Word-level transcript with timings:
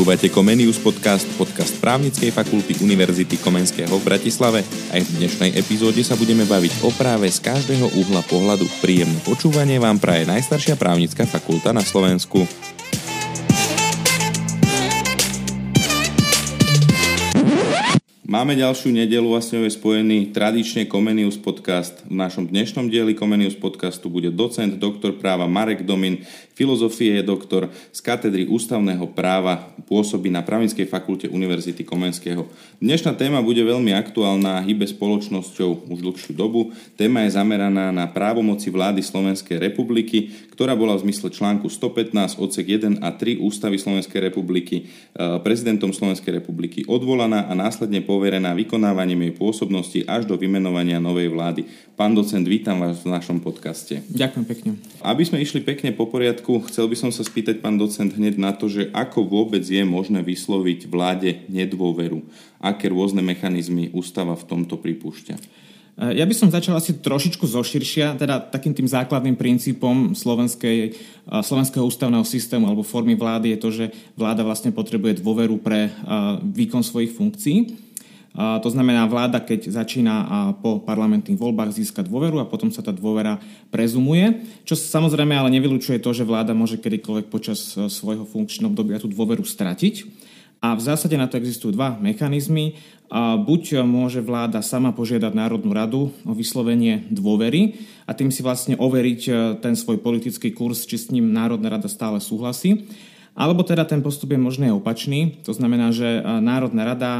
Počúvate 0.00 0.32
Comenius 0.32 0.80
podcast, 0.80 1.28
podcast 1.36 1.76
právnickej 1.76 2.32
fakulty 2.32 2.72
Univerzity 2.80 3.36
Komenského 3.36 3.92
v 4.00 4.00
Bratislave. 4.08 4.64
Aj 4.88 4.96
v 4.96 5.10
dnešnej 5.20 5.52
epizóde 5.60 6.00
sa 6.00 6.16
budeme 6.16 6.48
baviť 6.48 6.80
o 6.80 6.90
práve 6.96 7.28
z 7.28 7.36
každého 7.44 7.84
uhla 8.00 8.24
pohľadu. 8.24 8.64
Príjemné 8.80 9.20
počúvanie 9.28 9.76
vám 9.76 10.00
praje 10.00 10.24
najstaršia 10.24 10.80
právnická 10.80 11.28
fakulta 11.28 11.76
na 11.76 11.84
Slovensku. 11.84 12.48
Máme 18.30 18.54
ďalšiu 18.54 18.94
nedelu 18.94 19.26
a 19.34 19.42
s 19.42 19.50
ňou 19.50 19.66
je 19.66 19.74
spojený 19.74 20.30
tradične 20.30 20.86
Comenius 20.86 21.34
podcast. 21.34 22.06
V 22.06 22.14
našom 22.14 22.46
dnešnom 22.46 22.86
dieli 22.86 23.10
Comenius 23.18 23.58
podcastu 23.58 24.06
bude 24.06 24.30
docent, 24.30 24.78
doktor 24.78 25.18
práva 25.18 25.50
Marek 25.50 25.82
Domin, 25.82 26.22
filozofie 26.60 27.18
je 27.18 27.24
doktor 27.26 27.72
z 27.90 28.00
katedry 28.04 28.46
ústavného 28.46 29.10
práva, 29.10 29.74
pôsobí 29.90 30.30
na 30.30 30.46
právnickej 30.46 30.86
fakulte 30.86 31.26
Univerzity 31.26 31.82
Komenského. 31.82 32.46
Dnešná 32.78 33.18
téma 33.18 33.42
bude 33.42 33.66
veľmi 33.66 33.90
aktuálna, 33.90 34.62
hýbe 34.62 34.86
spoločnosťou 34.86 35.90
už 35.90 35.98
dlhšiu 35.98 36.38
dobu. 36.38 36.70
Téma 36.94 37.26
je 37.26 37.34
zameraná 37.34 37.90
na 37.90 38.06
právomoci 38.06 38.70
vlády 38.70 39.02
Slovenskej 39.02 39.58
republiky, 39.58 40.30
ktorá 40.54 40.78
bola 40.78 40.94
v 40.94 41.10
zmysle 41.10 41.34
článku 41.34 41.66
115 41.66 42.38
odsek 42.38 42.78
1 42.78 43.02
a 43.02 43.10
3 43.10 43.42
Ústavy 43.42 43.80
Slovenskej 43.80 44.30
republiky 44.30 44.86
eh, 44.86 45.40
prezidentom 45.42 45.90
Slovenskej 45.90 46.38
republiky 46.38 46.86
odvolaná 46.86 47.50
a 47.50 47.58
následne 47.58 48.04
po 48.04 48.20
poverená 48.20 48.52
vykonávaním 48.52 49.24
jej 49.24 49.32
pôsobnosti 49.32 50.00
až 50.04 50.28
do 50.28 50.36
vymenovania 50.36 51.00
novej 51.00 51.32
vlády. 51.32 51.64
Pán 51.96 52.12
docent, 52.12 52.44
vítam 52.44 52.76
vás 52.76 53.00
v 53.00 53.08
našom 53.08 53.40
podcaste. 53.40 54.04
Ďakujem 54.12 54.44
pekne. 54.44 54.70
Aby 55.00 55.24
sme 55.24 55.40
išli 55.40 55.64
pekne 55.64 55.96
po 55.96 56.04
poriadku, 56.04 56.49
chcel 56.66 56.90
by 56.90 56.96
som 56.98 57.10
sa 57.14 57.22
spýtať, 57.22 57.62
pán 57.62 57.78
docent, 57.78 58.10
hneď 58.10 58.34
na 58.34 58.50
to, 58.50 58.66
že 58.66 58.90
ako 58.90 59.30
vôbec 59.30 59.62
je 59.62 59.86
možné 59.86 60.26
vysloviť 60.26 60.90
vláde 60.90 61.46
nedôveru? 61.46 62.26
Aké 62.58 62.90
rôzne 62.90 63.22
mechanizmy 63.22 63.94
ústava 63.94 64.34
v 64.34 64.48
tomto 64.50 64.74
pripúšťa? 64.80 65.62
Ja 66.00 66.24
by 66.24 66.32
som 66.32 66.48
začal 66.48 66.80
asi 66.80 66.96
trošičku 66.96 67.44
zoširšia, 67.44 68.16
teda 68.16 68.40
takým 68.40 68.72
tým 68.72 68.88
základným 68.88 69.36
princípom 69.36 70.16
slovenskej, 70.16 70.96
slovenského 71.28 71.84
ústavného 71.84 72.24
systému 72.24 72.64
alebo 72.64 72.80
formy 72.80 73.12
vlády 73.12 73.52
je 73.52 73.58
to, 73.60 73.68
že 73.68 73.84
vláda 74.16 74.40
vlastne 74.40 74.72
potrebuje 74.72 75.20
dôveru 75.20 75.60
pre 75.60 75.92
výkon 76.40 76.80
svojich 76.80 77.12
funkcií. 77.12 77.56
To 78.38 78.68
znamená, 78.70 79.10
vláda, 79.10 79.42
keď 79.42 79.74
začína 79.74 80.14
po 80.62 80.78
parlamentných 80.78 81.34
voľbách 81.34 81.74
získať 81.74 82.06
dôveru 82.06 82.38
a 82.38 82.46
potom 82.46 82.70
sa 82.70 82.78
tá 82.78 82.94
dôvera 82.94 83.42
prezumuje, 83.74 84.46
čo 84.62 84.78
samozrejme 84.78 85.34
ale 85.34 85.50
nevylučuje 85.58 85.98
to, 85.98 86.14
že 86.14 86.22
vláda 86.22 86.54
môže 86.54 86.78
kedykoľvek 86.78 87.26
počas 87.26 87.74
e, 87.74 87.90
svojho 87.90 88.22
funkčného 88.22 88.70
obdobia 88.70 89.02
tú 89.02 89.10
dôveru 89.10 89.42
stratiť. 89.42 90.06
A 90.60 90.76
v 90.76 90.82
zásade 90.84 91.16
na 91.16 91.24
to 91.24 91.40
existujú 91.40 91.72
dva 91.72 91.96
mechanizmy. 91.98 92.76
Buď 93.18 93.82
môže 93.82 94.20
vláda 94.22 94.60
sama 94.60 94.92
požiadať 94.92 95.32
Národnú 95.32 95.72
radu 95.72 96.12
o 96.22 96.32
vyslovenie 96.36 97.08
dôvery 97.10 97.80
a 98.04 98.12
tým 98.12 98.30
si 98.30 98.44
vlastne 98.44 98.78
overiť 98.78 99.20
e, 99.26 99.30
ten 99.58 99.74
svoj 99.74 99.98
politický 99.98 100.54
kurz, 100.54 100.86
či 100.86 101.02
s 101.02 101.10
ním 101.10 101.34
Národná 101.34 101.74
rada 101.74 101.90
stále 101.90 102.22
súhlasí. 102.22 102.86
Alebo 103.34 103.62
teda 103.62 103.86
ten 103.86 104.02
postup 104.02 104.34
je 104.34 104.40
možný 104.42 104.74
opačný, 104.74 105.40
to 105.46 105.54
znamená, 105.54 105.94
že 105.94 106.20
Národná 106.42 106.82
rada 106.82 107.12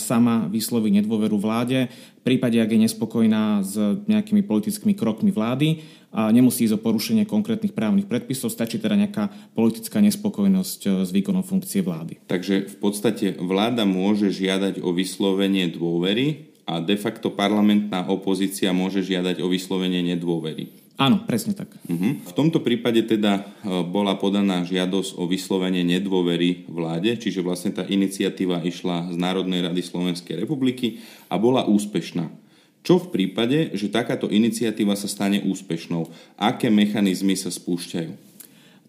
sama 0.00 0.48
vysloví 0.48 0.88
nedôveru 0.90 1.36
vláde, 1.36 1.92
v 2.18 2.22
prípade, 2.24 2.56
ak 2.56 2.72
je 2.72 2.84
nespokojná 2.88 3.62
s 3.62 3.76
nejakými 4.08 4.42
politickými 4.44 4.96
krokmi 4.96 5.28
vlády, 5.28 5.84
a 6.08 6.32
nemusí 6.32 6.64
ísť 6.64 6.80
o 6.80 6.84
porušenie 6.84 7.28
konkrétnych 7.28 7.76
právnych 7.76 8.08
predpisov, 8.08 8.48
stačí 8.48 8.80
teda 8.80 8.96
nejaká 8.96 9.28
politická 9.52 10.00
nespokojnosť 10.00 10.80
e, 10.80 10.88
s 11.04 11.10
výkonom 11.12 11.44
funkcie 11.44 11.84
vlády. 11.84 12.24
Takže 12.24 12.64
v 12.64 12.76
podstate 12.80 13.36
vláda 13.36 13.84
môže 13.84 14.32
žiadať 14.32 14.80
o 14.80 14.96
vyslovenie 14.96 15.68
dôvery 15.68 16.48
a 16.64 16.80
de 16.80 16.96
facto 16.96 17.28
parlamentná 17.28 18.08
opozícia 18.08 18.72
môže 18.72 19.04
žiadať 19.04 19.44
o 19.44 19.52
vyslovenie 19.52 20.00
nedôvery. 20.16 20.87
Áno, 20.98 21.22
presne 21.22 21.54
tak. 21.54 21.70
Uh-huh. 21.86 22.18
V 22.26 22.32
tomto 22.34 22.58
prípade 22.58 23.06
teda 23.06 23.38
e, 23.38 23.42
bola 23.86 24.18
podaná 24.18 24.66
žiadosť 24.66 25.14
o 25.14 25.30
vyslovenie 25.30 25.86
nedôvery 25.86 26.66
vláde, 26.66 27.14
čiže 27.14 27.38
vlastne 27.38 27.70
tá 27.70 27.86
iniciatíva 27.86 28.66
išla 28.66 29.14
z 29.14 29.16
Národnej 29.16 29.62
rady 29.62 29.78
Slovenskej 29.78 30.42
republiky 30.42 30.98
a 31.30 31.38
bola 31.38 31.62
úspešná. 31.70 32.26
Čo 32.82 32.98
v 32.98 33.14
prípade, 33.14 33.78
že 33.78 33.94
takáto 33.94 34.26
iniciatíva 34.26 34.98
sa 34.98 35.06
stane 35.06 35.38
úspešnou? 35.46 36.10
Aké 36.34 36.66
mechanizmy 36.66 37.38
sa 37.38 37.54
spúšťajú? 37.54 38.10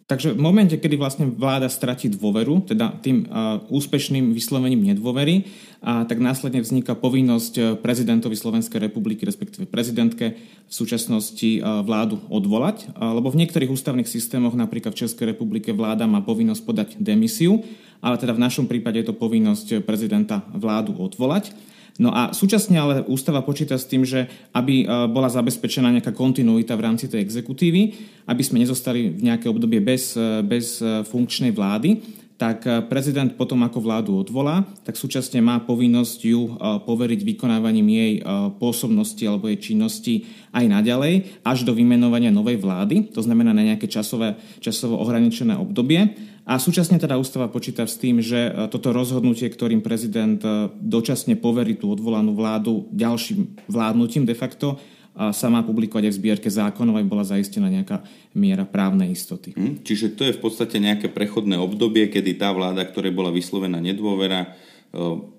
Takže 0.09 0.33
v 0.33 0.41
momente, 0.41 0.73
kedy 0.73 0.97
vlastne 0.97 1.29
vláda 1.29 1.69
stratí 1.69 2.09
dôveru, 2.09 2.65
teda 2.65 2.97
tým 2.97 3.29
úspešným 3.69 4.33
vyslovením 4.33 4.81
nedôvery, 4.81 5.45
a 5.79 6.03
tak 6.03 6.19
následne 6.19 6.59
vzniká 6.59 6.91
povinnosť 6.91 7.53
e, 7.55 7.61
prezidentovi 7.79 8.35
Slovenskej 8.35 8.83
republiky, 8.83 9.23
respektíve 9.23 9.63
prezidentke 9.63 10.35
v 10.67 10.73
súčasnosti 10.75 11.49
uh, 11.57 11.81
vládu 11.81 12.21
odvolať, 12.29 12.93
lebo 12.93 13.33
v 13.33 13.41
niektorých 13.41 13.73
ústavných 13.73 14.05
systémoch, 14.05 14.53
napríklad 14.53 14.93
v 14.93 15.01
Českej 15.01 15.33
republike, 15.33 15.73
vláda 15.73 16.05
má 16.05 16.21
povinnosť 16.21 16.61
podať 16.61 16.89
demisiu, 17.01 17.65
ale 18.05 18.21
teda 18.21 18.37
v 18.37 18.43
našom 18.45 18.69
prípade 18.69 19.01
je 19.01 19.09
to 19.09 19.17
povinnosť 19.17 19.81
prezidenta 19.81 20.45
vládu 20.53 20.93
odvolať. 20.93 21.57
No 21.99 22.15
a 22.15 22.31
súčasne 22.31 22.79
ale 22.79 23.03
ústava 23.11 23.43
počíta 23.43 23.75
s 23.75 23.83
tým, 23.83 24.07
že 24.07 24.31
aby 24.55 24.81
e, 24.81 24.85
bola 25.11 25.27
zabezpečená 25.27 25.91
nejaká 25.91 26.15
kontinuita 26.15 26.79
v 26.79 26.85
rámci 26.87 27.11
tej 27.11 27.27
exekutívy, 27.27 27.81
aby 28.23 28.39
sme 28.39 28.63
nezostali 28.63 29.11
v 29.11 29.27
nejaké 29.27 29.51
obdobie 29.51 29.83
bez, 29.83 30.15
e, 30.15 30.39
bez 30.39 30.79
e, 30.79 31.03
funkčnej 31.03 31.51
vlády, 31.51 31.99
tak 32.39 32.63
prezident 32.87 33.35
potom 33.35 33.59
ako 33.67 33.83
vládu 33.83 34.15
odvolá, 34.15 34.63
tak 34.87 34.95
súčasne 34.95 35.43
má 35.43 35.59
povinnosť 35.59 36.19
ju 36.23 36.55
poveriť 36.87 37.27
vykonávaním 37.27 37.87
jej 37.91 38.13
pôsobnosti 38.55 39.19
alebo 39.27 39.51
jej 39.51 39.59
činnosti 39.59 40.23
aj 40.55 40.71
naďalej, 40.71 41.43
až 41.43 41.67
do 41.67 41.75
vymenovania 41.75 42.31
novej 42.31 42.63
vlády, 42.63 43.11
to 43.11 43.19
znamená 43.19 43.51
na 43.51 43.67
nejaké 43.67 43.91
časové, 43.91 44.39
časovo 44.63 45.03
ohraničené 45.03 45.59
obdobie. 45.59 46.15
A 46.49 46.57
súčasne 46.57 46.97
teda 46.97 47.21
ústava 47.21 47.45
počíta 47.45 47.85
s 47.85 48.01
tým, 48.01 48.25
že 48.25 48.49
e, 48.49 48.51
toto 48.73 48.89
rozhodnutie, 48.89 49.45
ktorým 49.45 49.85
prezident 49.85 50.41
e, 50.41 50.73
dočasne 50.81 51.37
poverí 51.37 51.77
tú 51.77 51.93
odvolanú 51.93 52.33
vládu 52.33 52.89
ďalším 52.89 53.69
vládnutím 53.69 54.25
de 54.25 54.33
facto, 54.33 54.81
sa 55.19 55.51
má 55.51 55.59
publikovať 55.67 56.07
aj 56.07 56.13
v 56.15 56.19
zbierke 56.23 56.49
zákonov, 56.49 56.95
aby 56.95 57.07
bola 57.11 57.27
zaistená 57.27 57.67
nejaká 57.67 58.07
miera 58.39 58.63
právnej 58.63 59.11
istoty. 59.11 59.51
Hm, 59.51 59.83
čiže 59.83 60.15
to 60.15 60.23
je 60.23 60.31
v 60.31 60.39
podstate 60.39 60.79
nejaké 60.79 61.11
prechodné 61.11 61.59
obdobie, 61.59 62.07
kedy 62.07 62.39
tá 62.39 62.55
vláda, 62.55 62.87
ktorej 62.87 63.11
bola 63.11 63.27
vyslovená 63.27 63.83
nedôvera, 63.83 64.47
e, 64.47 64.49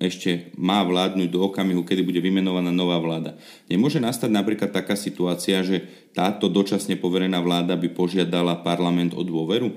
ešte 0.05 0.53
má 0.61 0.85
vládnuť 0.85 1.29
do 1.33 1.49
okamihu, 1.49 1.81
kedy 1.81 2.05
bude 2.05 2.21
vymenovaná 2.21 2.69
nová 2.69 3.01
vláda. 3.01 3.41
Nemôže 3.73 4.05
nastať 4.05 4.29
napríklad 4.29 4.69
taká 4.69 5.01
situácia, 5.01 5.65
že 5.65 5.89
táto 6.13 6.53
dočasne 6.53 7.01
poverená 7.01 7.41
vláda 7.41 7.73
by 7.73 7.89
požiadala 7.89 8.61
parlament 8.61 9.17
o 9.17 9.25
dôveru? 9.25 9.73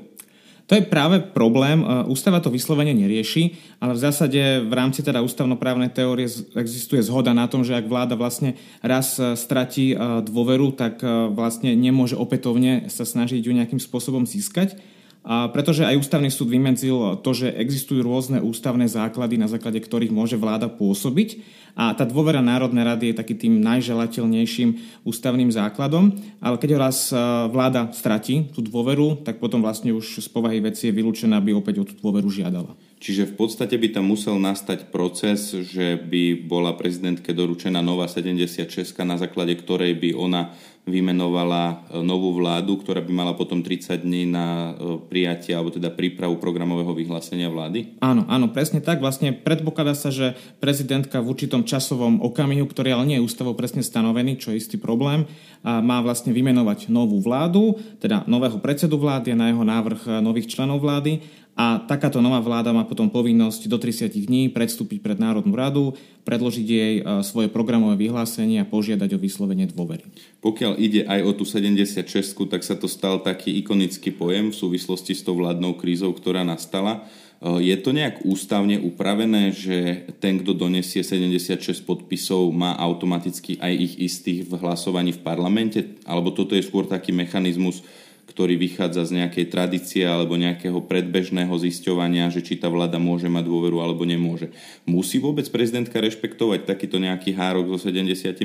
To 0.68 0.80
je 0.80 0.84
práve 0.88 1.20
problém. 1.36 1.84
E, 1.84 2.08
ústava 2.08 2.40
to 2.40 2.48
vyslovene 2.48 2.96
nerieši, 2.96 3.60
ale 3.84 4.00
v 4.00 4.04
zásade 4.04 4.40
v 4.64 4.74
rámci 4.74 5.04
teda 5.04 5.20
ústavnoprávnej 5.20 5.92
teórie 5.92 6.32
existuje 6.56 7.04
zhoda 7.04 7.36
na 7.36 7.52
tom, 7.52 7.68
že 7.68 7.76
ak 7.76 7.92
vláda 7.92 8.16
vlastne 8.16 8.56
raz 8.80 9.20
e, 9.20 9.36
stratí 9.36 9.92
e, 9.92 9.96
dôveru, 10.24 10.72
tak 10.72 11.04
vlastne 11.36 11.76
nemôže 11.76 12.16
opätovne 12.16 12.88
sa 12.88 13.04
snažiť 13.04 13.44
ju 13.44 13.52
nejakým 13.52 13.80
spôsobom 13.80 14.24
získať. 14.24 14.80
A 15.24 15.48
pretože 15.48 15.88
aj 15.88 16.04
ústavný 16.04 16.28
súd 16.28 16.52
vymedzil 16.52 17.24
to, 17.24 17.32
že 17.32 17.48
existujú 17.56 18.04
rôzne 18.04 18.44
ústavné 18.44 18.92
základy, 18.92 19.40
na 19.40 19.48
základe 19.48 19.80
ktorých 19.80 20.12
môže 20.12 20.36
vláda 20.36 20.68
pôsobiť 20.68 21.40
a 21.74 21.98
tá 21.98 22.06
dôvera 22.06 22.38
Národnej 22.38 22.86
rady 22.86 23.06
je 23.12 23.16
taký 23.18 23.34
tým 23.34 23.58
najželateľnejším 23.66 25.02
ústavným 25.10 25.50
základom, 25.50 26.14
ale 26.38 26.62
keď 26.62 26.78
raz 26.78 27.10
e, 27.10 27.18
vláda 27.50 27.90
stratí 27.98 28.46
tú 28.54 28.62
dôveru, 28.62 29.26
tak 29.26 29.42
potom 29.42 29.66
vlastne 29.66 29.90
už 29.90 30.22
z 30.22 30.30
povahy 30.30 30.62
veci 30.62 30.90
je 30.90 30.94
vylúčená, 30.94 31.42
aby 31.42 31.58
opäť 31.58 31.82
o 31.82 31.88
tú 31.90 31.98
dôveru 31.98 32.30
žiadala. 32.30 32.78
Čiže 33.02 33.34
v 33.34 33.36
podstate 33.36 33.74
by 33.76 33.90
tam 33.90 34.06
musel 34.06 34.38
nastať 34.38 34.94
proces, 34.94 35.50
že 35.50 35.98
by 35.98 36.46
bola 36.46 36.78
prezidentke 36.78 37.34
doručená 37.34 37.82
nová 37.82 38.06
76, 38.06 38.70
na 39.02 39.18
základe 39.18 39.58
ktorej 39.58 39.98
by 39.98 40.10
ona 40.14 40.54
vymenovala 40.84 41.64
e, 41.88 42.04
novú 42.04 42.36
vládu, 42.36 42.76
ktorá 42.76 43.00
by 43.00 43.12
mala 43.16 43.34
potom 43.40 43.64
30 43.64 44.04
dní 44.04 44.28
na 44.28 44.76
e, 44.76 45.00
prijatie 45.08 45.56
alebo 45.56 45.72
teda 45.72 45.88
prípravu 45.88 46.36
programového 46.44 46.92
vyhlásenia 46.92 47.48
vlády? 47.48 47.96
Áno, 48.04 48.28
áno, 48.28 48.52
presne 48.52 48.84
tak. 48.84 49.00
Vlastne 49.00 49.32
predpokladá 49.32 49.96
sa, 49.96 50.12
že 50.12 50.36
prezidentka 50.60 51.24
v 51.24 51.32
určitom 51.32 51.64
časovom 51.64 52.20
okamihu, 52.20 52.68
ktorý 52.68 53.00
ale 53.00 53.08
nie 53.08 53.18
je 53.20 53.26
ústavou 53.26 53.56
presne 53.56 53.80
stanovený, 53.80 54.36
čo 54.44 54.52
je 54.52 54.60
istý 54.60 54.76
problém, 54.76 55.24
má 55.64 56.04
vlastne 56.04 56.36
vymenovať 56.36 56.92
novú 56.92 57.24
vládu, 57.24 57.80
teda 58.04 58.28
nového 58.28 58.60
predsedu 58.60 59.00
vlády 59.00 59.32
a 59.32 59.40
na 59.40 59.48
jeho 59.56 59.64
návrh 59.64 60.02
e, 60.04 60.10
nových 60.20 60.52
členov 60.52 60.84
vlády 60.84 61.24
a 61.56 61.80
takáto 61.86 62.20
nová 62.20 62.42
vláda 62.44 62.74
má 62.76 62.84
potom 62.84 63.08
povinnosť 63.08 63.72
do 63.72 63.78
30 63.78 64.10
dní 64.10 64.50
predstúpiť 64.50 65.00
pred 65.06 65.22
Národnú 65.22 65.54
radu, 65.54 65.94
predložiť 66.26 66.66
jej 66.66 66.94
svoje 67.22 67.46
programové 67.46 68.10
vyhlásenie 68.10 68.58
a 68.58 68.66
požiadať 68.66 69.14
o 69.14 69.22
vyslovenie 69.22 69.70
dôvery. 69.70 70.02
Pokiaľ 70.44 70.76
ide 70.76 71.08
aj 71.08 71.24
o 71.24 71.32
tú 71.32 71.48
76, 71.48 72.04
tak 72.52 72.68
sa 72.68 72.76
to 72.76 72.92
stal 72.92 73.24
taký 73.24 73.64
ikonický 73.64 74.12
pojem 74.12 74.52
v 74.52 74.60
súvislosti 74.60 75.16
s 75.16 75.24
tou 75.24 75.40
vládnou 75.40 75.80
krízou, 75.80 76.12
ktorá 76.12 76.44
nastala. 76.44 77.08
Je 77.40 77.76
to 77.80 77.96
nejak 77.96 78.28
ústavne 78.28 78.76
upravené, 78.80 79.56
že 79.56 80.04
ten, 80.20 80.44
kto 80.44 80.52
donesie 80.52 81.00
76 81.00 81.88
podpisov, 81.88 82.52
má 82.52 82.76
automaticky 82.76 83.56
aj 83.60 83.72
ich 83.72 83.94
istých 84.00 84.48
v 84.48 84.60
hlasovaní 84.60 85.16
v 85.16 85.24
parlamente? 85.24 85.80
Alebo 86.04 86.36
toto 86.36 86.60
je 86.60 86.64
skôr 86.64 86.88
taký 86.92 87.16
mechanizmus, 87.16 87.80
ktorý 88.28 88.56
vychádza 88.56 89.12
z 89.12 89.24
nejakej 89.24 89.52
tradície 89.52 90.04
alebo 90.04 90.40
nejakého 90.40 90.80
predbežného 90.88 91.52
zisťovania, 91.52 92.32
že 92.32 92.44
či 92.44 92.60
tá 92.60 92.72
vláda 92.72 93.00
môže 93.00 93.28
mať 93.28 93.48
dôveru 93.48 93.84
alebo 93.84 94.08
nemôže. 94.08 94.52
Musí 94.88 95.20
vôbec 95.20 95.48
prezidentka 95.52 96.00
rešpektovať 96.00 96.68
takýto 96.68 97.00
nejaký 97.00 97.36
hárok 97.36 97.76
so 97.76 97.88
76 97.88 98.44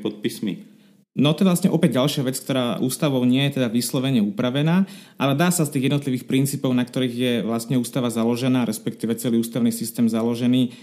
podpismi? 0.00 0.73
No 1.14 1.30
to 1.30 1.46
je 1.46 1.50
vlastne 1.50 1.70
opäť 1.70 1.94
ďalšia 1.94 2.26
vec, 2.26 2.34
ktorá 2.42 2.82
ústavou 2.82 3.22
nie 3.22 3.46
je 3.46 3.62
teda 3.62 3.70
vyslovene 3.70 4.18
upravená, 4.18 4.82
ale 5.14 5.38
dá 5.38 5.46
sa 5.54 5.62
z 5.62 5.78
tých 5.78 5.86
jednotlivých 5.86 6.26
princípov, 6.26 6.74
na 6.74 6.82
ktorých 6.82 7.14
je 7.14 7.32
vlastne 7.46 7.78
ústava 7.78 8.10
založená, 8.10 8.66
respektíve 8.66 9.14
celý 9.14 9.38
ústavný 9.38 9.70
systém 9.70 10.10
založený, 10.10 10.74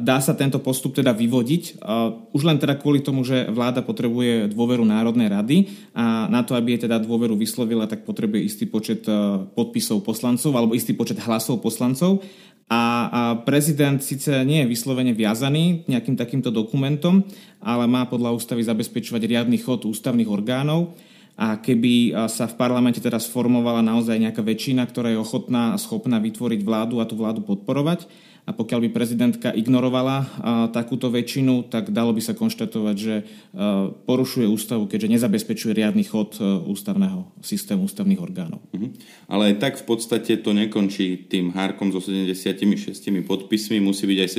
dá 0.00 0.24
sa 0.24 0.32
tento 0.32 0.56
postup 0.64 0.96
teda 0.96 1.12
vyvodiť. 1.12 1.84
Už 2.32 2.42
len 2.48 2.56
teda 2.56 2.80
kvôli 2.80 3.04
tomu, 3.04 3.28
že 3.28 3.44
vláda 3.52 3.84
potrebuje 3.84 4.56
dôveru 4.56 4.88
Národnej 4.88 5.28
rady 5.28 5.68
a 5.92 6.32
na 6.32 6.40
to, 6.40 6.56
aby 6.56 6.80
je 6.80 6.88
teda 6.88 6.96
dôveru 7.04 7.36
vyslovila, 7.36 7.84
tak 7.84 8.08
potrebuje 8.08 8.48
istý 8.48 8.64
počet 8.64 9.04
podpisov 9.52 10.00
poslancov 10.00 10.48
alebo 10.56 10.72
istý 10.72 10.96
počet 10.96 11.20
hlasov 11.20 11.60
poslancov 11.60 12.24
a, 12.68 12.82
a 13.08 13.20
prezident 13.48 13.96
síce 14.04 14.28
nie 14.44 14.60
je 14.64 14.70
vyslovene 14.70 15.16
viazaný 15.16 15.88
nejakým 15.88 16.20
takýmto 16.20 16.52
dokumentom, 16.52 17.24
ale 17.64 17.88
má 17.88 18.04
podľa 18.04 18.36
ústavy 18.36 18.60
zabezpečovať 18.60 19.24
riadny 19.24 19.56
chod 19.56 19.88
ústavných 19.88 20.28
orgánov. 20.28 20.92
A 21.38 21.62
keby 21.62 22.26
sa 22.26 22.50
v 22.50 22.58
parlamente 22.58 22.98
teraz 22.98 23.30
formovala 23.30 23.78
naozaj 23.78 24.18
nejaká 24.18 24.42
väčšina, 24.42 24.82
ktorá 24.90 25.14
je 25.14 25.22
ochotná 25.22 25.70
a 25.70 25.78
schopná 25.78 26.18
vytvoriť 26.18 26.60
vládu 26.66 26.98
a 26.98 27.06
tú 27.06 27.14
vládu 27.14 27.46
podporovať, 27.46 28.10
a 28.48 28.56
pokiaľ 28.56 28.88
by 28.88 28.90
prezidentka 28.96 29.52
ignorovala 29.52 30.24
takúto 30.72 31.12
väčšinu, 31.12 31.68
tak 31.68 31.92
dalo 31.92 32.16
by 32.16 32.24
sa 32.24 32.32
konštatovať, 32.32 32.96
že 32.96 33.28
porušuje 34.08 34.48
ústavu, 34.48 34.88
keďže 34.88 35.20
nezabezpečuje 35.20 35.76
riadny 35.76 36.08
chod 36.08 36.40
ústavného 36.40 37.28
systému 37.44 37.84
ústavných 37.84 38.16
orgánov. 38.16 38.64
Uh-huh. 38.72 38.88
Ale 39.28 39.52
aj 39.52 39.54
tak 39.60 39.74
v 39.76 39.84
podstate 39.84 40.40
to 40.40 40.56
nekončí 40.56 41.28
tým 41.28 41.52
hárkom 41.52 41.92
so 41.92 42.00
76 42.00 42.64
podpismi, 43.28 43.84
musí 43.84 44.08
byť 44.08 44.18
aj 44.24 44.30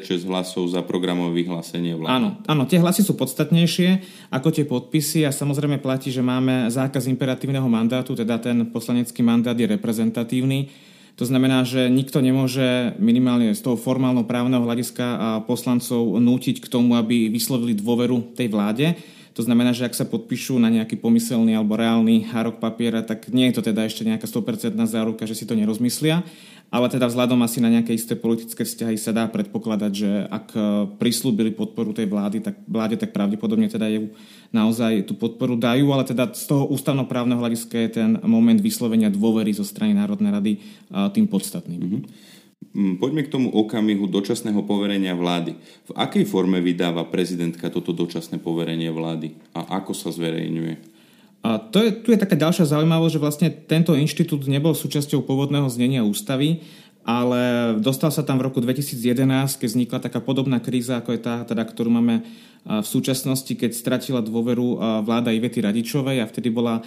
76 0.00 0.24
hlasov 0.24 0.72
za 0.72 0.80
programové 0.80 1.44
vyhlásenie 1.44 1.92
vlády. 1.92 2.08
Áno, 2.08 2.40
áno, 2.48 2.64
tie 2.64 2.80
hlasy 2.80 3.04
sú 3.04 3.20
podstatnejšie 3.20 4.00
ako 4.32 4.48
tie 4.48 4.64
podpisy 4.64 5.28
a 5.28 5.30
samozrejme 5.34 5.76
platí, 5.76 6.08
že 6.08 6.24
máme 6.24 6.72
zákaz 6.72 7.04
imperatívneho 7.04 7.68
mandátu, 7.68 8.16
teda 8.16 8.40
ten 8.40 8.72
poslanecký 8.72 9.20
mandát 9.20 9.52
je 9.52 9.68
reprezentatívny 9.68 10.72
to 11.18 11.26
znamená, 11.26 11.66
že 11.66 11.90
nikto 11.90 12.22
nemôže 12.22 12.94
minimálne 13.02 13.50
z 13.50 13.58
toho 13.58 13.74
formálno-právneho 13.74 14.62
hľadiska 14.62 15.42
poslancov 15.50 16.14
nútiť 16.22 16.62
k 16.62 16.70
tomu, 16.70 16.94
aby 16.94 17.26
vyslovili 17.26 17.74
dôveru 17.74 18.38
tej 18.38 18.46
vláde. 18.46 18.94
To 19.34 19.42
znamená, 19.42 19.74
že 19.74 19.86
ak 19.86 19.98
sa 19.98 20.06
podpíšu 20.06 20.58
na 20.62 20.70
nejaký 20.70 20.98
pomyselný 20.98 21.54
alebo 21.58 21.78
reálny 21.78 22.26
hárok 22.30 22.62
papiera, 22.62 23.02
tak 23.02 23.30
nie 23.34 23.50
je 23.50 23.58
to 23.58 23.62
teda 23.70 23.86
ešte 23.86 24.06
nejaká 24.06 24.26
100% 24.26 24.78
záruka, 24.86 25.26
že 25.26 25.34
si 25.34 25.46
to 25.46 25.58
nerozmyslia 25.58 26.22
ale 26.68 26.86
teda 26.92 27.08
vzhľadom 27.08 27.40
asi 27.40 27.64
na 27.64 27.72
nejaké 27.72 27.96
isté 27.96 28.12
politické 28.12 28.60
vzťahy 28.60 29.00
sa 29.00 29.16
dá 29.16 29.24
predpokladať, 29.24 29.92
že 29.92 30.10
ak 30.28 30.46
e, 30.52 30.60
prislúbili 31.00 31.56
podporu 31.56 31.96
tej 31.96 32.04
vlády, 32.04 32.44
tak 32.44 32.60
vláde 32.68 33.00
tak 33.00 33.16
pravdepodobne 33.16 33.72
teda 33.72 33.88
ju 33.88 34.12
naozaj 34.52 35.08
tú 35.08 35.16
podporu 35.16 35.56
dajú, 35.56 35.88
ale 35.96 36.04
teda 36.04 36.28
z 36.36 36.44
toho 36.44 36.68
ústavnoprávneho 36.68 37.40
hľadiska 37.40 37.76
je 37.88 37.90
ten 38.04 38.10
moment 38.20 38.60
vyslovenia 38.60 39.08
dôvery 39.08 39.56
zo 39.56 39.64
strany 39.64 39.96
Národnej 39.96 40.28
rady 40.28 40.52
e, 40.56 40.58
tým 41.16 41.24
podstatným. 41.24 41.80
Mm-hmm. 41.80 42.02
Poďme 43.00 43.24
k 43.24 43.32
tomu 43.32 43.48
okamihu 43.48 44.04
dočasného 44.10 44.60
poverenia 44.68 45.16
vlády. 45.16 45.56
V 45.88 45.92
akej 45.96 46.28
forme 46.28 46.60
vydáva 46.60 47.06
prezidentka 47.08 47.72
toto 47.72 47.96
dočasné 47.96 48.42
poverenie 48.44 48.92
vlády 48.92 49.40
a 49.56 49.80
ako 49.80 49.96
sa 49.96 50.12
zverejňuje? 50.12 50.97
A 51.48 51.56
to 51.56 51.80
je, 51.80 51.96
tu 52.04 52.12
je 52.12 52.20
taká 52.20 52.36
ďalšia 52.36 52.68
zaujímavosť, 52.68 53.14
že 53.16 53.24
vlastne 53.24 53.48
tento 53.48 53.96
inštitút 53.96 54.44
nebol 54.44 54.76
súčasťou 54.76 55.24
pôvodného 55.24 55.64
znenia 55.72 56.04
ústavy, 56.04 56.60
ale 57.08 57.72
dostal 57.80 58.12
sa 58.12 58.20
tam 58.20 58.36
v 58.36 58.52
roku 58.52 58.60
2011, 58.60 59.56
keď 59.56 59.68
vznikla 59.72 59.98
taká 60.04 60.20
podobná 60.20 60.60
kríza, 60.60 61.00
ako 61.00 61.16
je 61.16 61.20
tá, 61.24 61.48
teda, 61.48 61.64
ktorú 61.64 61.88
máme 61.88 62.20
v 62.68 62.84
súčasnosti, 62.84 63.48
keď 63.48 63.72
stratila 63.72 64.20
dôveru 64.20 64.76
vláda 65.08 65.32
Ivety 65.32 65.64
Radičovej 65.64 66.20
a 66.20 66.28
vtedy 66.28 66.52
bola 66.52 66.84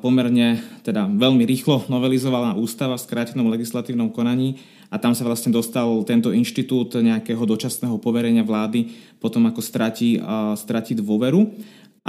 pomerne, 0.00 0.64
teda 0.80 1.04
veľmi 1.04 1.44
rýchlo 1.44 1.84
novelizovaná 1.92 2.56
ústava 2.56 2.96
v 2.96 3.04
skrátenom 3.04 3.52
legislatívnom 3.52 4.08
konaní 4.16 4.56
a 4.88 4.96
tam 4.96 5.12
sa 5.12 5.28
vlastne 5.28 5.52
dostal 5.52 5.92
tento 6.08 6.32
inštitút 6.32 6.96
nejakého 6.96 7.44
dočasného 7.44 8.00
poverenia 8.00 8.48
vlády 8.48 8.96
potom 9.20 9.44
ako 9.44 9.60
stratí, 9.60 10.16
stratí 10.56 10.96
dôveru. 10.96 11.52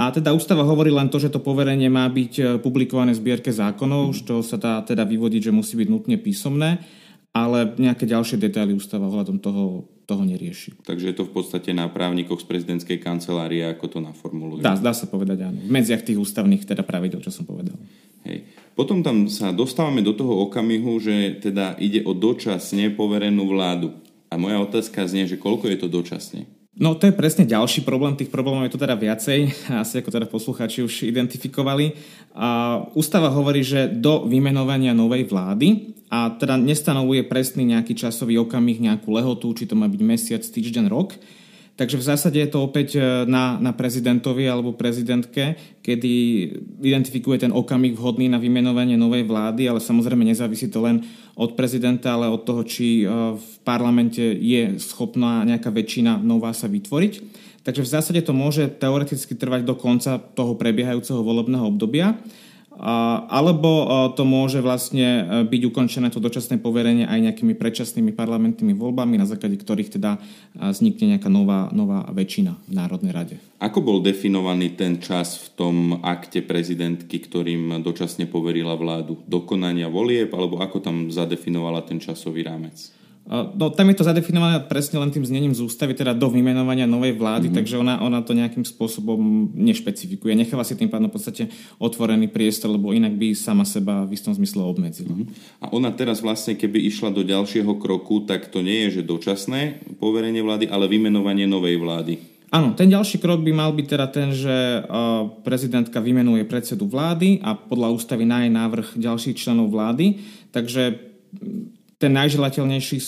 A 0.02 0.10
teda 0.10 0.34
ústava 0.34 0.66
hovorí 0.66 0.90
len 0.90 1.06
to, 1.06 1.22
že 1.22 1.30
to 1.30 1.38
poverenie 1.38 1.86
má 1.86 2.10
byť 2.10 2.32
e, 2.34 2.42
publikované 2.58 3.14
v 3.14 3.22
zbierke 3.22 3.54
zákonov, 3.54 4.18
z 4.18 4.26
toho 4.26 4.42
sa 4.42 4.58
dá 4.58 4.82
teda 4.82 5.06
vyvodiť, 5.06 5.46
že 5.46 5.52
musí 5.54 5.78
byť 5.78 5.86
nutne 5.86 6.18
písomné, 6.18 6.82
ale 7.30 7.78
nejaké 7.78 8.10
ďalšie 8.10 8.34
detaily 8.34 8.74
ústava 8.74 9.06
ohľadom 9.06 9.38
toho, 9.38 9.86
toho 10.10 10.26
nerieši. 10.26 10.74
Takže 10.82 11.06
je 11.06 11.16
to 11.22 11.24
v 11.30 11.32
podstate 11.38 11.70
na 11.70 11.86
právnikoch 11.86 12.42
z 12.42 12.50
prezidentskej 12.50 12.98
kancelárie, 12.98 13.62
ako 13.62 13.86
to 13.86 13.98
naformuluje. 14.02 14.66
Dá, 14.66 14.74
dá 14.74 14.90
sa 14.90 15.06
povedať 15.06 15.46
áno. 15.46 15.62
V 15.62 15.70
medziach 15.70 16.02
tých 16.02 16.18
ústavných 16.18 16.66
teda 16.66 16.82
pravidel, 16.82 17.22
čo 17.22 17.30
som 17.30 17.46
povedal. 17.46 17.78
Hej. 18.26 18.42
Potom 18.74 19.06
tam 19.06 19.30
sa 19.30 19.54
dostávame 19.54 20.02
do 20.02 20.18
toho 20.18 20.42
okamihu, 20.50 20.98
že 20.98 21.38
teda 21.38 21.78
ide 21.78 22.02
o 22.02 22.10
dočasne 22.10 22.90
poverenú 22.90 23.46
vládu. 23.46 23.94
A 24.32 24.40
moja 24.40 24.58
otázka 24.58 25.06
znie, 25.06 25.30
že 25.30 25.38
koľko 25.38 25.70
je 25.70 25.78
to 25.78 25.86
dočasne? 25.86 26.42
No 26.72 26.96
to 26.96 27.04
je 27.04 27.12
presne 27.12 27.44
ďalší 27.44 27.84
problém, 27.84 28.16
tých 28.16 28.32
problémov 28.32 28.64
je 28.64 28.72
to 28.72 28.80
teda 28.80 28.96
viacej, 28.96 29.52
asi 29.84 30.00
ako 30.00 30.08
teda 30.08 30.24
posluchači 30.24 30.80
už 30.80 31.04
identifikovali. 31.04 31.92
A 32.32 32.80
ústava 32.96 33.28
hovorí, 33.28 33.60
že 33.60 33.92
do 33.92 34.24
vymenovania 34.24 34.96
novej 34.96 35.28
vlády 35.28 35.92
a 36.08 36.32
teda 36.32 36.56
nestanovuje 36.56 37.28
presný 37.28 37.76
nejaký 37.76 37.92
časový 37.92 38.40
okamih, 38.40 38.80
nejakú 38.80 39.12
lehotu, 39.12 39.52
či 39.52 39.68
to 39.68 39.76
má 39.76 39.84
byť 39.84 40.00
mesiac, 40.00 40.40
týždeň, 40.40 40.88
rok, 40.88 41.20
Takže 41.72 41.96
v 41.96 42.04
zásade 42.04 42.36
je 42.36 42.50
to 42.52 42.60
opäť 42.60 43.00
e, 43.00 43.24
na, 43.24 43.56
na 43.56 43.72
prezidentovi 43.72 44.44
alebo 44.44 44.76
prezidentke, 44.76 45.56
kedy 45.80 46.12
identifikuje 46.84 47.48
ten 47.48 47.52
okamih 47.52 47.96
vhodný 47.96 48.28
na 48.28 48.36
vymenovanie 48.36 49.00
novej 49.00 49.24
vlády, 49.24 49.72
ale 49.72 49.80
samozrejme 49.80 50.20
nezávisí 50.20 50.68
to 50.68 50.84
len 50.84 51.00
od 51.34 51.56
prezidenta, 51.56 52.14
ale 52.14 52.28
od 52.28 52.44
toho, 52.44 52.62
či 52.64 53.02
e, 53.02 53.06
v 53.36 53.48
parlamente 53.64 54.20
je 54.20 54.76
schopná 54.76 55.44
nejaká 55.48 55.72
väčšina 55.72 56.20
nová 56.20 56.52
sa 56.52 56.68
vytvoriť. 56.68 57.12
Takže 57.62 57.82
v 57.86 57.92
zásade 57.92 58.20
to 58.26 58.34
môže 58.34 58.66
teoreticky 58.82 59.38
trvať 59.38 59.62
do 59.62 59.78
konca 59.78 60.18
toho 60.18 60.58
prebiehajúceho 60.58 61.22
volebného 61.22 61.62
obdobia 61.62 62.18
alebo 62.80 63.70
to 64.16 64.24
môže 64.24 64.64
vlastne 64.64 65.04
e, 65.04 65.22
byť 65.44 65.62
ukončené 65.68 66.08
to 66.08 66.18
dočasné 66.18 66.58
poverenie 66.58 67.04
aj 67.04 67.30
nejakými 67.30 67.54
predčasnými 67.54 68.16
parlamentnými 68.16 68.72
voľbami, 68.72 69.20
na 69.20 69.28
základe 69.28 69.60
ktorých 69.60 69.98
teda 70.00 70.16
vznikne 70.56 71.16
nejaká 71.16 71.28
nová, 71.28 71.68
nová 71.70 72.08
väčšina 72.10 72.52
v 72.66 72.72
Národnej 72.72 73.12
rade. 73.12 73.36
Ako 73.62 73.84
bol 73.84 73.98
definovaný 74.02 74.74
ten 74.74 74.98
čas 74.98 75.38
v 75.38 75.48
tom 75.54 75.76
akte 76.02 76.42
prezidentky, 76.42 77.22
ktorým 77.22 77.84
dočasne 77.84 78.26
poverila 78.26 78.74
vládu? 78.74 79.22
Dokonania 79.28 79.86
volieb, 79.86 80.32
alebo 80.34 80.58
ako 80.58 80.82
tam 80.82 80.96
zadefinovala 81.12 81.86
ten 81.86 82.02
časový 82.02 82.42
rámec? 82.42 83.01
No, 83.22 83.70
tam 83.70 83.86
je 83.86 83.96
to 83.96 84.04
zadefinované 84.04 84.58
presne 84.66 84.98
len 84.98 85.14
tým 85.14 85.22
znením 85.22 85.54
z 85.54 85.62
ústavy, 85.62 85.94
teda 85.94 86.10
do 86.10 86.26
vymenovania 86.26 86.90
novej 86.90 87.14
vlády, 87.14 87.48
mm-hmm. 87.48 87.58
takže 87.62 87.78
ona, 87.78 88.02
ona 88.02 88.18
to 88.18 88.34
nejakým 88.34 88.66
spôsobom 88.66 89.54
nešpecifikuje. 89.54 90.34
Necháva 90.34 90.66
si 90.66 90.74
tým 90.74 90.90
pádom 90.90 91.06
v 91.06 91.16
podstate 91.16 91.42
otvorený 91.78 92.34
priestor, 92.34 92.74
lebo 92.74 92.90
inak 92.90 93.14
by 93.14 93.30
sama 93.38 93.62
seba 93.62 94.02
v 94.02 94.18
istom 94.18 94.34
zmysle 94.34 94.66
obmedzila. 94.66 95.14
Mm-hmm. 95.14 95.62
A 95.62 95.70
ona 95.70 95.94
teraz 95.94 96.18
vlastne, 96.18 96.58
keby 96.58 96.82
išla 96.82 97.14
do 97.14 97.22
ďalšieho 97.22 97.78
kroku, 97.78 98.26
tak 98.26 98.50
to 98.50 98.58
nie 98.58 98.90
je, 98.90 99.00
že 99.00 99.08
dočasné 99.08 99.86
poverenie 100.02 100.42
vlády, 100.42 100.66
ale 100.66 100.90
vymenovanie 100.90 101.46
novej 101.46 101.78
vlády. 101.78 102.18
Áno, 102.52 102.76
ten 102.76 102.92
ďalší 102.92 103.16
krok 103.16 103.40
by 103.40 103.52
mal 103.54 103.72
byť 103.72 103.86
teda 103.86 104.06
ten, 104.12 104.28
že 104.34 104.84
prezidentka 105.40 106.04
vymenuje 106.04 106.44
predsedu 106.44 106.84
vlády 106.84 107.40
a 107.40 107.56
podľa 107.56 107.96
ústavy 107.96 108.28
na 108.28 108.44
jej 108.44 108.52
návrh 108.52 108.98
ďalších 108.98 109.40
členov 109.40 109.72
vlády. 109.72 110.20
Takže 110.52 111.00
ten 112.02 112.18
najželateľnejší 112.18 112.98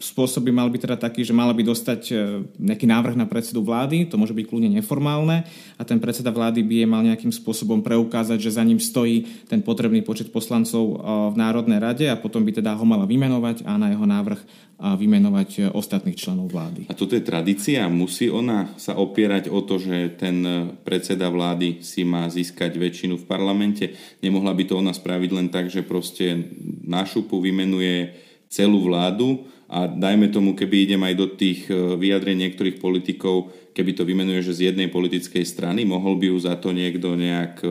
spôsob 0.00 0.48
by 0.48 0.52
mal 0.56 0.68
byť 0.72 0.80
teda 0.88 0.96
taký, 0.96 1.28
že 1.28 1.36
mala 1.36 1.52
by 1.52 1.60
dostať 1.60 2.00
e, 2.08 2.12
nejaký 2.56 2.88
návrh 2.88 3.20
na 3.20 3.28
predsedu 3.28 3.60
vlády, 3.60 4.08
to 4.08 4.16
môže 4.16 4.32
byť 4.32 4.48
kľudne 4.48 4.72
neformálne 4.72 5.44
a 5.76 5.82
ten 5.84 6.00
predseda 6.00 6.32
vlády 6.32 6.64
by 6.64 6.74
je 6.80 6.86
mal 6.88 7.04
nejakým 7.04 7.28
spôsobom 7.28 7.84
preukázať, 7.84 8.40
že 8.40 8.56
za 8.56 8.64
ním 8.64 8.80
stojí 8.80 9.28
ten 9.44 9.60
potrebný 9.60 10.00
počet 10.00 10.32
poslancov 10.32 10.82
e, 10.88 10.94
v 11.04 11.36
Národnej 11.36 11.78
rade 11.78 12.08
a 12.08 12.16
potom 12.16 12.40
by 12.48 12.56
teda 12.56 12.72
ho 12.72 12.84
mala 12.88 13.04
vymenovať 13.04 13.68
a 13.68 13.76
na 13.76 13.92
jeho 13.92 14.08
návrh 14.08 14.40
vymenovať 14.80 15.50
e, 15.52 15.60
ostatných 15.68 16.16
členov 16.16 16.48
vlády. 16.48 16.88
A 16.88 16.96
toto 16.96 17.12
je 17.12 17.20
tradícia? 17.20 17.84
Musí 17.92 18.32
ona 18.32 18.72
sa 18.80 18.96
opierať 18.96 19.52
o 19.52 19.60
to, 19.60 19.76
že 19.76 20.16
ten 20.16 20.40
predseda 20.80 21.28
vlády 21.28 21.84
si 21.84 22.08
má 22.08 22.24
získať 22.32 22.80
väčšinu 22.80 23.20
v 23.20 23.28
parlamente? 23.28 23.92
Nemohla 24.24 24.56
by 24.56 24.64
to 24.64 24.80
ona 24.80 24.96
spraviť 24.96 25.30
len 25.36 25.52
tak, 25.52 25.68
že 25.68 25.84
proste 25.84 26.56
na 26.88 27.04
šupu 27.04 27.36
vymenuje 27.44 28.29
celú 28.50 28.82
vládu 28.82 29.46
a 29.70 29.86
dajme 29.86 30.34
tomu, 30.34 30.58
keby 30.58 30.90
idem 30.90 31.02
aj 31.06 31.14
do 31.14 31.26
tých 31.30 31.70
e, 31.70 31.94
vyjadrení 31.94 32.50
niektorých 32.50 32.82
politikov, 32.82 33.54
keby 33.70 33.94
to 33.94 34.02
vymenuje, 34.02 34.42
že 34.42 34.58
z 34.58 34.60
jednej 34.74 34.90
politickej 34.90 35.46
strany, 35.46 35.86
mohol 35.86 36.18
by 36.18 36.34
ju 36.34 36.36
za 36.42 36.58
to 36.58 36.74
niekto 36.74 37.14
nejak 37.14 37.62
e, 37.62 37.70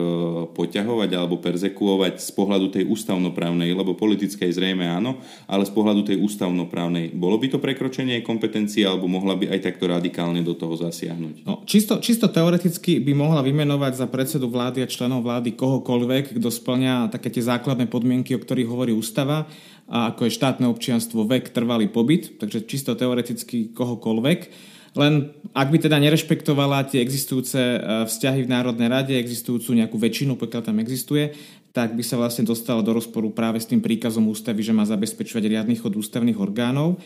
poťahovať 0.56 1.10
alebo 1.12 1.36
perzekuovať 1.44 2.24
z 2.24 2.30
pohľadu 2.32 2.72
tej 2.72 2.88
ústavnoprávnej, 2.88 3.76
lebo 3.76 3.92
politickej 3.92 4.48
zrejme 4.48 4.88
áno, 4.88 5.20
ale 5.44 5.68
z 5.68 5.72
pohľadu 5.76 6.08
tej 6.08 6.16
ústavnoprávnej. 6.24 7.12
Bolo 7.12 7.36
by 7.36 7.52
to 7.52 7.58
prekročenie 7.60 8.24
kompetencie 8.24 8.88
alebo 8.88 9.04
mohla 9.04 9.36
by 9.36 9.52
aj 9.52 9.60
takto 9.60 9.84
radikálne 9.84 10.40
do 10.40 10.56
toho 10.56 10.80
zasiahnuť? 10.80 11.44
No, 11.44 11.68
čisto, 11.68 12.00
čisto 12.00 12.32
teoreticky 12.32 12.96
by 13.04 13.12
mohla 13.12 13.44
vymenovať 13.44 14.00
za 14.00 14.06
predsedu 14.08 14.48
vlády 14.48 14.80
a 14.80 14.88
členov 14.88 15.20
vlády 15.20 15.52
kohokoľvek, 15.52 16.40
kto 16.40 16.48
splňa 16.48 17.12
také 17.12 17.28
tie 17.28 17.44
základné 17.44 17.92
podmienky, 17.92 18.32
o 18.32 18.40
ktorých 18.40 18.72
hovorí 18.72 18.96
ústava 18.96 19.44
a 19.90 20.14
ako 20.14 20.30
je 20.30 20.36
štátne 20.38 20.70
občianstvo, 20.70 21.26
vek, 21.26 21.50
trvalý 21.50 21.90
pobyt, 21.90 22.38
takže 22.38 22.62
čisto 22.70 22.94
teoreticky 22.94 23.74
kohokoľvek. 23.74 24.70
Len 24.94 25.34
ak 25.54 25.68
by 25.70 25.78
teda 25.86 25.98
nerešpektovala 26.02 26.86
tie 26.90 27.02
existujúce 27.02 27.58
e, 27.58 27.78
vzťahy 28.10 28.46
v 28.46 28.52
Národnej 28.54 28.90
rade, 28.90 29.14
existujúcu 29.14 29.74
nejakú 29.78 29.98
väčšinu, 29.98 30.34
pokiaľ 30.34 30.62
tam 30.66 30.82
existuje, 30.82 31.30
tak 31.70 31.94
by 31.94 32.02
sa 32.02 32.18
vlastne 32.18 32.42
dostala 32.42 32.82
do 32.82 32.90
rozporu 32.90 33.30
práve 33.30 33.62
s 33.62 33.70
tým 33.70 33.78
príkazom 33.78 34.26
ústavy, 34.26 34.66
že 34.66 34.74
má 34.74 34.82
zabezpečovať 34.82 35.46
riadny 35.46 35.78
chod 35.78 35.94
ústavných 35.94 36.38
orgánov. 36.38 36.98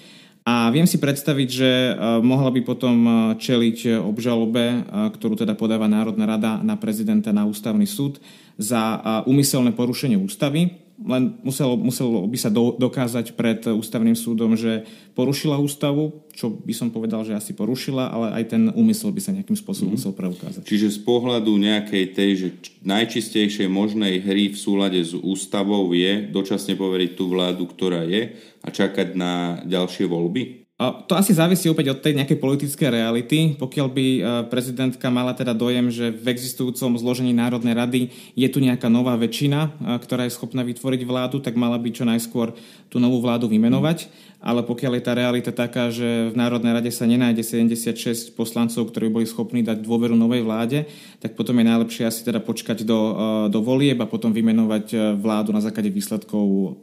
A 0.44 0.68
viem 0.68 0.84
si 0.84 1.00
predstaviť, 1.00 1.48
že 1.48 1.70
e, 1.72 1.92
mohla 2.24 2.48
by 2.52 2.60
potom 2.64 2.96
e, 3.04 3.12
čeliť 3.36 4.00
obžalobe, 4.00 4.88
ktorú 5.20 5.40
teda 5.40 5.52
podáva 5.52 5.84
Národná 5.84 6.24
rada 6.24 6.60
na 6.64 6.80
prezidenta 6.80 7.36
na 7.36 7.44
ústavný 7.44 7.84
súd 7.84 8.16
za 8.56 9.00
úmyselné 9.26 9.74
porušenie 9.74 10.14
ústavy 10.14 10.83
len 10.94 11.34
muselo, 11.42 11.74
muselo 11.74 12.22
by 12.22 12.38
sa 12.38 12.50
do, 12.54 12.78
dokázať 12.78 13.34
pred 13.34 13.58
ústavným 13.66 14.14
súdom, 14.14 14.54
že 14.54 14.86
porušila 15.18 15.58
ústavu, 15.58 16.22
čo 16.30 16.50
by 16.50 16.70
som 16.70 16.94
povedal, 16.94 17.26
že 17.26 17.34
asi 17.34 17.50
porušila, 17.50 18.14
ale 18.14 18.26
aj 18.40 18.44
ten 18.54 18.62
úmysel 18.74 19.10
by 19.10 19.20
sa 19.22 19.34
nejakým 19.34 19.58
spôsobom 19.58 19.94
mm. 19.94 19.96
musel 19.98 20.12
preukázať. 20.14 20.62
Čiže 20.62 20.94
z 20.94 21.00
pohľadu 21.02 21.50
nejakej 21.50 22.04
tej, 22.14 22.30
že 22.38 22.48
najčistejšej 22.86 23.66
možnej 23.66 24.22
hry 24.22 24.54
v 24.54 24.58
súlade 24.58 25.02
s 25.02 25.14
ústavou 25.18 25.90
je 25.90 26.30
dočasne 26.30 26.78
poveriť 26.78 27.10
tú 27.18 27.26
vládu, 27.26 27.66
ktorá 27.66 28.06
je 28.06 28.38
a 28.62 28.68
čakať 28.70 29.18
na 29.18 29.62
ďalšie 29.66 30.06
voľby? 30.06 30.63
To 30.74 31.14
asi 31.14 31.30
závisí 31.30 31.70
opäť 31.70 31.94
od 31.94 32.02
tej 32.02 32.18
nejakej 32.18 32.42
politickej 32.42 32.88
reality. 32.90 33.54
Pokiaľ 33.54 33.88
by 33.94 34.06
e, 34.10 34.20
prezidentka 34.50 35.06
mala 35.06 35.30
teda 35.30 35.54
dojem, 35.54 35.86
že 35.86 36.10
v 36.10 36.26
existujúcom 36.34 36.98
zložení 36.98 37.30
Národnej 37.30 37.78
rady 37.78 38.00
je 38.34 38.48
tu 38.50 38.58
nejaká 38.58 38.90
nová 38.90 39.14
väčšina, 39.14 39.60
e, 39.62 40.02
ktorá 40.02 40.26
je 40.26 40.34
schopná 40.34 40.66
vytvoriť 40.66 41.06
vládu, 41.06 41.38
tak 41.38 41.54
mala 41.54 41.78
by 41.78 41.94
čo 41.94 42.02
najskôr 42.02 42.58
tú 42.90 42.98
novú 42.98 43.22
vládu 43.22 43.46
vymenovať. 43.46 44.10
Ale 44.42 44.66
pokiaľ 44.66 44.98
je 44.98 45.06
tá 45.06 45.14
realita 45.14 45.54
taká, 45.54 45.94
že 45.94 46.34
v 46.34 46.34
Národnej 46.34 46.74
rade 46.74 46.90
sa 46.90 47.06
nenájde 47.06 47.46
76 47.46 48.34
poslancov, 48.34 48.90
ktorí 48.90 49.14
boli 49.14 49.30
schopní 49.30 49.62
dať 49.62 49.78
dôveru 49.78 50.18
novej 50.18 50.42
vláde, 50.42 50.90
tak 51.22 51.38
potom 51.38 51.54
je 51.54 51.70
najlepšie 51.70 52.02
asi 52.02 52.26
teda 52.26 52.42
počkať 52.42 52.82
do, 52.82 52.98
e, 52.98 53.12
do 53.46 53.62
volieb 53.62 54.02
a 54.02 54.10
potom 54.10 54.34
vymenovať 54.34 55.14
vládu 55.22 55.54
na 55.54 55.62
základe 55.62 55.94
výsledkov 55.94 56.74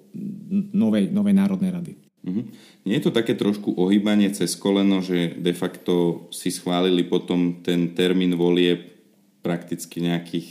novej, 0.71 1.11
novej 1.11 1.35
Národnej 1.35 1.75
rady. 1.75 2.10
Mm-hmm. 2.21 2.45
Nie 2.85 3.01
je 3.01 3.03
to 3.09 3.11
také 3.17 3.33
trošku 3.33 3.73
ohýbanie 3.73 4.29
cez 4.29 4.53
koleno, 4.53 5.01
že 5.01 5.33
de 5.41 5.53
facto 5.57 6.25
si 6.29 6.53
schválili 6.53 7.01
potom 7.01 7.65
ten 7.65 7.97
termín 7.97 8.37
volieb 8.37 8.93
prakticky 9.41 10.05
nejakých 10.05 10.47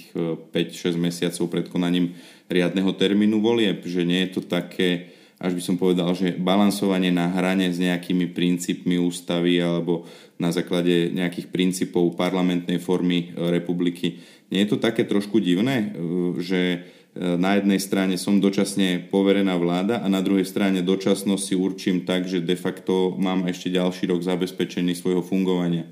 5-6 0.51 0.51
e, 0.51 0.99
mesiacov 0.99 1.47
pred 1.47 1.67
konaním 1.71 2.19
riadneho 2.51 2.91
termínu 2.91 3.39
volieb, 3.39 3.87
že 3.87 4.03
nie 4.03 4.27
je 4.27 4.31
to 4.35 4.43
také, 4.43 5.15
až 5.39 5.55
by 5.55 5.63
som 5.63 5.77
povedal, 5.79 6.11
že 6.11 6.35
balansovanie 6.35 7.15
na 7.15 7.31
hrane 7.31 7.71
s 7.71 7.79
nejakými 7.79 8.35
princípmi 8.35 8.99
ústavy 8.99 9.63
alebo 9.63 10.11
na 10.43 10.51
základe 10.51 11.15
nejakých 11.15 11.55
princípov 11.55 12.19
parlamentnej 12.19 12.83
formy 12.83 13.31
e, 13.31 13.47
republiky. 13.55 14.19
Nie 14.51 14.67
je 14.67 14.75
to 14.75 14.83
také 14.83 15.07
trošku 15.07 15.39
divné, 15.39 15.77
e, 15.79 15.89
že 16.43 16.61
na 17.19 17.59
jednej 17.59 17.83
strane 17.83 18.15
som 18.15 18.39
dočasne 18.39 19.11
poverená 19.11 19.59
vláda 19.59 19.99
a 19.99 20.07
na 20.07 20.23
druhej 20.23 20.47
strane 20.47 20.79
dočasnosť 20.79 21.43
si 21.43 21.55
určím 21.59 22.07
tak, 22.07 22.31
že 22.31 22.39
de 22.39 22.55
facto 22.55 23.19
mám 23.19 23.51
ešte 23.51 23.67
ďalší 23.67 24.07
rok 24.15 24.23
zabezpečený 24.23 24.95
svojho 24.95 25.23
fungovania. 25.23 25.91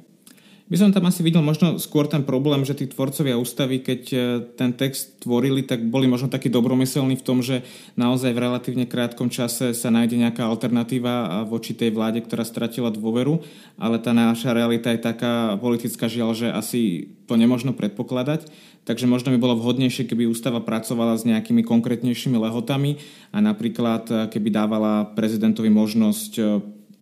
By 0.68 0.76
som 0.76 0.92
tam 0.92 1.08
asi 1.08 1.24
videl 1.24 1.40
možno 1.40 1.80
skôr 1.80 2.04
ten 2.12 2.28
problém, 2.28 2.60
že 2.60 2.76
tí 2.76 2.84
tvorcovia 2.84 3.40
ústavy, 3.40 3.80
keď 3.80 4.02
e, 4.12 4.16
ten 4.52 4.76
text 4.76 5.16
tvorili, 5.24 5.64
tak 5.64 5.80
boli 5.88 6.04
možno 6.04 6.28
takí 6.28 6.52
dobromyselní 6.52 7.16
v 7.16 7.24
tom, 7.24 7.40
že 7.40 7.64
naozaj 7.96 8.36
v 8.36 8.42
relatívne 8.44 8.84
krátkom 8.84 9.32
čase 9.32 9.72
sa 9.72 9.88
nájde 9.88 10.20
nejaká 10.20 10.44
alternatíva 10.44 11.48
voči 11.48 11.72
tej 11.72 11.96
vláde, 11.96 12.20
ktorá 12.20 12.44
stratila 12.44 12.92
dôveru, 12.92 13.40
ale 13.80 13.96
tá 13.96 14.12
naša 14.12 14.52
realita 14.52 14.92
je 14.92 15.00
taká 15.00 15.56
politická 15.56 16.04
žiaľ, 16.04 16.36
že 16.36 16.52
asi 16.52 17.16
to 17.24 17.40
nemožno 17.40 17.72
predpokladať. 17.72 18.52
Takže 18.88 19.04
možno 19.04 19.36
by 19.36 19.38
bolo 19.38 19.60
vhodnejšie, 19.60 20.08
keby 20.08 20.24
ústava 20.24 20.64
pracovala 20.64 21.20
s 21.20 21.28
nejakými 21.28 21.60
konkrétnejšími 21.60 22.40
lehotami 22.40 22.96
a 23.36 23.44
napríklad 23.44 24.08
e, 24.08 24.14
keby 24.32 24.48
dávala 24.48 25.12
prezidentovi 25.12 25.68
možnosť 25.68 26.32
e, 26.40 26.42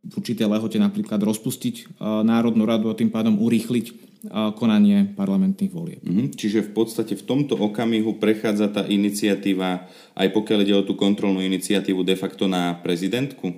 v 0.02 0.12
určitej 0.18 0.50
lehote 0.50 0.82
napríklad 0.82 1.22
rozpustiť 1.22 1.74
e, 1.78 1.84
Národnú 2.26 2.66
radu 2.66 2.90
a 2.90 2.98
tým 2.98 3.14
pádom 3.14 3.38
urýchliť 3.38 4.18
konanie 4.58 5.14
parlamentných 5.14 5.70
volieb. 5.70 6.02
Mm-hmm. 6.02 6.34
Čiže 6.34 6.66
v 6.66 6.70
podstate 6.74 7.14
v 7.14 7.22
tomto 7.22 7.54
okamihu 7.54 8.18
prechádza 8.18 8.66
tá 8.74 8.82
iniciatíva, 8.82 9.86
aj 10.18 10.28
pokiaľ 10.34 10.58
ide 10.66 10.74
o 10.74 10.82
tú 10.82 10.98
kontrolnú 10.98 11.38
iniciatívu, 11.46 12.02
de 12.02 12.18
facto 12.18 12.50
na 12.50 12.74
prezidentku? 12.82 13.54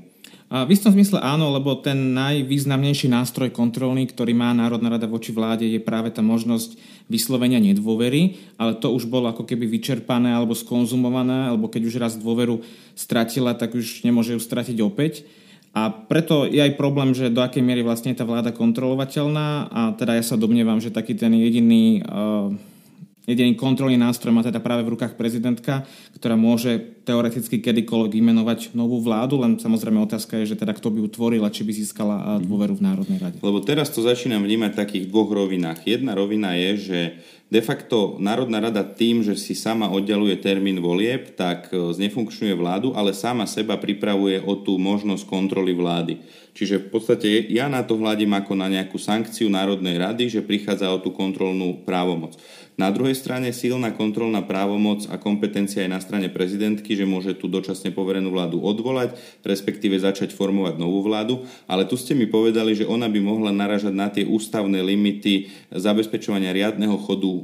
A 0.49 0.65
v 0.65 0.73
istom 0.73 0.93
zmysle 0.97 1.21
áno, 1.21 1.53
lebo 1.53 1.77
ten 1.77 2.17
najvýznamnejší 2.17 3.13
nástroj 3.13 3.53
kontrolný, 3.53 4.09
ktorý 4.09 4.33
má 4.33 4.57
Národná 4.57 4.97
rada 4.97 5.05
voči 5.05 5.29
vláde, 5.29 5.69
je 5.69 5.77
práve 5.77 6.09
tá 6.09 6.25
možnosť 6.25 6.98
vyslovenia 7.09 7.59
nedôvery, 7.59 8.37
ale 8.61 8.77
to 8.77 8.93
už 8.93 9.09
bolo 9.09 9.33
ako 9.33 9.49
keby 9.49 9.65
vyčerpané 9.65 10.33
alebo 10.33 10.53
skonzumované, 10.53 11.49
alebo 11.50 11.73
keď 11.73 11.83
už 11.88 11.95
raz 11.97 12.12
dôveru 12.21 12.61
stratila, 12.93 13.57
tak 13.57 13.75
už 13.75 14.05
nemôže 14.05 14.37
ju 14.37 14.41
stratiť 14.41 14.79
opäť. 14.85 15.25
A 15.77 15.93
preto 15.93 16.49
je 16.49 16.61
aj 16.61 16.81
problém, 16.81 17.12
že 17.12 17.33
do 17.33 17.45
akej 17.45 17.65
miery 17.65 17.85
vlastne 17.85 18.12
je 18.12 18.21
tá 18.21 18.29
vláda 18.29 18.53
kontrolovateľná 18.53 19.69
a 19.69 19.81
teda 19.97 20.17
ja 20.17 20.25
sa 20.25 20.41
domnievam, 20.41 20.81
že 20.81 20.93
taký 20.93 21.17
ten 21.17 21.33
jediný, 21.37 22.05
uh, 22.05 22.53
jediný 23.29 23.53
kontrolný 23.53 24.01
nástroj 24.01 24.33
má 24.33 24.41
teda 24.41 24.59
práve 24.65 24.89
v 24.89 24.97
rukách 24.97 25.21
prezidentka, 25.21 25.85
ktorá 26.17 26.33
môže 26.35 26.81
teoreticky 27.05 27.61
kedykoľvek 27.61 28.17
vymenovať 28.17 28.61
novú 28.73 29.05
vládu, 29.05 29.37
len 29.37 29.61
samozrejme 29.61 30.01
otázka 30.01 30.41
je, 30.41 30.57
že 30.57 30.61
teda 30.61 30.73
kto 30.73 30.89
by 30.89 30.99
ju 31.05 31.09
a 31.45 31.53
či 31.53 31.63
by 31.69 31.73
získala 31.77 32.17
uh, 32.17 32.25
dôveru 32.41 32.81
v 32.81 32.85
Národnej 32.89 33.19
rade. 33.21 33.37
Lebo 33.45 33.61
teraz 33.61 33.93
to 33.93 34.01
začínam 34.01 34.41
vnímať 34.41 34.73
v 34.73 34.81
takých 34.81 35.05
dvoch 35.13 35.29
rovinách. 35.29 35.85
Jedna 35.85 36.17
rovina 36.17 36.57
je, 36.57 36.71
že 36.81 36.99
de 37.49 37.61
facto 37.64 38.21
Národná 38.21 38.61
rada 38.61 38.85
tým, 38.85 39.25
že 39.25 39.33
si 39.33 39.57
sama 39.57 39.88
oddialuje 39.88 40.37
termín 40.37 40.85
volieb, 40.85 41.33
tak 41.33 41.73
e, 41.73 41.93
znefunkčňuje 41.97 42.55
vládu, 42.55 42.93
ale 42.93 43.17
sama 43.17 43.49
seba 43.49 43.81
pripravuje 43.81 44.45
o 44.45 44.52
tú 44.61 44.76
možnosť 44.76 45.25
kontroly 45.25 45.73
vlády. 45.73 46.21
Čiže 46.52 46.76
v 46.85 46.87
podstate 46.90 47.28
ja 47.49 47.71
na 47.71 47.87
to 47.87 47.97
hľadím 47.97 48.35
ako 48.35 48.52
na 48.59 48.67
nejakú 48.67 48.99
sankciu 48.99 49.47
Národnej 49.47 49.95
rady, 49.95 50.26
že 50.26 50.43
prichádza 50.43 50.90
o 50.90 50.99
tú 50.99 51.14
kontrolnú 51.14 51.87
právomoc. 51.87 52.35
Na 52.78 52.95
druhej 52.95 53.19
strane 53.19 53.50
silná 53.50 53.90
kontrolná 53.90 54.43
právomoc 54.43 55.07
a 55.11 55.19
kompetencia 55.19 55.83
je 55.83 55.90
na 55.90 55.99
strane 55.99 56.31
prezidentky, 56.31 56.95
že 56.95 57.07
môže 57.07 57.35
tú 57.35 57.50
dočasne 57.50 57.90
poverenú 57.90 58.31
vládu 58.31 58.62
odvolať, 58.62 59.19
respektíve 59.43 59.99
začať 59.99 60.31
formovať 60.31 60.78
novú 60.78 61.02
vládu, 61.02 61.43
ale 61.67 61.87
tu 61.87 61.99
ste 61.99 62.14
mi 62.14 62.31
povedali, 62.31 62.78
že 62.78 62.87
ona 62.87 63.11
by 63.11 63.19
mohla 63.19 63.50
naražať 63.50 63.95
na 63.95 64.07
tie 64.11 64.23
ústavné 64.26 64.78
limity 64.78 65.50
zabezpečovania 65.75 66.55
riadneho 66.55 66.95
chodu 67.02 67.38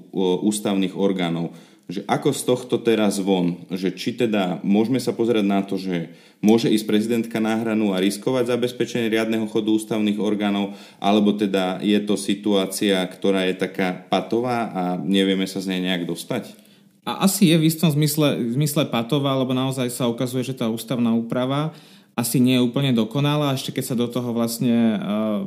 ústavných 0.45 0.97
orgánov 0.97 1.55
že 1.85 2.01
ako 2.09 2.33
z 2.33 2.43
tohto 2.49 2.77
teraz 2.81 3.21
von, 3.21 3.61
že 3.69 3.93
či 3.93 4.17
teda 4.17 4.65
môžeme 4.65 4.97
sa 4.97 5.13
pozerať 5.13 5.45
na 5.45 5.61
to, 5.61 5.77
že 5.77 6.17
môže 6.41 6.73
ísť 6.73 6.89
prezidentka 6.89 7.37
na 7.45 7.61
hranu 7.61 7.93
a 7.93 8.01
riskovať 8.01 8.57
zabezpečenie 8.57 9.13
riadneho 9.13 9.45
chodu 9.53 9.69
ústavných 9.69 10.17
orgánov, 10.17 10.73
alebo 10.97 11.37
teda 11.37 11.85
je 11.85 12.01
to 12.01 12.17
situácia, 12.17 13.05
ktorá 13.05 13.45
je 13.53 13.61
taká 13.61 13.93
patová 14.09 14.73
a 14.73 14.83
nevieme 14.97 15.45
sa 15.45 15.61
z 15.61 15.77
nej 15.77 15.81
nejak 15.85 16.09
dostať? 16.09 16.57
A 17.05 17.29
asi 17.29 17.53
je 17.53 17.61
v 17.61 17.69
istom 17.69 17.93
zmysle, 17.93 18.57
zmysle 18.57 18.89
patová, 18.89 19.37
lebo 19.37 19.53
naozaj 19.53 19.93
sa 19.93 20.09
ukazuje, 20.09 20.41
že 20.41 20.57
tá 20.57 20.73
ústavná 20.73 21.13
úprava 21.13 21.77
asi 22.17 22.39
nie 22.41 22.57
je 22.57 22.65
úplne 22.65 22.97
dokonalá, 22.97 23.53
ešte 23.53 23.75
keď 23.75 23.85
sa 23.85 23.97
do 23.99 24.07
toho 24.07 24.31
vlastne 24.31 24.97
uh, 24.97 25.45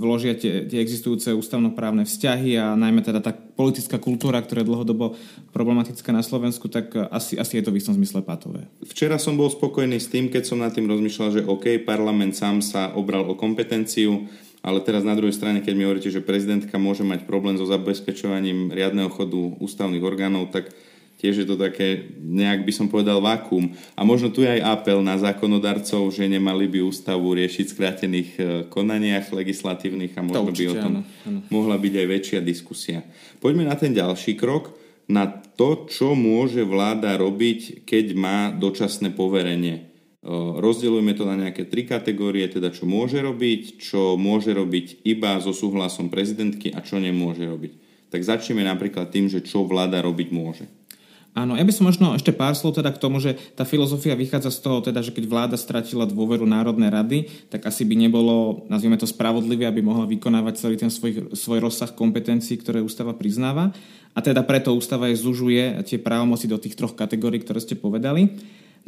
vložia 0.00 0.32
tie, 0.32 0.64
tie 0.64 0.80
existujúce 0.80 1.36
ústavnoprávne 1.36 2.08
vzťahy 2.08 2.56
a 2.56 2.72
najmä 2.72 3.04
teda 3.04 3.20
tá 3.20 3.36
politická 3.36 4.00
kultúra, 4.00 4.40
ktorá 4.40 4.64
je 4.64 4.70
dlhodobo 4.72 5.20
problematická 5.52 6.08
na 6.16 6.24
Slovensku, 6.24 6.72
tak 6.72 6.96
asi, 7.12 7.36
asi 7.36 7.60
je 7.60 7.64
to 7.68 7.70
v 7.70 7.78
istom 7.84 7.92
zmysle 7.92 8.24
patové. 8.24 8.64
Včera 8.80 9.20
som 9.20 9.36
bol 9.36 9.52
spokojný 9.52 10.00
s 10.00 10.08
tým, 10.08 10.32
keď 10.32 10.48
som 10.48 10.64
nad 10.64 10.72
tým 10.72 10.88
rozmýšľal, 10.88 11.28
že 11.36 11.46
OK, 11.46 11.84
parlament 11.84 12.32
sám 12.32 12.64
sa 12.64 12.96
obral 12.96 13.28
o 13.28 13.36
kompetenciu, 13.36 14.24
ale 14.64 14.80
teraz 14.80 15.04
na 15.04 15.12
druhej 15.12 15.36
strane, 15.36 15.60
keď 15.60 15.74
mi 15.76 15.84
hovoríte, 15.84 16.08
že 16.08 16.24
prezidentka 16.24 16.80
môže 16.80 17.04
mať 17.04 17.28
problém 17.28 17.60
so 17.60 17.68
zabezpečovaním 17.68 18.72
riadneho 18.72 19.12
chodu 19.12 19.56
ústavných 19.60 20.04
orgánov, 20.04 20.48
tak 20.52 20.72
tiež 21.20 21.44
je 21.44 21.46
to 21.46 21.60
také, 21.60 22.16
nejak 22.16 22.64
by 22.64 22.72
som 22.72 22.88
povedal, 22.88 23.20
vakuum. 23.20 23.76
A 23.92 24.00
možno 24.08 24.32
tu 24.32 24.40
je 24.40 24.48
aj 24.48 24.64
apel 24.64 25.04
na 25.04 25.20
zákonodarcov, 25.20 26.08
že 26.08 26.24
nemali 26.24 26.64
by 26.64 26.80
ústavu 26.80 27.36
riešiť 27.36 27.66
skrátených 27.68 28.30
e, 28.40 28.42
konaniach 28.72 29.28
legislatívnych 29.28 30.16
a 30.16 30.24
možno 30.24 30.48
určite, 30.48 30.64
by 30.64 30.72
o 30.72 30.74
tom 30.80 30.94
áno, 30.96 31.00
áno. 31.28 31.40
mohla 31.52 31.76
byť 31.76 31.92
aj 32.00 32.06
väčšia 32.08 32.40
diskusia. 32.40 33.04
Poďme 33.36 33.68
na 33.68 33.76
ten 33.76 33.92
ďalší 33.92 34.40
krok, 34.40 34.72
na 35.12 35.28
to, 35.28 35.84
čo 35.92 36.16
môže 36.16 36.64
vláda 36.64 37.20
robiť, 37.20 37.84
keď 37.84 38.06
má 38.16 38.38
dočasné 38.56 39.12
poverenie. 39.12 39.76
E, 39.76 40.32
rozdeľujeme 40.56 41.12
to 41.12 41.28
na 41.28 41.36
nejaké 41.36 41.68
tri 41.68 41.84
kategórie, 41.84 42.48
teda 42.48 42.72
čo 42.72 42.88
môže 42.88 43.20
robiť, 43.20 43.76
čo 43.76 44.16
môže 44.16 44.56
robiť 44.56 45.04
iba 45.04 45.36
so 45.36 45.52
súhlasom 45.52 46.08
prezidentky 46.08 46.72
a 46.72 46.80
čo 46.80 46.96
nemôže 46.96 47.44
robiť. 47.44 47.72
Tak 48.08 48.24
začneme 48.24 48.64
napríklad 48.64 49.12
tým, 49.12 49.28
že 49.28 49.44
čo 49.44 49.68
vláda 49.68 50.00
robiť 50.00 50.28
môže. 50.32 50.79
Áno, 51.30 51.54
ja 51.54 51.62
by 51.62 51.70
som 51.70 51.86
možno 51.86 52.10
ešte 52.18 52.34
pár 52.34 52.58
slov 52.58 52.74
teda 52.74 52.90
k 52.90 52.98
tomu, 52.98 53.22
že 53.22 53.38
tá 53.54 53.62
filozofia 53.62 54.18
vychádza 54.18 54.50
z 54.50 54.58
toho, 54.66 54.82
teda, 54.82 54.98
že 54.98 55.14
keď 55.14 55.30
vláda 55.30 55.54
stratila 55.54 56.02
dôveru 56.02 56.42
Národnej 56.42 56.90
rady, 56.90 57.18
tak 57.46 57.70
asi 57.70 57.86
by 57.86 57.94
nebolo, 57.94 58.66
nazvime 58.66 58.98
to 58.98 59.06
spravodlivé, 59.06 59.62
aby 59.70 59.78
mohla 59.78 60.10
vykonávať 60.10 60.54
celý 60.58 60.74
ten 60.74 60.90
svoj, 60.90 61.30
svoj 61.30 61.70
rozsah 61.70 61.94
kompetencií, 61.94 62.58
ktoré 62.58 62.82
ústava 62.82 63.14
priznáva. 63.14 63.70
A 64.10 64.18
teda 64.18 64.42
preto 64.42 64.74
ústava 64.74 65.06
je 65.06 65.22
zužuje 65.22 65.86
tie 65.86 66.02
právomoci 66.02 66.50
do 66.50 66.58
tých 66.58 66.74
troch 66.74 66.98
kategórií, 66.98 67.38
ktoré 67.38 67.62
ste 67.62 67.78
povedali. 67.78 68.34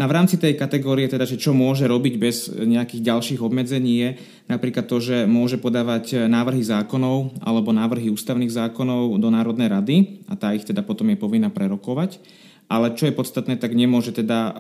Na 0.02 0.11
v 0.11 0.18
rámci 0.18 0.35
tej 0.35 0.59
kategórie, 0.59 1.06
teda, 1.06 1.23
že 1.23 1.38
čo 1.38 1.54
môže 1.54 1.87
robiť 1.87 2.14
bez 2.18 2.50
nejakých 2.50 3.06
ďalších 3.06 3.38
obmedzení, 3.38 3.92
je 4.02 4.11
napríklad 4.50 4.90
to, 4.90 4.99
že 4.99 5.30
môže 5.30 5.62
podávať 5.62 6.26
návrhy 6.26 6.59
zákonov 6.59 7.38
alebo 7.38 7.71
návrhy 7.71 8.11
ústavných 8.11 8.50
zákonov 8.50 9.14
do 9.23 9.30
Národnej 9.30 9.71
rady 9.71 10.26
a 10.26 10.35
tá 10.35 10.59
ich 10.59 10.66
teda 10.66 10.82
potom 10.82 11.06
je 11.06 11.14
povinná 11.14 11.54
prerokovať. 11.54 12.18
Ale 12.66 12.99
čo 12.99 13.06
je 13.06 13.14
podstatné, 13.14 13.62
tak 13.62 13.78
nemôže 13.78 14.11
teda 14.11 14.50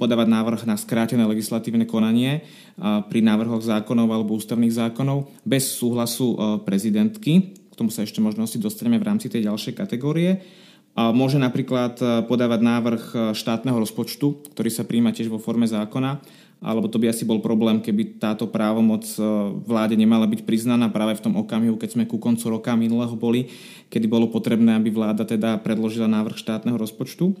podávať 0.00 0.32
návrh 0.32 0.64
na 0.64 0.80
skrátené 0.80 1.28
legislatívne 1.28 1.84
konanie 1.84 2.40
pri 2.80 3.20
návrhoch 3.20 3.60
zákonov 3.60 4.16
alebo 4.16 4.32
ústavných 4.32 4.72
zákonov 4.72 5.28
bez 5.44 5.76
súhlasu 5.76 6.40
prezidentky. 6.64 7.52
K 7.52 7.74
tomu 7.76 7.92
sa 7.92 8.00
ešte 8.00 8.24
možno 8.24 8.48
si 8.48 8.56
dostaneme 8.56 8.96
v 8.96 9.12
rámci 9.12 9.28
tej 9.28 9.44
ďalšej 9.44 9.76
kategórie. 9.76 10.63
Môže 10.94 11.42
napríklad 11.42 11.98
e, 11.98 12.22
podávať 12.22 12.60
návrh 12.62 13.04
e, 13.10 13.16
štátneho 13.34 13.82
rozpočtu, 13.82 14.54
ktorý 14.54 14.70
sa 14.70 14.86
príjma 14.86 15.10
tiež 15.10 15.26
vo 15.26 15.42
forme 15.42 15.66
zákona, 15.66 16.22
alebo 16.62 16.86
to 16.86 17.02
by 17.02 17.10
asi 17.10 17.26
bol 17.26 17.42
problém, 17.42 17.82
keby 17.82 18.22
táto 18.22 18.46
právomoc 18.46 19.02
e, 19.18 19.18
vláde 19.66 19.98
nemala 19.98 20.30
byť 20.30 20.46
priznaná 20.46 20.86
práve 20.94 21.18
v 21.18 21.24
tom 21.26 21.34
okamihu, 21.34 21.74
keď 21.74 21.98
sme 21.98 22.06
ku 22.06 22.22
koncu 22.22 22.46
roka 22.46 22.78
minulého 22.78 23.18
boli, 23.18 23.50
kedy 23.90 24.06
bolo 24.06 24.30
potrebné, 24.30 24.78
aby 24.78 24.94
vláda 24.94 25.26
teda 25.26 25.58
predložila 25.66 26.06
návrh 26.06 26.38
štátneho 26.38 26.78
rozpočtu. 26.78 27.34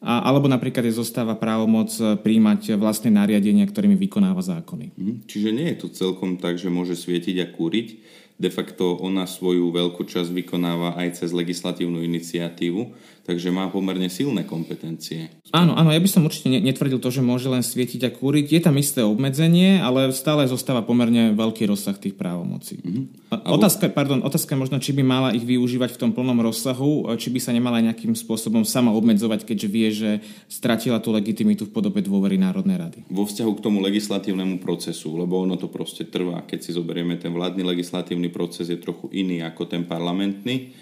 A, 0.00 0.24
alebo 0.24 0.48
napríklad 0.48 0.88
je 0.88 0.96
zostáva 0.96 1.36
právomoc 1.36 1.92
príjmať 1.96 2.76
vlastné 2.76 3.12
nariadenia, 3.12 3.68
ktorými 3.68 4.00
vykonáva 4.00 4.40
zákony. 4.40 4.96
Mhm. 4.96 5.14
Čiže 5.28 5.50
nie 5.52 5.68
je 5.76 5.80
to 5.84 5.88
celkom 5.92 6.40
tak, 6.40 6.56
že 6.56 6.72
môže 6.72 6.96
svietiť 6.96 7.36
a 7.44 7.46
kúriť 7.52 7.88
de 8.34 8.50
facto 8.50 8.98
ona 8.98 9.30
svoju 9.30 9.70
veľkú 9.70 10.02
časť 10.02 10.34
vykonáva 10.34 10.98
aj 10.98 11.22
cez 11.22 11.30
legislatívnu 11.30 12.02
iniciatívu, 12.02 12.90
takže 13.24 13.48
má 13.48 13.70
pomerne 13.70 14.10
silné 14.12 14.44
kompetencie. 14.44 15.32
Áno, 15.54 15.72
áno, 15.78 15.94
ja 15.94 16.02
by 16.02 16.10
som 16.10 16.26
určite 16.26 16.50
netvrdil 16.50 16.98
to, 16.98 17.08
že 17.14 17.24
môže 17.24 17.46
len 17.46 17.62
svietiť 17.62 18.04
a 18.04 18.10
kúriť. 18.10 18.52
Je 18.52 18.60
tam 18.60 18.74
isté 18.76 19.00
obmedzenie, 19.06 19.80
ale 19.80 20.10
stále 20.12 20.44
zostáva 20.50 20.82
pomerne 20.82 21.32
veľký 21.32 21.64
rozsah 21.70 21.94
tých 21.94 22.18
právomocí. 22.18 22.82
Mm-hmm. 22.82 23.32
Otázka, 23.48 23.88
pardon, 23.94 24.20
otázka 24.20 24.58
možno, 24.58 24.82
či 24.82 24.92
by 24.92 25.02
mala 25.06 25.28
ich 25.32 25.46
využívať 25.46 25.94
v 25.94 26.00
tom 26.04 26.10
plnom 26.10 26.36
rozsahu, 26.42 27.06
či 27.16 27.30
by 27.30 27.40
sa 27.40 27.54
nemala 27.54 27.80
nejakým 27.80 28.12
spôsobom 28.18 28.66
sama 28.66 28.90
obmedzovať, 28.92 29.46
keďže 29.46 29.68
vie, 29.70 29.88
že 29.94 30.10
stratila 30.50 30.98
tú 30.98 31.14
legitimitu 31.14 31.70
v 31.70 31.72
podobe 31.72 32.02
dôvery 32.04 32.36
Národnej 32.36 32.76
rady. 32.76 32.98
Vo 33.08 33.24
vzťahu 33.24 33.52
k 33.56 33.64
tomu 33.64 33.78
legislatívnemu 33.80 34.60
procesu, 34.60 35.16
lebo 35.16 35.40
ono 35.40 35.56
to 35.56 35.70
proste 35.70 36.10
trvá. 36.12 36.44
Keď 36.44 36.58
si 36.60 36.70
zoberieme 36.76 37.16
ten 37.16 37.32
vládny 37.32 37.62
legislatívny 37.62 38.23
proces 38.30 38.68
je 38.68 38.78
trochu 38.78 39.08
iný 39.12 39.42
ako 39.42 39.66
ten 39.66 39.88
parlamentný, 39.88 40.76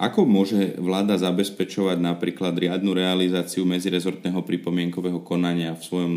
ako 0.00 0.24
môže 0.24 0.80
vláda 0.80 1.20
zabezpečovať 1.20 2.00
napríklad 2.00 2.56
riadnu 2.56 2.96
realizáciu 2.96 3.68
medzirezortného 3.68 4.40
pripomienkového 4.40 5.20
konania 5.20 5.76
v 5.76 5.84
svojom 5.84 6.12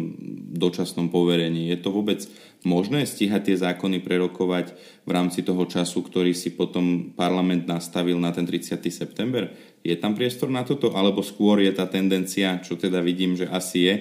dočasnom 0.56 1.12
poverení? 1.12 1.68
Je 1.68 1.84
to 1.84 1.92
vôbec 1.92 2.24
možné 2.64 3.04
stíhať 3.04 3.52
tie 3.52 3.58
zákony 3.60 4.00
prerokovať 4.00 4.72
v 5.04 5.12
rámci 5.12 5.44
toho 5.44 5.68
času, 5.68 6.00
ktorý 6.00 6.32
si 6.32 6.56
potom 6.56 7.12
parlament 7.12 7.68
nastavil 7.68 8.16
na 8.24 8.32
ten 8.32 8.48
30. 8.48 8.80
september? 8.88 9.52
Je 9.84 10.00
tam 10.00 10.16
priestor 10.16 10.48
na 10.48 10.64
toto? 10.64 10.96
Alebo 10.96 11.20
skôr 11.20 11.60
je 11.60 11.76
tá 11.76 11.84
tendencia, 11.84 12.64
čo 12.64 12.80
teda 12.80 13.04
vidím, 13.04 13.36
že 13.36 13.52
asi 13.52 13.80
je, 13.84 13.96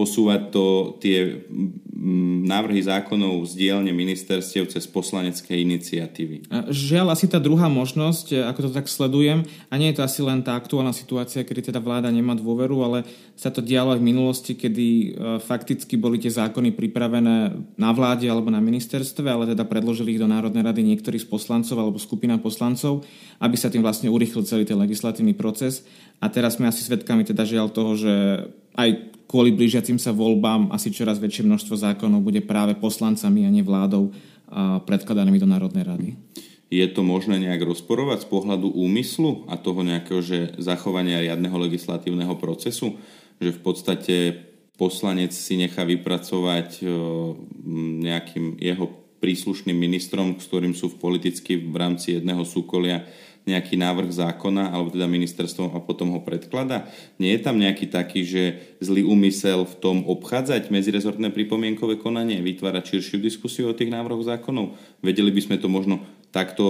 posúvať 0.00 0.48
to, 0.48 0.96
tie 0.96 1.44
návrhy 2.48 2.80
zákonov 2.80 3.44
z 3.44 3.60
dielne 3.60 3.92
ministerstiev 3.92 4.72
cez 4.72 4.88
poslanecké 4.88 5.52
iniciatívy. 5.60 6.48
Žiaľ, 6.72 7.12
asi 7.12 7.28
tá 7.28 7.36
druhá 7.36 7.68
možnosť, 7.68 8.48
ako 8.48 8.60
to 8.64 8.70
tak 8.72 8.88
sledujem, 8.88 9.44
a 9.68 9.74
nie 9.76 9.92
je 9.92 10.00
to 10.00 10.08
asi 10.08 10.24
len 10.24 10.40
tá 10.40 10.56
aktuálna 10.56 10.96
situácia, 10.96 11.44
kedy 11.44 11.68
teda 11.68 11.84
vláda 11.84 12.08
nemá 12.08 12.32
dôveru, 12.32 12.80
ale 12.80 12.98
sa 13.40 13.48
to 13.48 13.64
dialo 13.64 13.96
aj 13.96 14.04
v 14.04 14.08
minulosti, 14.12 14.52
kedy 14.52 14.86
e, 14.92 15.08
fakticky 15.40 15.96
boli 15.96 16.20
tie 16.20 16.28
zákony 16.28 16.76
pripravené 16.76 17.56
na 17.80 17.90
vláde 17.96 18.28
alebo 18.28 18.52
na 18.52 18.60
ministerstve, 18.60 19.24
ale 19.24 19.56
teda 19.56 19.64
predložili 19.64 20.12
ich 20.12 20.20
do 20.20 20.28
Národnej 20.28 20.60
rady 20.60 20.84
niektorí 20.84 21.16
z 21.16 21.24
poslancov 21.24 21.80
alebo 21.80 21.96
skupina 21.96 22.36
poslancov, 22.36 23.00
aby 23.40 23.56
sa 23.56 23.72
tým 23.72 23.80
vlastne 23.80 24.12
urychlil 24.12 24.44
celý 24.44 24.68
ten 24.68 24.76
legislatívny 24.76 25.32
proces. 25.32 25.88
A 26.20 26.28
teraz 26.28 26.60
sme 26.60 26.68
asi 26.68 26.84
svedkami 26.84 27.24
teda 27.24 27.48
žiaľ 27.48 27.72
toho, 27.72 27.96
že 27.96 28.12
aj 28.76 29.16
kvôli 29.24 29.56
blížiacim 29.56 29.96
sa 29.96 30.12
voľbám 30.12 30.68
asi 30.68 30.92
čoraz 30.92 31.16
väčšie 31.16 31.48
množstvo 31.48 31.80
zákonov 31.80 32.20
bude 32.20 32.44
práve 32.44 32.76
poslancami 32.76 33.48
a 33.48 33.50
nie 33.50 33.64
vládou 33.64 34.12
predkladanými 34.84 35.40
do 35.40 35.48
Národnej 35.48 35.88
rady. 35.88 36.08
Je 36.70 36.86
to 36.86 37.02
možné 37.02 37.40
nejak 37.40 37.66
rozporovať 37.66 38.26
z 38.26 38.30
pohľadu 38.30 38.70
úmyslu 38.70 39.48
a 39.50 39.58
toho 39.58 39.82
nejakého 39.82 40.22
že 40.22 40.54
zachovania 40.60 41.18
riadneho 41.18 41.56
legislatívneho 41.56 42.38
procesu? 42.38 42.94
Že 43.40 43.50
v 43.56 43.60
podstate 43.64 44.16
poslanec 44.76 45.32
si 45.32 45.56
nechá 45.56 45.84
vypracovať 45.84 46.84
nejakým 48.04 48.60
jeho 48.60 48.86
príslušným 49.20 49.76
ministrom, 49.76 50.40
s 50.40 50.48
ktorým 50.48 50.72
sú 50.72 50.88
v 50.92 51.00
politicky 51.00 51.60
v 51.60 51.76
rámci 51.76 52.16
jedného 52.16 52.40
súkolia 52.48 53.04
nejaký 53.48 53.76
návrh 53.76 54.12
zákona, 54.12 54.68
alebo 54.68 54.92
teda 54.92 55.08
ministerstvom 55.08 55.72
a 55.72 55.80
potom 55.80 56.12
ho 56.12 56.20
predklada? 56.20 56.88
Nie 57.16 57.36
je 57.36 57.44
tam 57.44 57.56
nejaký 57.56 57.88
taký, 57.88 58.20
že 58.24 58.42
zlý 58.84 59.04
úmysel 59.04 59.64
v 59.64 59.74
tom 59.80 59.96
obchádzať 60.04 60.68
medzirezortné 60.68 61.32
pripomienkové 61.32 61.96
konanie, 61.96 62.44
vytvárať 62.44 62.96
širšiu 62.96 63.16
diskusiu 63.20 63.72
o 63.72 63.76
tých 63.76 63.92
návrhoch 63.92 64.24
zákonov? 64.24 64.76
Vedeli 65.00 65.32
by 65.32 65.40
sme 65.40 65.56
to 65.56 65.72
možno 65.72 66.04
takto 66.32 66.62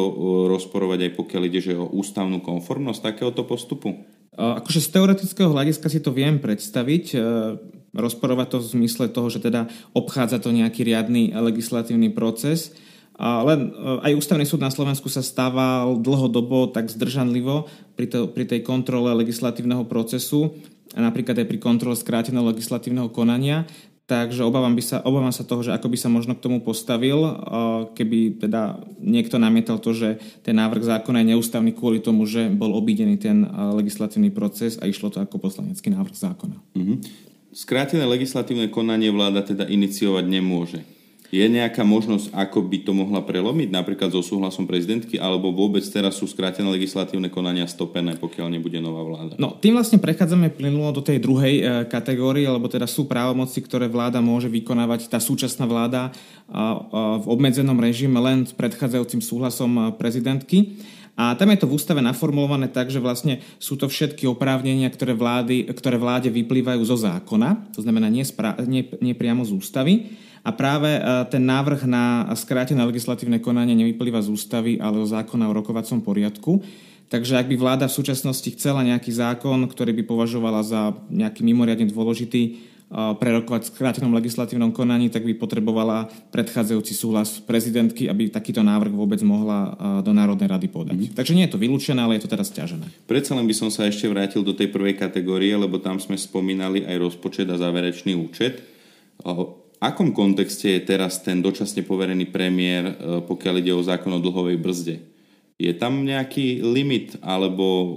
rozporovať 0.46 1.11
aj 1.11 1.12
pokiaľ 1.18 1.42
ide 1.50 1.61
že 1.61 1.74
o 1.74 1.90
ústavnú 1.90 2.38
konformnosť 2.38 3.02
takéhoto 3.02 3.42
postupu? 3.42 4.06
Akože 4.38 4.79
z 4.79 4.88
teoretického 4.95 5.51
hľadiska 5.51 5.90
si 5.90 5.99
to 5.99 6.14
viem 6.14 6.38
predstaviť 6.38 7.05
e, 7.12 7.19
rozporovať 7.90 8.47
to 8.55 8.59
v 8.62 8.71
zmysle 8.79 9.11
toho, 9.11 9.27
že 9.27 9.43
teda 9.43 9.66
obchádza 9.90 10.38
to 10.38 10.55
nejaký 10.55 10.87
riadny 10.87 11.35
legislatívny 11.35 12.14
proces. 12.14 12.71
Len 13.19 13.75
e, 13.75 14.07
aj 14.07 14.16
ústavný 14.16 14.47
súd 14.47 14.62
na 14.62 14.71
Slovensku 14.71 15.11
sa 15.11 15.21
stával 15.21 15.99
dlhodobo 15.99 16.71
tak 16.71 16.87
zdržanlivo 16.87 17.66
pri, 17.99 18.07
to, 18.07 18.31
pri 18.31 18.47
tej 18.47 18.62
kontrole 18.62 19.11
legislatívneho 19.19 19.83
procesu 19.90 20.55
napríklad 20.99 21.38
aj 21.38 21.47
pri 21.47 21.59
kontrole 21.62 21.95
skráteného 21.95 22.51
legislatívneho 22.51 23.12
konania. 23.14 23.62
Takže 24.11 24.42
obávam, 24.42 24.75
by 24.75 24.83
sa, 24.83 24.99
obávam 25.07 25.31
sa 25.31 25.46
toho, 25.46 25.62
že 25.62 25.70
ako 25.70 25.87
by 25.87 25.94
sa 25.94 26.11
možno 26.11 26.35
k 26.35 26.42
tomu 26.42 26.59
postavil, 26.59 27.31
keby 27.94 28.42
teda 28.42 28.83
niekto 28.99 29.38
namietal 29.38 29.79
to, 29.79 29.94
že 29.94 30.18
ten 30.42 30.59
návrh 30.59 30.83
zákona 30.83 31.23
je 31.23 31.31
neústavný 31.31 31.70
kvôli 31.70 32.03
tomu, 32.03 32.27
že 32.27 32.51
bol 32.51 32.75
obídený 32.75 33.23
ten 33.23 33.46
legislatívny 33.55 34.35
proces 34.35 34.83
a 34.83 34.90
išlo 34.90 35.14
to 35.14 35.23
ako 35.23 35.38
poslanecký 35.38 35.94
návrh 35.94 36.11
zákona. 36.11 36.59
Mm-hmm. 36.75 36.96
Skrátené 37.55 38.03
legislatívne 38.03 38.66
konanie 38.66 39.14
vláda 39.14 39.46
teda 39.46 39.70
iniciovať 39.70 40.27
nemôže. 40.27 40.83
Je 41.31 41.47
nejaká 41.47 41.87
možnosť, 41.87 42.35
ako 42.35 42.59
by 42.66 42.79
to 42.83 42.90
mohla 42.90 43.23
prelomiť, 43.23 43.71
napríklad 43.71 44.11
so 44.11 44.19
súhlasom 44.19 44.66
prezidentky, 44.66 45.14
alebo 45.14 45.55
vôbec 45.55 45.87
teraz 45.87 46.19
sú 46.19 46.27
skrátené 46.27 46.66
legislatívne 46.66 47.31
konania 47.31 47.71
stopené, 47.71 48.19
pokiaľ 48.19 48.51
nebude 48.51 48.83
nová 48.83 49.07
vláda? 49.07 49.38
No, 49.38 49.55
tým 49.55 49.79
vlastne 49.79 50.03
prechádzame 50.03 50.51
plynulo 50.51 50.90
do 50.90 51.07
tej 51.07 51.23
druhej 51.23 51.55
e, 51.55 51.62
kategórie, 51.87 52.51
lebo 52.51 52.66
teda 52.66 52.90
sú 52.90 53.07
právomoci, 53.07 53.62
ktoré 53.62 53.87
vláda 53.87 54.19
môže 54.19 54.51
vykonávať, 54.51 55.07
tá 55.07 55.23
súčasná 55.23 55.71
vláda 55.71 56.11
a, 56.11 56.11
a 56.11 56.62
v 57.23 57.27
obmedzenom 57.31 57.79
režime 57.79 58.19
len 58.19 58.43
s 58.43 58.51
predchádzajúcim 58.51 59.23
súhlasom 59.23 59.71
e, 59.79 59.83
prezidentky. 59.95 60.83
A 61.14 61.38
tam 61.38 61.53
je 61.55 61.62
to 61.62 61.71
v 61.71 61.79
ústave 61.79 62.03
naformulované 62.03 62.66
tak, 62.66 62.90
že 62.90 62.99
vlastne 62.99 63.38
sú 63.62 63.79
to 63.79 63.87
všetky 63.87 64.27
oprávnenia, 64.27 64.90
ktoré, 64.90 65.14
vlády, 65.14 65.69
ktoré 65.79 65.95
vláde 65.95 66.33
vyplývajú 66.33 66.83
zo 66.83 66.97
zákona, 66.97 67.77
to 67.77 67.87
znamená 67.87 68.11
nie, 68.11 68.27
spra- 68.27 68.59
nie, 68.66 68.88
nie 68.99 69.14
priamo 69.14 69.47
z 69.47 69.55
ústavy. 69.55 70.11
A 70.40 70.50
práve 70.57 70.96
e, 70.96 71.00
ten 71.29 71.44
návrh 71.44 71.85
na 71.85 72.29
skrátené 72.33 72.81
legislatívne 72.87 73.40
konanie 73.40 73.76
nevyplýva 73.76 74.24
z 74.24 74.33
ústavy, 74.33 74.81
ale 74.81 75.00
zo 75.05 75.12
zákona 75.12 75.48
o 75.48 75.57
rokovacom 75.57 76.00
poriadku. 76.00 76.64
Takže 77.11 77.37
ak 77.37 77.50
by 77.50 77.57
vláda 77.59 77.85
v 77.90 77.96
súčasnosti 77.96 78.46
chcela 78.55 78.87
nejaký 78.87 79.11
zákon, 79.11 79.66
ktorý 79.66 79.90
by 80.00 80.03
považovala 80.07 80.62
za 80.62 80.94
nejaký 81.11 81.42
mimoriadne 81.42 81.90
dôležitý, 81.90 82.70
prerokovať 82.90 83.70
v 83.70 83.70
skrátenom 83.70 84.11
legislatívnom 84.18 84.74
konaní, 84.74 85.14
tak 85.14 85.22
by 85.22 85.38
potrebovala 85.38 86.11
predchádzajúci 86.35 86.90
súhlas 86.90 87.38
prezidentky, 87.38 88.11
aby 88.11 88.35
takýto 88.35 88.66
návrh 88.66 88.90
vôbec 88.90 89.22
mohla 89.22 89.79
do 90.03 90.11
Národnej 90.11 90.50
rady 90.50 90.66
podať. 90.66 90.98
Mm. 90.98 91.14
Takže 91.14 91.37
nie 91.38 91.46
je 91.46 91.55
to 91.55 91.62
vylúčené, 91.62 92.03
ale 92.03 92.18
je 92.18 92.26
to 92.26 92.33
teraz 92.35 92.50
ťažené. 92.50 92.90
Predsa 93.07 93.38
len 93.38 93.46
by 93.46 93.55
som 93.55 93.70
sa 93.70 93.87
ešte 93.87 94.11
vrátil 94.11 94.42
do 94.42 94.50
tej 94.50 94.74
prvej 94.74 94.98
kategórie, 94.98 95.55
lebo 95.55 95.79
tam 95.79 96.03
sme 96.03 96.18
spomínali 96.18 96.83
aj 96.83 96.98
rozpočet 96.98 97.46
a 97.46 97.62
záverečný 97.62 98.18
účet. 98.18 98.59
Akom 99.81 100.12
kontexte 100.12 100.77
je 100.77 100.81
teraz 100.85 101.25
ten 101.25 101.40
dočasne 101.40 101.81
poverený 101.81 102.29
premiér, 102.29 102.85
e, 102.85 102.95
pokiaľ 103.25 103.55
ide 103.64 103.73
o 103.73 103.81
zákon 103.81 104.12
o 104.12 104.21
dlhovej 104.21 104.61
brzde? 104.61 104.97
Je 105.57 105.73
tam 105.73 106.05
nejaký 106.05 106.61
limit, 106.61 107.16
alebo 107.25 107.97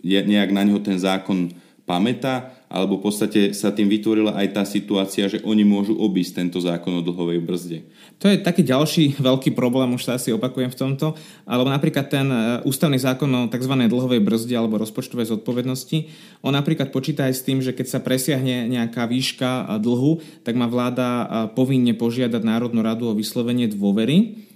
je 0.00 0.16
nejak 0.16 0.48
na 0.48 0.64
ňo 0.64 0.80
ten 0.80 0.96
zákon 0.96 1.52
pamätá, 1.92 2.56
alebo 2.72 2.96
v 2.96 3.12
podstate 3.12 3.52
sa 3.52 3.68
tým 3.68 3.84
vytvorila 3.84 4.32
aj 4.32 4.56
tá 4.56 4.64
situácia, 4.64 5.28
že 5.28 5.44
oni 5.44 5.60
môžu 5.60 5.92
obísť 5.92 6.40
tento 6.40 6.56
zákon 6.56 6.88
o 6.96 7.04
dlhovej 7.04 7.44
brzde. 7.44 7.84
To 8.16 8.32
je 8.32 8.40
taký 8.40 8.64
ďalší 8.64 9.20
veľký 9.20 9.52
problém, 9.52 9.92
už 9.92 10.08
sa 10.08 10.16
asi 10.16 10.32
opakujem 10.32 10.72
v 10.72 10.80
tomto, 10.80 11.12
alebo 11.44 11.68
napríklad 11.68 12.08
ten 12.08 12.24
e, 12.32 12.64
ústavný 12.64 12.96
zákon 12.96 13.28
o 13.28 13.52
tzv. 13.52 13.74
dlhovej 13.76 14.24
brzde 14.24 14.56
alebo 14.56 14.80
rozpočtovej 14.80 15.36
zodpovednosti, 15.36 16.08
on 16.40 16.56
napríklad 16.56 16.88
počíta 16.88 17.28
aj 17.28 17.34
s 17.36 17.44
tým, 17.44 17.60
že 17.60 17.76
keď 17.76 17.86
sa 17.92 18.00
presiahne 18.00 18.72
nejaká 18.72 19.04
výška 19.04 19.76
dlhu, 19.76 20.24
tak 20.40 20.56
má 20.56 20.64
vláda 20.64 21.28
povinne 21.52 21.92
požiadať 21.92 22.40
Národnú 22.40 22.80
radu 22.80 23.12
o 23.12 23.18
vyslovenie 23.18 23.68
dôvery 23.68 24.48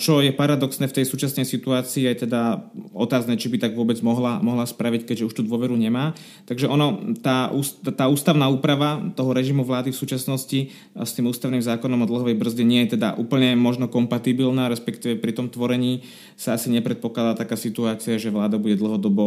čo 0.00 0.24
je 0.24 0.32
paradoxné 0.32 0.88
v 0.88 0.96
tej 0.96 1.04
súčasnej 1.04 1.44
situácii, 1.44 2.08
je 2.08 2.24
teda 2.24 2.72
otázne, 2.96 3.36
či 3.36 3.52
by 3.52 3.60
tak 3.60 3.76
vôbec 3.76 4.00
mohla, 4.00 4.40
mohla 4.40 4.64
spraviť, 4.64 5.04
keďže 5.04 5.26
už 5.28 5.34
tú 5.36 5.42
dôveru 5.44 5.76
nemá. 5.76 6.16
Takže 6.48 6.72
ono, 6.72 7.12
tá, 7.20 7.52
tá 7.92 8.08
ústavná 8.08 8.48
úprava 8.48 9.12
toho 9.12 9.36
režimu 9.36 9.68
vlády 9.68 9.92
v 9.92 10.00
súčasnosti 10.00 10.72
s 10.96 11.10
tým 11.12 11.28
ústavným 11.28 11.60
zákonom 11.60 12.00
o 12.00 12.08
dlhovej 12.08 12.40
brzde 12.40 12.64
nie 12.64 12.88
je 12.88 12.96
teda 12.96 13.20
úplne 13.20 13.52
možno 13.60 13.92
kompatibilná, 13.92 14.72
respektíve 14.72 15.20
pri 15.20 15.36
tom 15.36 15.52
tvorení 15.52 16.00
sa 16.32 16.56
asi 16.56 16.72
nepredpokladá 16.72 17.36
taká 17.36 17.60
situácia, 17.60 18.16
že 18.16 18.32
vláda 18.32 18.56
bude 18.56 18.80
dlhodobo 18.80 19.24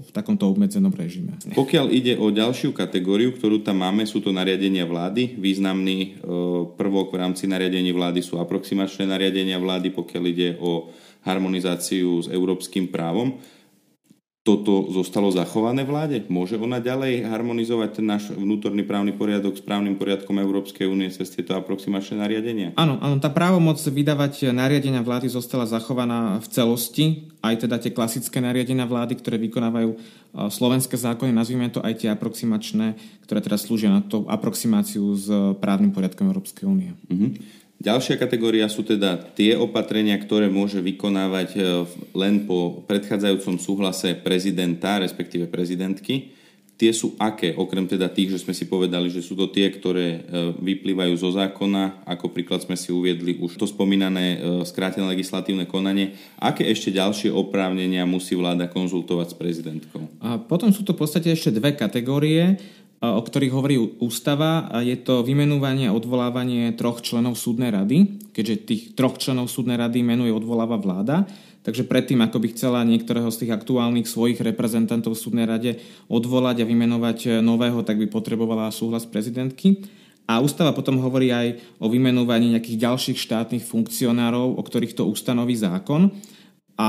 v 0.00 0.10
takomto 0.16 0.48
obmedzenom 0.48 0.96
režime. 0.96 1.36
Pokiaľ 1.52 1.86
ide 1.92 2.16
o 2.16 2.32
ďalšiu 2.32 2.72
kategóriu, 2.72 3.36
ktorú 3.36 3.60
tam 3.60 3.84
máme, 3.84 4.08
sú 4.08 4.24
to 4.24 4.32
nariadenia 4.32 4.88
vlády. 4.88 5.36
Významný 5.36 5.98
e, 6.00 6.08
prvok 6.72 7.12
v 7.12 7.20
rámci 7.20 7.44
nariadení 7.44 7.92
vlády 7.92 8.24
sú 8.24 8.40
aproximačné 8.40 9.04
nariadenia 9.04 9.60
vlády 9.60 9.73
vlády, 9.74 9.90
pokiaľ 9.90 10.24
ide 10.30 10.48
o 10.62 10.94
harmonizáciu 11.26 12.22
s 12.22 12.30
európskym 12.30 12.94
právom. 12.94 13.42
Toto 14.44 14.92
zostalo 14.92 15.32
zachované 15.32 15.88
vláde? 15.88 16.20
Môže 16.28 16.60
ona 16.60 16.76
ďalej 16.76 17.24
harmonizovať 17.24 17.90
ten 17.96 18.04
náš 18.04 18.28
vnútorný 18.28 18.84
právny 18.84 19.16
poriadok 19.16 19.56
s 19.56 19.64
právnym 19.64 19.96
poriadkom 19.96 20.36
Európskej 20.36 20.84
únie 20.84 21.08
cez 21.08 21.32
tieto 21.32 21.56
aproximačné 21.56 22.20
nariadenia? 22.20 22.76
Áno, 22.76 23.00
áno, 23.00 23.16
tá 23.24 23.32
právomoc 23.32 23.80
vydávať 23.80 24.52
nariadenia 24.52 25.00
vlády 25.00 25.32
zostala 25.32 25.64
zachovaná 25.64 26.44
v 26.44 26.46
celosti, 26.52 27.04
aj 27.40 27.64
teda 27.64 27.80
tie 27.80 27.96
klasické 27.96 28.44
nariadenia 28.44 28.84
vlády, 28.84 29.16
ktoré 29.16 29.40
vykonávajú 29.48 29.96
slovenské 30.52 31.00
zákony, 31.00 31.32
nazvime 31.32 31.72
to 31.72 31.80
aj 31.80 32.04
tie 32.04 32.12
aproximačné, 32.12 33.00
ktoré 33.24 33.40
teraz 33.40 33.64
slúžia 33.64 33.88
na 33.88 34.04
to 34.04 34.28
aproximáciu 34.28 35.08
s 35.16 35.24
právnym 35.56 35.88
poriadkom 35.88 36.28
Európskej 36.28 36.68
únie. 36.68 36.92
Uh-huh. 37.08 37.32
Ďalšia 37.84 38.16
kategória 38.16 38.64
sú 38.72 38.80
teda 38.80 39.20
tie 39.36 39.60
opatrenia, 39.60 40.16
ktoré 40.16 40.48
môže 40.48 40.80
vykonávať 40.80 41.48
e, 41.52 41.60
len 42.16 42.48
po 42.48 42.80
predchádzajúcom 42.88 43.60
súhlase 43.60 44.16
prezidenta, 44.16 44.96
respektíve 44.96 45.52
prezidentky. 45.52 46.32
Tie 46.80 46.90
sú 46.96 47.12
aké, 47.20 47.52
okrem 47.52 47.84
teda 47.84 48.08
tých, 48.08 48.34
že 48.34 48.42
sme 48.42 48.56
si 48.56 48.66
povedali, 48.66 49.12
že 49.12 49.20
sú 49.20 49.36
to 49.36 49.52
tie, 49.52 49.68
ktoré 49.68 50.06
e, 50.10 50.18
vyplývajú 50.64 51.12
zo 51.20 51.36
zákona, 51.36 52.08
ako 52.08 52.32
príklad 52.32 52.64
sme 52.64 52.72
si 52.72 52.88
uviedli 52.88 53.36
už 53.36 53.60
to 53.60 53.68
spomínané 53.68 54.40
e, 54.40 54.64
skrátené 54.64 55.04
legislatívne 55.04 55.68
konanie. 55.68 56.16
Aké 56.40 56.64
ešte 56.64 56.88
ďalšie 56.88 57.28
oprávnenia 57.36 58.08
musí 58.08 58.32
vláda 58.32 58.64
konzultovať 58.64 59.36
s 59.36 59.36
prezidentkou? 59.36 60.02
A 60.24 60.40
potom 60.40 60.72
sú 60.72 60.88
to 60.88 60.96
v 60.96 61.04
podstate 61.04 61.28
ešte 61.28 61.52
dve 61.52 61.76
kategórie 61.76 62.56
o 63.12 63.20
ktorých 63.20 63.52
hovorí 63.52 63.76
ústava. 64.00 64.72
Je 64.80 64.96
to 64.96 65.20
vymenúvanie 65.20 65.90
a 65.90 65.96
odvolávanie 65.96 66.72
troch 66.72 67.04
členov 67.04 67.36
súdnej 67.36 67.68
rady, 67.68 68.30
keďže 68.32 68.54
tých 68.64 68.82
troch 68.96 69.20
členov 69.20 69.52
súdnej 69.52 69.76
rady 69.76 70.00
menuje 70.00 70.32
odvoláva 70.32 70.80
vláda. 70.80 71.28
Takže 71.64 71.88
predtým, 71.88 72.20
ako 72.20 72.44
by 72.44 72.48
chcela 72.52 72.84
niektorého 72.84 73.32
z 73.32 73.44
tých 73.44 73.56
aktuálnych 73.56 74.04
svojich 74.04 74.36
reprezentantov 74.36 75.16
v 75.16 75.22
súdnej 75.24 75.46
rade 75.48 75.80
odvolať 76.12 76.60
a 76.60 76.68
vymenovať 76.68 77.40
nového, 77.40 77.80
tak 77.80 77.96
by 78.00 78.06
potrebovala 78.12 78.68
súhlas 78.68 79.08
prezidentky. 79.08 79.80
A 80.28 80.44
ústava 80.44 80.76
potom 80.76 81.00
hovorí 81.00 81.32
aj 81.32 81.60
o 81.80 81.88
vymenúvaní 81.88 82.52
nejakých 82.52 82.80
ďalších 82.84 83.16
štátnych 83.20 83.64
funkcionárov, 83.64 84.56
o 84.56 84.62
ktorých 84.64 84.96
to 84.96 85.08
ustanoví 85.08 85.56
zákon. 85.56 86.12
A 86.74 86.88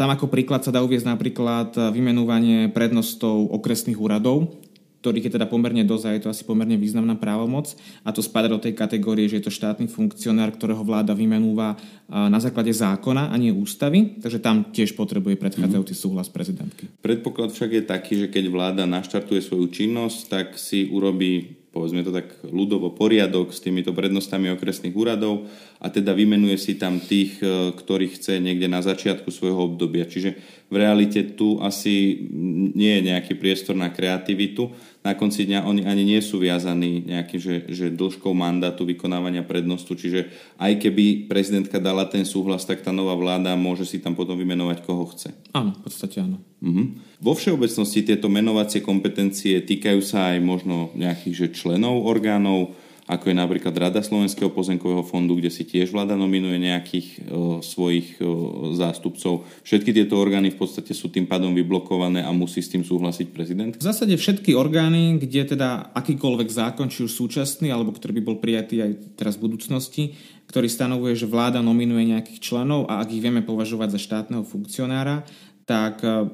tam 0.00 0.08
ako 0.08 0.26
príklad 0.32 0.64
sa 0.64 0.72
dá 0.72 0.80
uviezť 0.80 1.04
napríklad 1.04 1.76
vymenúvanie 1.92 2.72
prednostov 2.72 3.50
okresných 3.54 4.00
úradov, 4.00 4.56
ktorých 5.00 5.30
je 5.30 5.34
teda 5.38 5.46
pomerne 5.46 5.86
dosť 5.86 6.04
a 6.04 6.14
je 6.14 6.22
to 6.26 6.32
asi 6.32 6.42
pomerne 6.42 6.74
významná 6.74 7.14
právomoc 7.14 7.74
a 8.02 8.10
to 8.10 8.22
spada 8.24 8.50
do 8.50 8.58
tej 8.58 8.74
kategórie, 8.74 9.30
že 9.30 9.38
je 9.38 9.46
to 9.46 9.54
štátny 9.54 9.86
funkcionár, 9.86 10.50
ktorého 10.54 10.82
vláda 10.82 11.14
vymenúva 11.14 11.78
na 12.08 12.38
základe 12.42 12.74
zákona 12.74 13.30
a 13.30 13.34
nie 13.38 13.54
ústavy, 13.54 14.18
takže 14.18 14.42
tam 14.42 14.68
tiež 14.74 14.98
potrebuje 14.98 15.38
predchádzajúci 15.38 15.94
mhm. 15.94 16.00
súhlas 16.00 16.28
prezidentky. 16.28 16.90
Predpoklad 17.00 17.54
však 17.54 17.70
je 17.78 17.82
taký, 17.84 18.12
že 18.24 18.26
keď 18.28 18.44
vláda 18.50 18.84
naštartuje 18.88 19.38
svoju 19.44 19.70
činnosť, 19.70 20.18
tak 20.26 20.46
si 20.58 20.90
urobí 20.90 21.58
povedzme 21.68 22.00
to 22.00 22.10
tak 22.10 22.32
ľudovo 22.48 22.96
poriadok 22.96 23.52
s 23.52 23.60
týmito 23.60 23.92
prednostami 23.92 24.48
okresných 24.56 24.96
úradov 24.96 25.46
a 25.78 25.92
teda 25.92 26.16
vymenuje 26.16 26.56
si 26.56 26.80
tam 26.80 26.96
tých, 26.98 27.38
e, 27.44 27.70
ktorých 27.76 28.16
chce 28.16 28.40
niekde 28.40 28.66
na 28.66 28.80
začiatku 28.80 29.28
svojho 29.28 29.68
obdobia. 29.68 30.08
Čiže 30.08 30.40
v 30.68 30.74
realite 30.74 31.36
tu 31.36 31.60
asi 31.60 32.24
nie 32.72 32.98
je 32.98 33.06
nejaký 33.12 33.36
priestor 33.36 33.76
na 33.76 33.92
kreativitu 33.92 34.72
na 35.08 35.16
konci 35.16 35.48
dňa 35.48 35.64
oni 35.64 35.88
ani 35.88 36.04
nie 36.04 36.20
sú 36.20 36.36
viazaní 36.36 37.08
nejakým, 37.08 37.40
že, 37.40 37.54
že 37.72 37.88
dĺžkou 37.88 38.28
mandátu 38.36 38.84
vykonávania 38.84 39.40
prednostu, 39.40 39.96
čiže 39.96 40.28
aj 40.60 40.76
keby 40.84 41.24
prezidentka 41.24 41.80
dala 41.80 42.04
ten 42.04 42.28
súhlas, 42.28 42.68
tak 42.68 42.84
tá 42.84 42.92
nová 42.92 43.16
vláda 43.16 43.56
môže 43.56 43.88
si 43.88 44.04
tam 44.04 44.12
potom 44.12 44.36
vymenovať, 44.36 44.84
koho 44.84 45.08
chce. 45.08 45.32
Áno, 45.56 45.72
v 45.72 45.80
podstate 45.80 46.20
áno. 46.20 46.44
Uh-huh. 46.60 46.92
Vo 47.24 47.32
všeobecnosti 47.32 48.04
tieto 48.04 48.28
menovacie 48.28 48.84
kompetencie 48.84 49.64
týkajú 49.64 50.04
sa 50.04 50.36
aj 50.36 50.44
možno 50.44 50.92
nejakých 50.92 51.34
že 51.34 51.46
členov 51.56 52.04
orgánov, 52.04 52.76
ako 53.08 53.32
je 53.32 53.36
napríklad 53.40 53.72
Rada 53.72 54.04
Slovenského 54.04 54.52
pozemkového 54.52 55.00
fondu, 55.00 55.40
kde 55.40 55.48
si 55.48 55.64
tiež 55.64 55.88
vláda 55.88 56.12
nominuje 56.12 56.60
nejakých 56.60 57.06
o, 57.24 57.64
svojich 57.64 58.20
o, 58.20 58.28
zástupcov. 58.76 59.48
Všetky 59.64 59.96
tieto 59.96 60.20
orgány 60.20 60.52
v 60.52 60.60
podstate 60.60 60.92
sú 60.92 61.08
tým 61.08 61.24
pádom 61.24 61.56
vyblokované 61.56 62.20
a 62.20 62.30
musí 62.36 62.60
s 62.60 62.68
tým 62.68 62.84
súhlasiť 62.84 63.32
prezident? 63.32 63.72
V 63.72 63.80
zásade 63.80 64.12
všetky 64.12 64.52
orgány, 64.52 65.16
kde 65.16 65.56
teda 65.56 65.88
akýkoľvek 65.96 66.48
zákon, 66.52 66.92
či 66.92 67.08
už 67.08 67.16
súčasný, 67.16 67.72
alebo 67.72 67.96
ktorý 67.96 68.20
by 68.20 68.22
bol 68.22 68.36
prijatý 68.36 68.84
aj 68.84 69.16
teraz 69.16 69.40
v 69.40 69.48
budúcnosti, 69.48 70.04
ktorý 70.48 70.68
stanovuje, 70.68 71.16
že 71.16 71.28
vláda 71.28 71.64
nominuje 71.64 72.12
nejakých 72.12 72.40
členov 72.44 72.88
a 72.92 73.00
ak 73.00 73.08
ich 73.12 73.24
vieme 73.24 73.40
považovať 73.40 73.96
za 73.96 74.00
štátneho 74.00 74.44
funkcionára, 74.44 75.24
tak 75.68 76.00
eh, 76.00 76.24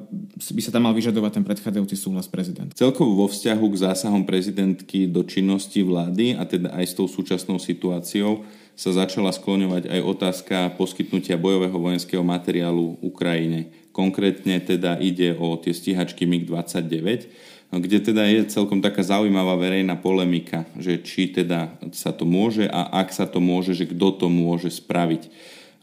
by 0.55 0.63
sa 0.63 0.71
tam 0.71 0.87
mal 0.87 0.95
vyžadovať 0.95 1.43
ten 1.43 1.45
predchádzajúci 1.45 1.99
súhlas 1.99 2.31
prezident. 2.31 2.71
Celkovo 2.71 3.19
vo 3.19 3.27
vzťahu 3.27 3.67
k 3.67 3.83
zásahom 3.83 4.23
prezidentky 4.23 5.11
do 5.11 5.27
činnosti 5.27 5.83
vlády 5.83 6.39
a 6.39 6.47
teda 6.47 6.71
aj 6.71 6.85
s 6.87 6.95
tou 6.95 7.11
súčasnou 7.11 7.59
situáciou 7.59 8.47
sa 8.79 8.91
začala 8.95 9.35
skloňovať 9.35 9.91
aj 9.91 10.01
otázka 10.03 10.57
poskytnutia 10.79 11.35
bojového 11.35 11.75
vojenského 11.75 12.23
materiálu 12.23 12.99
Ukrajine. 13.03 13.75
Konkrétne 13.95 14.59
teda 14.63 14.99
ide 14.99 15.35
o 15.39 15.55
tie 15.55 15.71
stíhačky 15.71 16.27
MiG-29, 16.27 17.31
kde 17.71 17.99
teda 18.03 18.27
je 18.27 18.51
celkom 18.51 18.83
taká 18.83 19.03
zaujímavá 19.07 19.55
verejná 19.59 19.95
polemika, 19.95 20.67
že 20.75 20.99
či 21.03 21.31
teda 21.31 21.79
sa 21.95 22.11
to 22.11 22.27
môže 22.27 22.67
a 22.67 22.91
ak 23.03 23.15
sa 23.15 23.31
to 23.31 23.39
môže, 23.39 23.79
že 23.79 23.87
kto 23.87 24.15
to 24.15 24.27
môže 24.27 24.75
spraviť. 24.83 25.31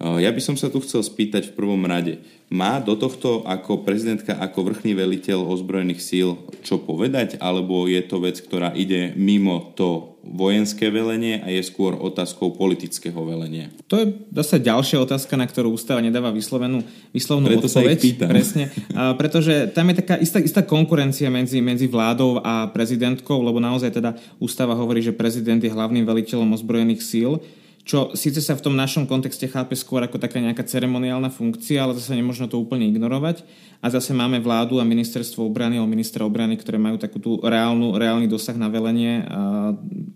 Ja 0.02 0.34
by 0.34 0.42
som 0.42 0.58
sa 0.58 0.74
tu 0.74 0.82
chcel 0.82 1.06
spýtať 1.06 1.54
v 1.54 1.56
prvom 1.62 1.86
rade. 1.86 2.18
Má 2.50 2.82
do 2.82 2.98
tohto 2.98 3.46
ako 3.46 3.86
prezidentka, 3.86 4.34
ako 4.34 4.74
vrchný 4.74 4.98
veliteľ 4.98 5.46
ozbrojených 5.46 6.02
síl 6.02 6.42
čo 6.66 6.82
povedať, 6.82 7.38
alebo 7.38 7.86
je 7.86 8.02
to 8.02 8.18
vec, 8.18 8.42
ktorá 8.42 8.74
ide 8.74 9.14
mimo 9.14 9.72
to 9.78 10.18
vojenské 10.26 10.90
velenie 10.90 11.42
a 11.42 11.54
je 11.54 11.62
skôr 11.62 11.94
otázkou 11.94 12.58
politického 12.58 13.18
velenia? 13.24 13.70
To 13.88 14.02
je 14.02 14.26
zase 14.34 14.58
ďalšia 14.62 15.06
otázka, 15.06 15.38
na 15.38 15.46
ktorú 15.46 15.78
ústava 15.78 16.02
nedáva 16.02 16.34
vyslovenú, 16.34 16.82
vyslovnú 17.14 17.54
Preto 17.54 17.70
odpoveď. 17.70 17.98
Sa 17.98 18.02
ich 18.02 18.02
pýtam. 18.02 18.30
Presne, 18.34 18.64
a 18.98 19.14
pretože 19.14 19.70
tam 19.72 19.86
je 19.94 19.96
taká 20.02 20.16
istá, 20.18 20.42
istá 20.42 20.62
konkurencia 20.66 21.30
medzi, 21.30 21.62
medzi 21.62 21.86
vládou 21.86 22.42
a 22.42 22.68
prezidentkou, 22.74 23.38
lebo 23.38 23.62
naozaj 23.62 24.02
teda 24.02 24.18
ústava 24.42 24.74
hovorí, 24.74 25.06
že 25.06 25.14
prezident 25.14 25.62
je 25.62 25.70
hlavným 25.70 26.04
veliteľom 26.04 26.58
ozbrojených 26.58 27.06
síl 27.06 27.38
čo 27.82 28.14
síce 28.14 28.40
sa 28.46 28.54
v 28.54 28.62
tom 28.62 28.78
našom 28.78 29.10
kontexte 29.10 29.50
chápe 29.50 29.74
skôr 29.74 30.06
ako 30.06 30.22
taká 30.22 30.38
nejaká 30.38 30.62
ceremoniálna 30.62 31.34
funkcia, 31.34 31.82
ale 31.82 31.98
zase 31.98 32.14
nemôžno 32.14 32.46
to 32.46 32.62
úplne 32.62 32.86
ignorovať. 32.90 33.42
A 33.82 33.90
zase 33.90 34.14
máme 34.14 34.38
vládu 34.38 34.78
a 34.78 34.86
ministerstvo 34.86 35.42
obrany 35.42 35.82
alebo 35.82 35.90
ministra 35.90 36.22
obrany, 36.22 36.54
ktoré 36.54 36.78
majú 36.78 37.02
takú 37.02 37.18
tú 37.18 37.42
reálnu, 37.42 37.98
reálny 37.98 38.30
dosah 38.30 38.54
na 38.54 38.70
velenie 38.70 39.26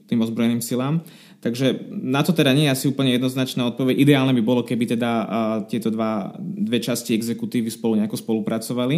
tým 0.06 0.22
ozbrojeným 0.22 0.62
silám. 0.62 1.02
Takže 1.42 1.90
na 1.90 2.22
to 2.22 2.34
teda 2.34 2.54
nie 2.54 2.70
je 2.70 2.74
asi 2.74 2.86
úplne 2.86 3.14
jednoznačná 3.18 3.66
odpoveď. 3.74 3.98
Ideálne 3.98 4.34
by 4.38 4.44
bolo, 4.46 4.62
keby 4.62 4.98
teda 4.98 5.12
tieto 5.66 5.90
dva, 5.90 6.38
dve 6.38 6.78
časti 6.78 7.18
exekutívy 7.18 7.74
spolu 7.74 7.98
nejako 7.98 8.18
spolupracovali. 8.22 8.96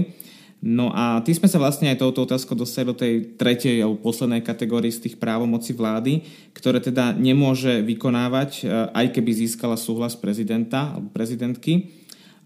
No 0.58 0.90
a 0.90 1.22
tým 1.22 1.38
sme 1.38 1.50
sa 1.50 1.62
vlastne 1.62 1.94
aj 1.94 2.02
touto 2.02 2.26
otázkou 2.26 2.58
dostali 2.58 2.90
do 2.90 2.98
tej 2.98 3.38
tretej 3.38 3.86
alebo 3.86 4.02
poslednej 4.02 4.42
kategórii 4.42 4.90
z 4.90 5.06
tých 5.06 5.16
právomoci 5.22 5.78
vlády, 5.78 6.26
ktoré 6.58 6.82
teda 6.82 7.14
nemôže 7.14 7.86
vykonávať, 7.86 8.66
e, 8.66 8.90
aj 8.90 9.06
keby 9.14 9.32
získala 9.38 9.78
súhlas 9.78 10.18
prezidenta 10.18 10.98
alebo 10.98 11.14
prezidentky. 11.14 11.94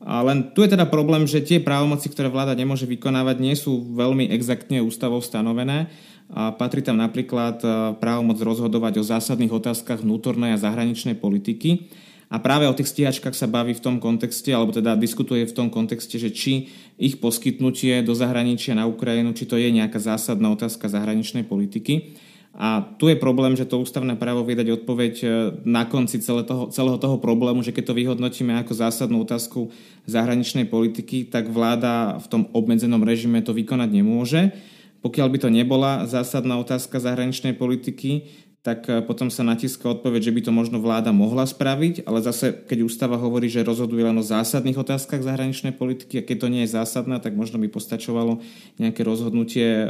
A 0.04 0.20
len 0.28 0.52
tu 0.52 0.60
je 0.60 0.76
teda 0.76 0.92
problém, 0.92 1.24
že 1.24 1.40
tie 1.40 1.64
právomoci, 1.64 2.12
ktoré 2.12 2.28
vláda 2.28 2.52
nemôže 2.52 2.84
vykonávať, 2.84 3.36
nie 3.40 3.56
sú 3.56 3.80
veľmi 3.96 4.28
exaktne 4.34 4.84
ústavou 4.84 5.24
stanovené. 5.24 5.88
A 6.32 6.52
patrí 6.52 6.84
tam 6.84 7.00
napríklad 7.00 7.64
e, 7.64 7.68
právomoc 7.96 8.36
rozhodovať 8.44 9.00
o 9.00 9.08
zásadných 9.08 9.56
otázkach 9.56 10.04
vnútornej 10.04 10.52
a 10.52 10.60
zahraničnej 10.60 11.16
politiky 11.16 11.88
a 12.32 12.40
práve 12.40 12.64
o 12.64 12.72
tých 12.72 12.96
stíhačkách 12.96 13.36
sa 13.36 13.52
baví 13.52 13.76
v 13.76 13.84
tom 13.84 14.00
kontexte, 14.00 14.56
alebo 14.56 14.72
teda 14.72 14.96
diskutuje 14.96 15.44
v 15.44 15.52
tom 15.52 15.68
kontexte, 15.68 16.16
že 16.16 16.32
či 16.32 16.72
ich 17.02 17.18
poskytnutie 17.18 18.06
do 18.06 18.14
zahraničia 18.14 18.78
na 18.78 18.86
Ukrajinu, 18.86 19.34
či 19.34 19.50
to 19.50 19.58
je 19.58 19.74
nejaká 19.74 19.98
zásadná 19.98 20.54
otázka 20.54 20.86
zahraničnej 20.86 21.50
politiky. 21.50 22.14
A 22.52 22.84
tu 23.00 23.08
je 23.08 23.16
problém, 23.16 23.56
že 23.56 23.64
to 23.64 23.80
ústavné 23.80 24.20
právo 24.20 24.44
vie 24.44 24.60
dať 24.60 24.84
odpoveď 24.84 25.14
e, 25.24 25.28
na 25.64 25.88
konci 25.88 26.20
celé 26.20 26.44
toho, 26.44 26.68
celého 26.68 27.00
toho 27.00 27.16
problému, 27.16 27.64
že 27.64 27.72
keď 27.72 27.90
to 27.90 27.98
vyhodnotíme 27.98 28.52
ako 28.60 28.76
zásadnú 28.76 29.24
otázku 29.24 29.72
zahraničnej 30.04 30.68
politiky, 30.68 31.32
tak 31.32 31.48
vláda 31.48 32.20
v 32.20 32.28
tom 32.28 32.42
obmedzenom 32.52 33.02
režime 33.08 33.40
to 33.40 33.56
vykonať 33.56 33.90
nemôže. 33.90 34.52
Pokiaľ 35.00 35.28
by 35.32 35.38
to 35.42 35.50
nebola 35.50 35.92
zásadná 36.06 36.60
otázka 36.60 37.00
zahraničnej 37.00 37.56
politiky, 37.56 38.30
tak 38.62 38.86
e, 38.86 39.02
potom 39.02 39.34
sa 39.34 39.42
natíska 39.42 39.90
odpoveď, 39.90 40.30
že 40.30 40.36
by 40.38 40.42
to 40.46 40.52
možno 40.54 40.78
vláda 40.78 41.10
mohla 41.10 41.50
spraviť, 41.50 42.06
ale 42.06 42.22
zase, 42.22 42.54
keď 42.54 42.86
ústava 42.86 43.18
hovorí, 43.18 43.50
že 43.50 43.66
rozhoduje 43.66 44.06
len 44.06 44.14
o 44.14 44.26
zásadných 44.26 44.78
otázkach 44.78 45.26
zahraničnej 45.26 45.74
politiky 45.74 46.22
a 46.22 46.26
keď 46.26 46.38
to 46.46 46.52
nie 46.54 46.62
je 46.70 46.78
zásadná, 46.78 47.18
tak 47.18 47.34
možno 47.34 47.58
by 47.58 47.66
postačovalo 47.74 48.38
nejaké 48.78 49.02
rozhodnutie 49.02 49.66
e, 49.66 49.88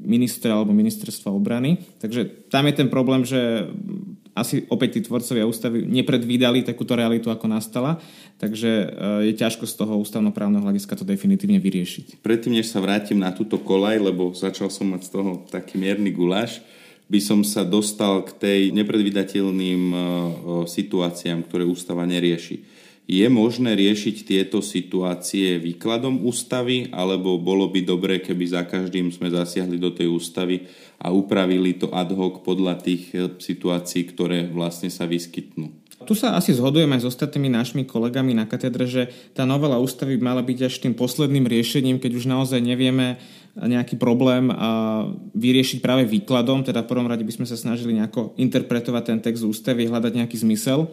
ministra 0.00 0.56
alebo 0.56 0.72
ministerstva 0.72 1.28
obrany. 1.28 1.84
Takže 2.00 2.48
tam 2.48 2.64
je 2.72 2.74
ten 2.80 2.88
problém, 2.88 3.20
že 3.28 3.68
asi 4.32 4.64
opäť 4.72 4.96
tí 4.96 5.00
tvorcovia 5.04 5.44
ústavy 5.44 5.84
nepredvídali 5.84 6.64
takúto 6.64 6.96
realitu, 6.96 7.28
ako 7.28 7.52
nastala, 7.52 8.00
takže 8.40 8.70
e, 8.70 8.86
je 9.28 9.32
ťažko 9.36 9.68
z 9.68 9.74
toho 9.76 10.00
ústavnoprávneho 10.00 10.64
hľadiska 10.64 10.96
to 10.96 11.04
definitívne 11.04 11.60
vyriešiť. 11.60 12.24
Predtým, 12.24 12.56
než 12.56 12.72
sa 12.72 12.80
vrátim 12.80 13.20
na 13.20 13.28
túto 13.28 13.60
kolaj, 13.60 14.00
lebo 14.00 14.32
začal 14.32 14.72
som 14.72 14.88
mať 14.88 15.04
z 15.04 15.10
toho 15.20 15.30
taký 15.52 15.76
mierny 15.76 16.08
guláš, 16.16 16.64
by 17.10 17.18
som 17.18 17.42
sa 17.42 17.66
dostal 17.66 18.22
k 18.22 18.30
tej 18.38 18.60
nepredvydateľným 18.70 19.82
e, 19.90 19.96
e, 19.96 20.02
situáciám, 20.70 21.42
ktoré 21.50 21.66
ústava 21.66 22.06
nerieši. 22.06 22.62
Je 23.10 23.26
možné 23.26 23.74
riešiť 23.74 24.22
tieto 24.22 24.62
situácie 24.62 25.58
výkladom 25.58 26.22
ústavy, 26.22 26.86
alebo 26.94 27.42
bolo 27.42 27.66
by 27.66 27.82
dobre, 27.82 28.22
keby 28.22 28.44
za 28.46 28.62
každým 28.62 29.10
sme 29.10 29.26
zasiahli 29.34 29.82
do 29.82 29.90
tej 29.90 30.06
ústavy 30.06 30.70
a 31.02 31.10
upravili 31.10 31.74
to 31.74 31.90
ad 31.90 32.14
hoc 32.14 32.46
podľa 32.46 32.78
tých 32.78 33.10
e, 33.10 33.34
situácií, 33.34 34.06
ktoré 34.06 34.46
vlastne 34.46 34.86
sa 34.86 35.10
vyskytnú? 35.10 35.80
Tu 36.00 36.16
sa 36.16 36.32
asi 36.32 36.56
zhodujeme 36.56 36.96
s 36.96 37.04
ostatnými 37.04 37.52
našimi 37.52 37.84
kolegami 37.84 38.32
na 38.32 38.48
katedre, 38.48 38.88
že 38.88 39.12
tá 39.36 39.44
novela 39.44 39.76
ústavy 39.76 40.16
mala 40.16 40.40
byť 40.40 40.58
až 40.64 40.74
tým 40.80 40.96
posledným 40.96 41.44
riešením, 41.44 42.00
keď 42.00 42.16
už 42.16 42.24
naozaj 42.24 42.56
nevieme 42.64 43.20
nejaký 43.58 43.98
problém 43.98 44.46
vyriešiť 45.34 45.82
práve 45.82 46.06
výkladom, 46.06 46.62
teda 46.62 46.86
v 46.86 46.90
prvom 46.90 47.10
rade 47.10 47.26
by 47.26 47.32
sme 47.34 47.46
sa 47.46 47.58
snažili 47.58 47.98
nejako 47.98 48.38
interpretovať 48.38 49.02
ten 49.02 49.18
text 49.18 49.42
ústavy, 49.42 49.90
hľadať 49.90 50.12
nejaký 50.22 50.36
zmysel 50.38 50.86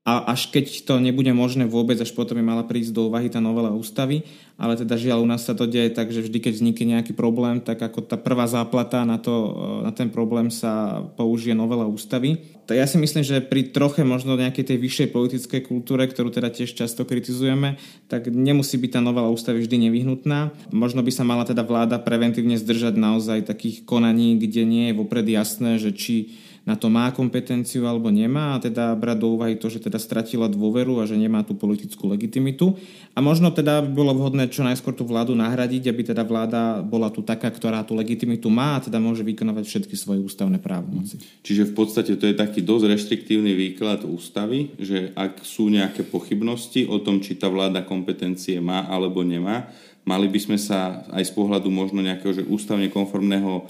a 0.00 0.32
až 0.32 0.48
keď 0.48 0.88
to 0.88 0.96
nebude 0.96 1.28
možné 1.36 1.68
vôbec, 1.68 2.00
až 2.00 2.16
potom 2.16 2.40
by 2.40 2.44
mala 2.44 2.64
prísť 2.64 2.96
do 2.96 3.12
úvahy 3.12 3.28
tá 3.28 3.36
novela 3.36 3.68
ústavy, 3.68 4.24
ale 4.56 4.72
teda 4.72 4.96
žiaľ 4.96 5.24
u 5.24 5.28
nás 5.28 5.44
sa 5.44 5.52
to 5.52 5.68
deje 5.68 5.92
tak, 5.92 6.08
že 6.08 6.24
vždy 6.24 6.40
keď 6.40 6.52
vznikne 6.56 6.86
nejaký 6.96 7.12
problém, 7.12 7.60
tak 7.60 7.84
ako 7.84 8.08
tá 8.08 8.16
prvá 8.16 8.48
záplata 8.48 9.04
na, 9.04 9.20
to, 9.20 9.52
na 9.84 9.92
ten 9.92 10.08
problém 10.08 10.48
sa 10.48 11.04
použije 11.20 11.52
novela 11.52 11.84
ústavy. 11.84 12.40
Tak 12.64 12.80
ja 12.80 12.88
si 12.88 12.96
myslím, 12.96 13.20
že 13.20 13.44
pri 13.44 13.76
troche 13.76 14.00
možno 14.00 14.40
nejakej 14.40 14.72
tej 14.72 14.78
vyššej 14.80 15.08
politickej 15.12 15.60
kultúre, 15.68 16.08
ktorú 16.08 16.32
teda 16.32 16.48
tiež 16.48 16.72
často 16.72 17.04
kritizujeme, 17.04 17.76
tak 18.08 18.32
nemusí 18.32 18.80
byť 18.80 18.96
tá 18.96 19.00
novela 19.04 19.28
ústavy 19.28 19.60
vždy 19.60 19.90
nevyhnutná. 19.90 20.72
Možno 20.72 21.04
by 21.04 21.12
sa 21.12 21.28
mala 21.28 21.44
teda 21.44 21.60
vláda 21.60 22.00
preventívne 22.00 22.56
zdržať 22.56 22.96
naozaj 22.96 23.44
takých 23.44 23.84
konaní, 23.84 24.40
kde 24.40 24.64
nie 24.64 24.84
je 24.88 24.96
vopred 24.96 25.28
jasné, 25.28 25.76
že 25.76 25.92
či 25.92 26.40
na 26.68 26.76
to 26.76 26.92
má 26.92 27.08
kompetenciu 27.10 27.88
alebo 27.88 28.12
nemá 28.12 28.56
a 28.56 28.60
teda 28.60 28.92
brať 28.92 29.18
do 29.18 29.28
úvahy 29.32 29.56
to, 29.56 29.72
že 29.72 29.80
teda 29.80 29.96
stratila 29.96 30.44
dôveru 30.44 31.00
a 31.00 31.08
že 31.08 31.16
nemá 31.16 31.40
tú 31.40 31.56
politickú 31.56 32.06
legitimitu. 32.12 32.76
A 33.16 33.24
možno 33.24 33.48
teda 33.48 33.80
by 33.80 33.90
bolo 33.90 34.12
vhodné 34.12 34.52
čo 34.52 34.60
najskôr 34.60 34.92
tú 34.92 35.08
vládu 35.08 35.32
nahradiť, 35.32 35.88
aby 35.88 36.12
teda 36.12 36.22
vláda 36.22 36.84
bola 36.84 37.08
tu 37.08 37.24
taká, 37.24 37.48
ktorá 37.48 37.80
tú 37.82 37.96
legitimitu 37.96 38.52
má 38.52 38.76
a 38.76 38.82
teda 38.84 39.00
môže 39.00 39.24
vykonávať 39.24 39.64
všetky 39.66 39.94
svoje 39.96 40.20
ústavné 40.20 40.60
právomoci. 40.60 41.16
Čiže 41.40 41.72
v 41.72 41.74
podstate 41.74 42.12
to 42.20 42.28
je 42.28 42.36
taký 42.36 42.60
dosť 42.60 42.84
reštriktívny 42.92 43.56
výklad 43.56 44.04
ústavy, 44.04 44.76
že 44.76 45.16
ak 45.16 45.40
sú 45.42 45.72
nejaké 45.72 46.04
pochybnosti 46.04 46.84
o 46.86 47.00
tom, 47.00 47.24
či 47.24 47.40
tá 47.40 47.48
vláda 47.48 47.80
kompetencie 47.82 48.60
má 48.60 48.84
alebo 48.84 49.24
nemá, 49.24 49.72
mali 50.04 50.26
by 50.28 50.40
sme 50.40 50.58
sa 50.60 51.04
aj 51.12 51.28
z 51.28 51.32
pohľadu 51.36 51.68
možno 51.68 52.00
nejakého 52.00 52.32
že 52.32 52.48
ústavne 52.48 52.88
konformného 52.88 53.68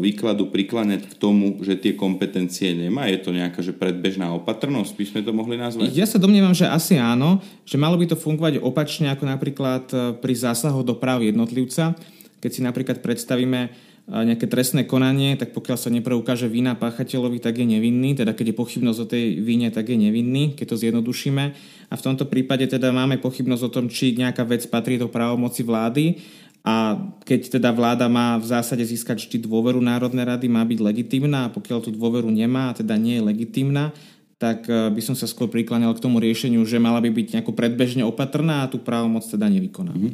výkladu 0.00 0.48
prikláňať 0.48 1.04
k 1.04 1.14
tomu, 1.20 1.60
že 1.60 1.76
tie 1.76 1.92
kompetencie 1.92 2.72
nemá? 2.72 3.12
Je 3.12 3.20
to 3.20 3.28
nejaká 3.28 3.60
že 3.60 3.76
predbežná 3.76 4.32
opatrnosť, 4.32 4.96
by 4.96 5.04
sme 5.04 5.20
to 5.20 5.36
mohli 5.36 5.60
nazvať? 5.60 5.92
Ja 5.92 6.08
sa 6.08 6.16
domnievam, 6.16 6.56
že 6.56 6.64
asi 6.64 6.96
áno, 6.96 7.44
že 7.68 7.76
malo 7.76 8.00
by 8.00 8.08
to 8.08 8.16
fungovať 8.16 8.64
opačne 8.64 9.12
ako 9.12 9.28
napríklad 9.28 9.84
e, 9.92 9.96
pri 10.16 10.32
zásahoch 10.32 10.80
do 10.80 10.96
práv 10.96 11.20
jednotlivca. 11.28 11.92
Keď 12.40 12.50
si 12.56 12.64
napríklad 12.64 13.04
predstavíme 13.04 13.60
e, 13.60 13.70
nejaké 14.08 14.48
trestné 14.48 14.88
konanie, 14.88 15.36
tak 15.36 15.52
pokiaľ 15.52 15.76
sa 15.76 15.92
nepreukáže 15.92 16.48
vina 16.48 16.72
páchateľovi, 16.72 17.44
tak 17.44 17.60
je 17.60 17.68
nevinný, 17.68 18.16
teda 18.16 18.32
keď 18.32 18.56
je 18.56 18.60
pochybnosť 18.64 18.98
o 19.04 19.10
tej 19.12 19.44
vine, 19.44 19.68
tak 19.68 19.92
je 19.92 19.98
nevinný, 20.00 20.56
keď 20.56 20.72
to 20.72 20.80
zjednodušíme. 20.80 21.44
A 21.92 21.94
v 22.00 22.04
tomto 22.08 22.24
prípade 22.24 22.64
teda 22.64 22.96
máme 22.96 23.20
pochybnosť 23.20 23.64
o 23.68 23.74
tom, 23.76 23.92
či 23.92 24.16
nejaká 24.16 24.40
vec 24.48 24.64
patrí 24.72 24.96
do 24.96 25.12
právomoci 25.12 25.60
vlády 25.60 26.16
a 26.60 26.92
keď 27.24 27.56
teda 27.56 27.72
vláda 27.72 28.04
má 28.12 28.36
v 28.36 28.44
zásade 28.44 28.84
získať 28.84 29.24
vždy 29.24 29.48
dôveru 29.48 29.80
Národnej 29.80 30.28
rady, 30.28 30.46
má 30.52 30.60
byť 30.60 30.78
legitimná 30.84 31.48
a 31.48 31.52
pokiaľ 31.52 31.88
tú 31.88 31.90
dôveru 31.96 32.28
nemá 32.28 32.72
a 32.72 32.76
teda 32.76 33.00
nie 33.00 33.16
je 33.16 33.24
legitimná, 33.24 33.96
tak 34.36 34.68
e, 34.68 34.92
by 34.92 35.00
som 35.00 35.16
sa 35.16 35.24
skôr 35.24 35.48
prikláňal 35.48 35.96
k 35.96 36.04
tomu 36.04 36.20
riešeniu, 36.20 36.60
že 36.68 36.76
mala 36.76 37.00
by 37.00 37.08
byť 37.08 37.26
nejako 37.36 37.52
predbežne 37.56 38.04
opatrná 38.04 38.64
a 38.64 38.70
tú 38.72 38.76
právomoc 38.76 39.24
teda 39.24 39.48
nevykoná. 39.48 39.92
Mm-hmm. 39.92 40.12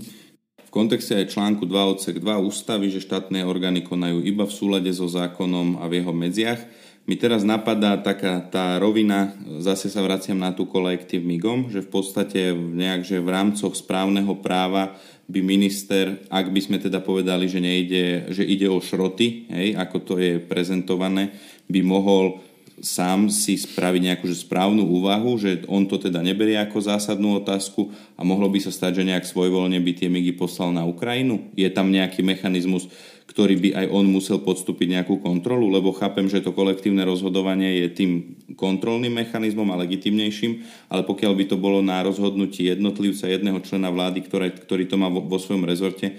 V 0.66 0.70
kontexte 0.70 1.18
aj 1.18 1.34
článku 1.34 1.66
2 1.66 1.92
odsek 1.98 2.22
2 2.22 2.46
ústavy, 2.46 2.94
že 2.94 3.02
štátne 3.02 3.42
orgány 3.42 3.82
konajú 3.82 4.22
iba 4.22 4.46
v 4.46 4.54
súlade 4.54 4.90
so 4.94 5.10
zákonom 5.10 5.82
a 5.82 5.90
v 5.90 6.02
jeho 6.02 6.14
medziach, 6.14 6.62
mi 7.06 7.14
teraz 7.14 7.46
napadá 7.46 7.94
taká 8.02 8.42
tá 8.42 8.74
rovina, 8.82 9.30
zase 9.62 9.86
sa 9.86 10.02
vraciam 10.02 10.34
na 10.34 10.50
tú 10.50 10.66
kolektív 10.66 11.22
MIGom, 11.22 11.70
že 11.70 11.86
v 11.86 11.90
podstate 11.90 12.50
nejak, 12.52 13.06
že 13.06 13.22
v 13.22 13.30
rámcoch 13.30 13.78
správneho 13.78 14.42
práva 14.42 14.98
by 15.30 15.38
minister, 15.42 16.26
ak 16.26 16.50
by 16.50 16.60
sme 16.62 16.78
teda 16.82 16.98
povedali, 17.02 17.46
že, 17.46 17.62
nejde, 17.62 18.34
že 18.34 18.42
ide 18.42 18.66
o 18.66 18.82
šroty, 18.82 19.46
hej, 19.50 19.68
ako 19.78 19.96
to 20.02 20.14
je 20.18 20.42
prezentované, 20.42 21.30
by 21.70 21.80
mohol 21.82 22.42
sám 22.80 23.32
si 23.32 23.56
spraviť 23.56 24.02
nejakú 24.12 24.24
že 24.28 24.44
správnu 24.44 24.84
úvahu, 24.84 25.40
že 25.40 25.64
on 25.64 25.88
to 25.88 25.96
teda 25.96 26.20
neberie 26.20 26.60
ako 26.60 26.84
zásadnú 26.84 27.40
otázku 27.40 27.88
a 28.16 28.20
mohlo 28.20 28.52
by 28.52 28.60
sa 28.60 28.72
stať, 28.72 29.00
že 29.00 29.08
nejak 29.08 29.24
svojvoľne 29.24 29.80
by 29.80 29.92
tie 29.96 30.08
migy 30.12 30.36
poslal 30.36 30.76
na 30.76 30.84
Ukrajinu? 30.84 31.48
Je 31.56 31.68
tam 31.72 31.88
nejaký 31.88 32.20
mechanizmus, 32.20 32.92
ktorý 33.32 33.56
by 33.56 33.68
aj 33.80 33.86
on 33.92 34.04
musel 34.08 34.44
podstúpiť 34.44 35.00
nejakú 35.00 35.24
kontrolu, 35.24 35.72
lebo 35.72 35.96
chápem, 35.96 36.28
že 36.28 36.44
to 36.44 36.52
kolektívne 36.52 37.00
rozhodovanie 37.04 37.84
je 37.84 37.88
tým 37.92 38.12
kontrolným 38.56 39.12
mechanizmom 39.12 39.66
a 39.72 39.80
legitimnejším, 39.80 40.64
ale 40.92 41.02
pokiaľ 41.04 41.32
by 41.32 41.44
to 41.48 41.56
bolo 41.56 41.80
na 41.80 42.04
rozhodnutí 42.04 42.68
jednotlivca, 42.68 43.28
jedného 43.28 43.60
člena 43.64 43.88
vlády, 43.88 44.20
ktoré, 44.24 44.52
ktorý 44.52 44.84
to 44.84 44.96
má 45.00 45.08
vo, 45.08 45.24
vo 45.24 45.40
svojom 45.40 45.64
rezorte, 45.64 46.16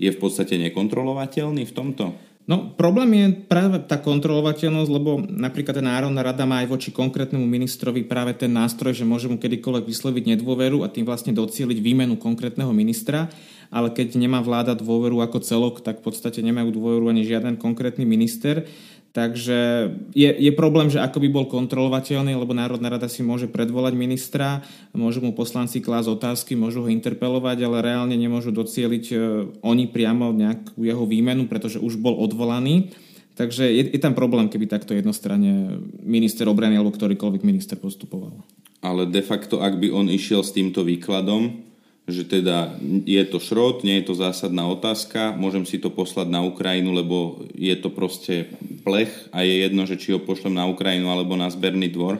je 0.00 0.10
v 0.10 0.18
podstate 0.18 0.56
nekontrolovateľný 0.58 1.66
v 1.68 1.74
tomto? 1.76 2.29
No, 2.50 2.66
problém 2.74 3.14
je 3.14 3.26
práve 3.46 3.78
tá 3.86 3.94
kontrolovateľnosť, 3.94 4.90
lebo 4.90 5.22
napríklad 5.22 5.78
tá 5.78 5.84
Národná 5.86 6.26
rada 6.26 6.42
má 6.42 6.66
aj 6.66 6.74
voči 6.74 6.90
konkrétnemu 6.90 7.46
ministrovi 7.46 8.02
práve 8.02 8.34
ten 8.34 8.50
nástroj, 8.50 8.90
že 8.90 9.06
môže 9.06 9.30
mu 9.30 9.38
kedykoľvek 9.38 9.86
vysloviť 9.86 10.34
nedôveru 10.34 10.82
a 10.82 10.90
tým 10.90 11.06
vlastne 11.06 11.30
docieliť 11.30 11.78
výmenu 11.78 12.18
konkrétneho 12.18 12.74
ministra 12.74 13.30
ale 13.70 13.94
keď 13.94 14.18
nemá 14.18 14.42
vláda 14.42 14.74
dôveru 14.74 15.22
ako 15.22 15.38
celok, 15.46 15.74
tak 15.80 16.02
v 16.02 16.10
podstate 16.10 16.42
nemajú 16.42 16.74
dôveru 16.74 17.06
ani 17.06 17.22
žiaden 17.22 17.54
konkrétny 17.54 18.02
minister. 18.02 18.66
Takže 19.10 19.90
je, 20.14 20.30
je 20.30 20.52
problém, 20.54 20.86
že 20.86 21.02
ako 21.02 21.18
by 21.18 21.28
bol 21.34 21.46
kontrolovateľný, 21.50 22.30
lebo 22.38 22.54
Národná 22.54 22.94
rada 22.94 23.10
si 23.10 23.26
môže 23.26 23.50
predvolať 23.50 23.98
ministra, 23.98 24.62
môžu 24.94 25.18
mu 25.18 25.34
poslanci 25.34 25.82
klásť 25.82 26.14
otázky, 26.14 26.54
môžu 26.54 26.86
ho 26.86 26.88
interpelovať, 26.88 27.66
ale 27.66 27.82
reálne 27.82 28.14
nemôžu 28.14 28.54
docieliť 28.54 29.04
e, 29.10 29.16
oni 29.66 29.90
priamo 29.90 30.30
nejakú 30.30 30.86
jeho 30.86 31.02
výmenu, 31.10 31.50
pretože 31.50 31.82
už 31.82 31.98
bol 31.98 32.22
odvolaný. 32.22 32.94
Takže 33.34 33.66
je, 33.66 33.82
je 33.90 34.00
tam 34.00 34.14
problém, 34.14 34.46
keby 34.46 34.70
takto 34.70 34.94
jednostranne 34.94 35.82
minister 36.06 36.46
obrany 36.46 36.78
alebo 36.78 36.94
ktorýkoľvek 36.94 37.42
minister 37.42 37.82
postupoval. 37.82 38.46
Ale 38.78 39.10
de 39.10 39.26
facto, 39.26 39.58
ak 39.58 39.74
by 39.74 39.90
on 39.90 40.06
išiel 40.06 40.46
s 40.46 40.54
týmto 40.54 40.86
výkladom, 40.86 41.69
že 42.10 42.26
teda 42.26 42.76
je 43.06 43.22
to 43.26 43.38
šrot, 43.38 43.82
nie 43.86 44.02
je 44.02 44.10
to 44.10 44.14
zásadná 44.18 44.66
otázka, 44.66 45.34
môžem 45.34 45.64
si 45.64 45.80
to 45.80 45.90
poslať 45.90 46.28
na 46.30 46.44
Ukrajinu, 46.44 46.94
lebo 46.94 47.46
je 47.54 47.72
to 47.78 47.90
proste 47.90 48.50
plech 48.82 49.10
a 49.30 49.42
je 49.46 49.64
jedno, 49.66 49.82
že 49.86 49.96
či 49.96 50.12
ho 50.14 50.20
pošlem 50.20 50.54
na 50.54 50.66
Ukrajinu 50.66 51.08
alebo 51.08 51.38
na 51.38 51.48
zberný 51.48 51.88
dvor, 51.90 52.18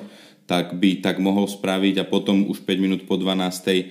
tak 0.51 0.75
by 0.75 0.99
tak 0.99 1.23
mohol 1.23 1.47
spraviť 1.47 2.03
a 2.03 2.09
potom 2.09 2.49
už 2.51 2.67
5 2.67 2.83
minút 2.83 3.01
po 3.07 3.15
12. 3.15 3.31
E, 3.71 3.83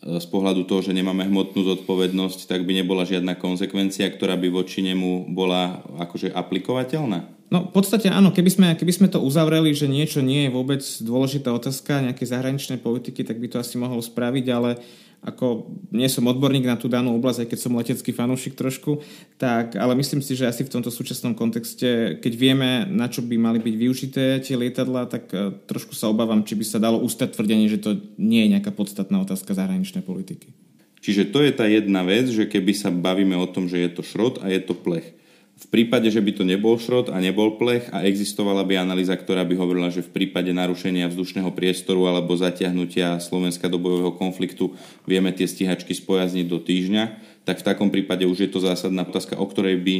z 0.00 0.26
pohľadu 0.32 0.64
toho, 0.64 0.80
že 0.80 0.96
nemáme 0.96 1.28
hmotnú 1.28 1.60
zodpovednosť, 1.60 2.48
tak 2.48 2.64
by 2.64 2.82
nebola 2.82 3.04
žiadna 3.04 3.36
konsekvencia, 3.36 4.08
ktorá 4.08 4.34
by 4.34 4.48
voči 4.48 4.80
nemu 4.80 5.28
bola 5.30 5.84
akože 6.00 6.32
aplikovateľná? 6.32 7.40
No 7.50 7.66
v 7.66 7.72
podstate 7.74 8.06
áno, 8.06 8.30
keby 8.30 8.50
sme, 8.50 8.66
keby 8.78 8.92
sme 8.94 9.08
to 9.10 9.18
uzavreli, 9.18 9.74
že 9.74 9.90
niečo 9.90 10.22
nie 10.22 10.46
je 10.46 10.54
vôbec 10.54 10.80
dôležitá 11.02 11.50
otázka 11.50 11.98
nejakej 11.98 12.30
zahraničnej 12.30 12.78
politiky, 12.78 13.26
tak 13.26 13.42
by 13.42 13.50
to 13.50 13.58
asi 13.58 13.74
mohol 13.74 13.98
spraviť, 13.98 14.46
ale 14.54 14.78
ako 15.20 15.68
nie 15.92 16.08
som 16.08 16.24
odborník 16.24 16.64
na 16.64 16.80
tú 16.80 16.88
danú 16.88 17.12
oblasť, 17.20 17.44
aj 17.44 17.48
keď 17.52 17.58
som 17.60 17.76
letecký 17.76 18.10
fanúšik 18.16 18.56
trošku, 18.56 19.04
tak, 19.36 19.76
ale 19.76 19.92
myslím 20.00 20.24
si, 20.24 20.32
že 20.32 20.48
asi 20.48 20.64
v 20.64 20.72
tomto 20.72 20.88
súčasnom 20.88 21.36
kontexte, 21.36 22.16
keď 22.24 22.32
vieme, 22.40 22.88
na 22.88 23.04
čo 23.04 23.20
by 23.20 23.36
mali 23.36 23.60
byť 23.60 23.74
využité 23.76 24.24
tie 24.40 24.56
lietadla, 24.56 25.12
tak 25.12 25.28
e, 25.36 25.52
trošku 25.68 25.92
sa 25.92 26.08
obávam, 26.08 26.40
či 26.40 26.56
by 26.56 26.64
sa 26.64 26.80
dalo 26.80 27.04
ustať 27.04 27.36
tvrdenie, 27.36 27.68
že 27.68 27.84
to 27.84 28.00
nie 28.16 28.48
je 28.48 28.52
nejaká 28.56 28.72
podstatná 28.72 29.20
otázka 29.20 29.52
zahraničnej 29.52 30.00
politiky. 30.00 30.56
Čiže 31.04 31.32
to 31.32 31.44
je 31.44 31.52
tá 31.52 31.68
jedna 31.68 32.00
vec, 32.00 32.28
že 32.28 32.48
keby 32.48 32.72
sa 32.72 32.88
bavíme 32.88 33.36
o 33.36 33.48
tom, 33.48 33.68
že 33.68 33.76
je 33.76 33.90
to 33.92 34.00
šrot 34.04 34.40
a 34.40 34.48
je 34.48 34.60
to 34.60 34.72
plech. 34.72 35.19
V 35.60 35.66
prípade, 35.68 36.08
že 36.08 36.24
by 36.24 36.32
to 36.32 36.44
nebol 36.48 36.80
šrot 36.80 37.12
a 37.12 37.20
nebol 37.20 37.60
plech 37.60 37.92
a 37.92 38.00
existovala 38.08 38.64
by 38.64 38.80
analýza, 38.80 39.12
ktorá 39.12 39.44
by 39.44 39.54
hovorila, 39.60 39.92
že 39.92 40.00
v 40.00 40.08
prípade 40.08 40.48
narušenia 40.56 41.12
vzdušného 41.12 41.52
priestoru 41.52 42.08
alebo 42.08 42.32
zatiahnutia 42.32 43.20
Slovenska 43.20 43.68
do 43.68 43.76
bojového 43.76 44.16
konfliktu 44.16 44.72
vieme 45.04 45.28
tie 45.36 45.44
stíhačky 45.44 45.92
spojazniť 45.92 46.46
do 46.48 46.58
týždňa, 46.64 47.04
tak 47.44 47.60
v 47.60 47.66
takom 47.68 47.92
prípade 47.92 48.24
už 48.24 48.48
je 48.48 48.50
to 48.50 48.64
zásadná 48.64 49.04
otázka, 49.04 49.36
o 49.36 49.44
ktorej 49.44 49.76
by 49.84 49.96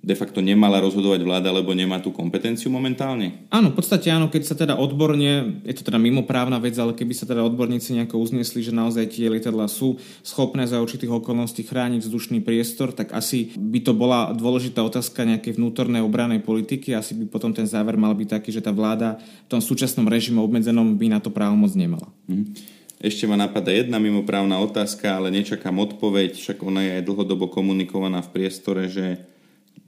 de 0.00 0.14
facto 0.16 0.40
nemala 0.40 0.80
rozhodovať 0.80 1.20
vláda, 1.26 1.52
lebo 1.52 1.76
nemá 1.76 2.00
tú 2.00 2.14
kompetenciu 2.14 2.72
momentálne? 2.72 3.44
Áno, 3.52 3.74
v 3.74 3.76
podstate 3.76 4.08
áno, 4.08 4.32
keď 4.32 4.42
sa 4.46 4.54
teda 4.56 4.78
odborne, 4.80 5.60
je 5.66 5.74
to 5.76 5.84
teda 5.84 6.00
mimoprávna 6.00 6.56
vec, 6.56 6.78
ale 6.80 6.96
keby 6.96 7.12
sa 7.12 7.28
teda 7.28 7.44
odborníci 7.44 7.98
nejako 7.98 8.16
uznesli, 8.22 8.64
že 8.64 8.72
naozaj 8.72 9.12
tie 9.12 9.28
lietadla 9.28 9.68
sú 9.68 10.00
schopné 10.24 10.64
za 10.64 10.80
určitých 10.80 11.12
okolností 11.12 11.68
chrániť 11.68 12.00
vzdušný 12.06 12.40
priestor, 12.40 12.96
tak 12.96 13.12
asi 13.12 13.52
by 13.58 13.84
to 13.84 13.92
bola 13.92 14.32
dôležitá 14.32 14.80
otázka 14.80 15.28
nejakej 15.28 15.60
vnútornej 15.60 16.00
obranej 16.00 16.40
politiky. 16.40 16.96
Asi 16.96 17.12
by 17.12 17.28
potom 17.28 17.52
ten 17.52 17.68
záver 17.68 18.00
mal 18.00 18.16
byť 18.16 18.40
taký, 18.40 18.56
že 18.56 18.64
tá 18.64 18.72
vláda 18.72 19.20
v 19.20 19.48
tom 19.52 19.60
súčasnom 19.60 20.08
režime 20.08 20.40
obmedzenom 20.40 20.96
by 20.96 21.06
na 21.12 21.20
to 21.20 21.28
právomoc 21.28 21.76
nemala. 21.76 22.08
Mhm. 22.24 22.78
Ešte 23.00 23.24
ma 23.24 23.32
napadá 23.32 23.72
jedna 23.72 23.96
mimoprávna 23.96 24.60
otázka, 24.60 25.16
ale 25.16 25.32
nečakám 25.32 25.72
odpoveď, 25.72 26.36
však 26.36 26.60
ona 26.60 26.84
je 26.84 26.90
aj 27.00 27.06
dlhodobo 27.08 27.48
komunikovaná 27.48 28.20
v 28.20 28.28
priestore, 28.28 28.92
že 28.92 29.24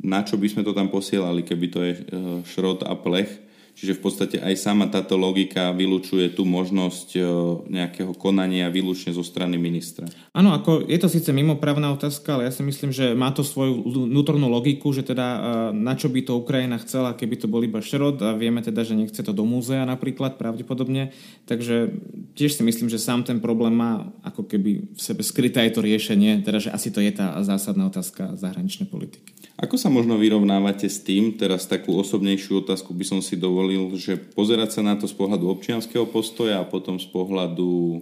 na 0.02 0.26
čo 0.26 0.34
by 0.36 0.50
sme 0.50 0.62
to 0.66 0.74
tam 0.74 0.90
posielali, 0.90 1.46
keby 1.46 1.66
to 1.70 1.80
je 1.86 1.92
eh, 1.94 2.02
šrot 2.42 2.82
a 2.82 2.94
plech. 2.98 3.52
Čiže 3.72 3.96
v 3.96 4.02
podstate 4.04 4.36
aj 4.36 4.52
sama 4.60 4.84
táto 4.84 5.16
logika 5.16 5.72
vylučuje 5.72 6.36
tú 6.36 6.44
možnosť 6.44 7.08
eh, 7.16 7.24
nejakého 7.72 8.12
konania 8.12 8.68
výlučne 8.68 9.16
zo 9.16 9.24
strany 9.24 9.56
ministra. 9.56 10.04
Áno, 10.36 10.52
ako 10.52 10.84
je 10.84 10.98
to 11.00 11.08
síce 11.08 11.32
mimoprávna 11.32 11.88
otázka, 11.88 12.36
ale 12.36 12.46
ja 12.46 12.52
si 12.52 12.60
myslím, 12.60 12.92
že 12.92 13.16
má 13.16 13.32
to 13.32 13.40
svoju 13.40 13.80
vnútornú 14.12 14.44
logiku, 14.52 14.92
že 14.92 15.00
teda 15.00 15.26
eh, 15.26 15.40
na 15.72 15.96
čo 15.96 16.12
by 16.12 16.20
to 16.20 16.36
Ukrajina 16.36 16.76
chcela, 16.84 17.16
keby 17.16 17.40
to 17.40 17.48
bol 17.48 17.64
iba 17.64 17.80
šrot 17.80 18.20
a 18.20 18.36
vieme 18.36 18.60
teda, 18.60 18.84
že 18.84 18.92
nechce 18.92 19.24
to 19.24 19.32
do 19.32 19.48
múzea 19.48 19.88
napríklad 19.88 20.36
pravdepodobne. 20.36 21.16
Takže 21.48 21.96
tiež 22.36 22.60
si 22.60 22.62
myslím, 22.62 22.92
že 22.92 23.00
sám 23.00 23.24
ten 23.24 23.40
problém 23.40 23.72
má 23.72 24.04
ako 24.20 24.44
keby 24.52 24.92
v 24.92 25.00
sebe 25.00 25.24
skryté 25.24 25.64
aj 25.64 25.80
to 25.80 25.80
riešenie, 25.80 26.44
teda 26.44 26.60
že 26.60 26.70
asi 26.76 26.92
to 26.92 27.00
je 27.00 27.08
tá 27.08 27.40
zásadná 27.40 27.88
otázka 27.88 28.36
zahraničnej 28.36 28.92
politiky. 28.92 29.31
Ako 29.62 29.78
sa 29.78 29.86
možno 29.86 30.18
vyrovnávate 30.18 30.90
s 30.90 30.98
tým, 31.06 31.38
teraz 31.38 31.70
takú 31.70 31.94
osobnejšiu 31.94 32.66
otázku 32.66 32.90
by 32.98 33.06
som 33.06 33.20
si 33.22 33.38
dovolil, 33.38 33.94
že 33.94 34.18
pozerať 34.18 34.74
sa 34.74 34.82
na 34.82 34.98
to 34.98 35.06
z 35.06 35.14
pohľadu 35.14 35.46
občianského 35.54 36.02
postoja 36.10 36.58
a 36.58 36.66
potom 36.66 36.98
z 36.98 37.06
pohľadu 37.06 37.70
o, 37.70 38.00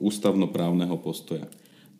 ústavnoprávneho 0.00 0.96
postoja? 1.04 1.44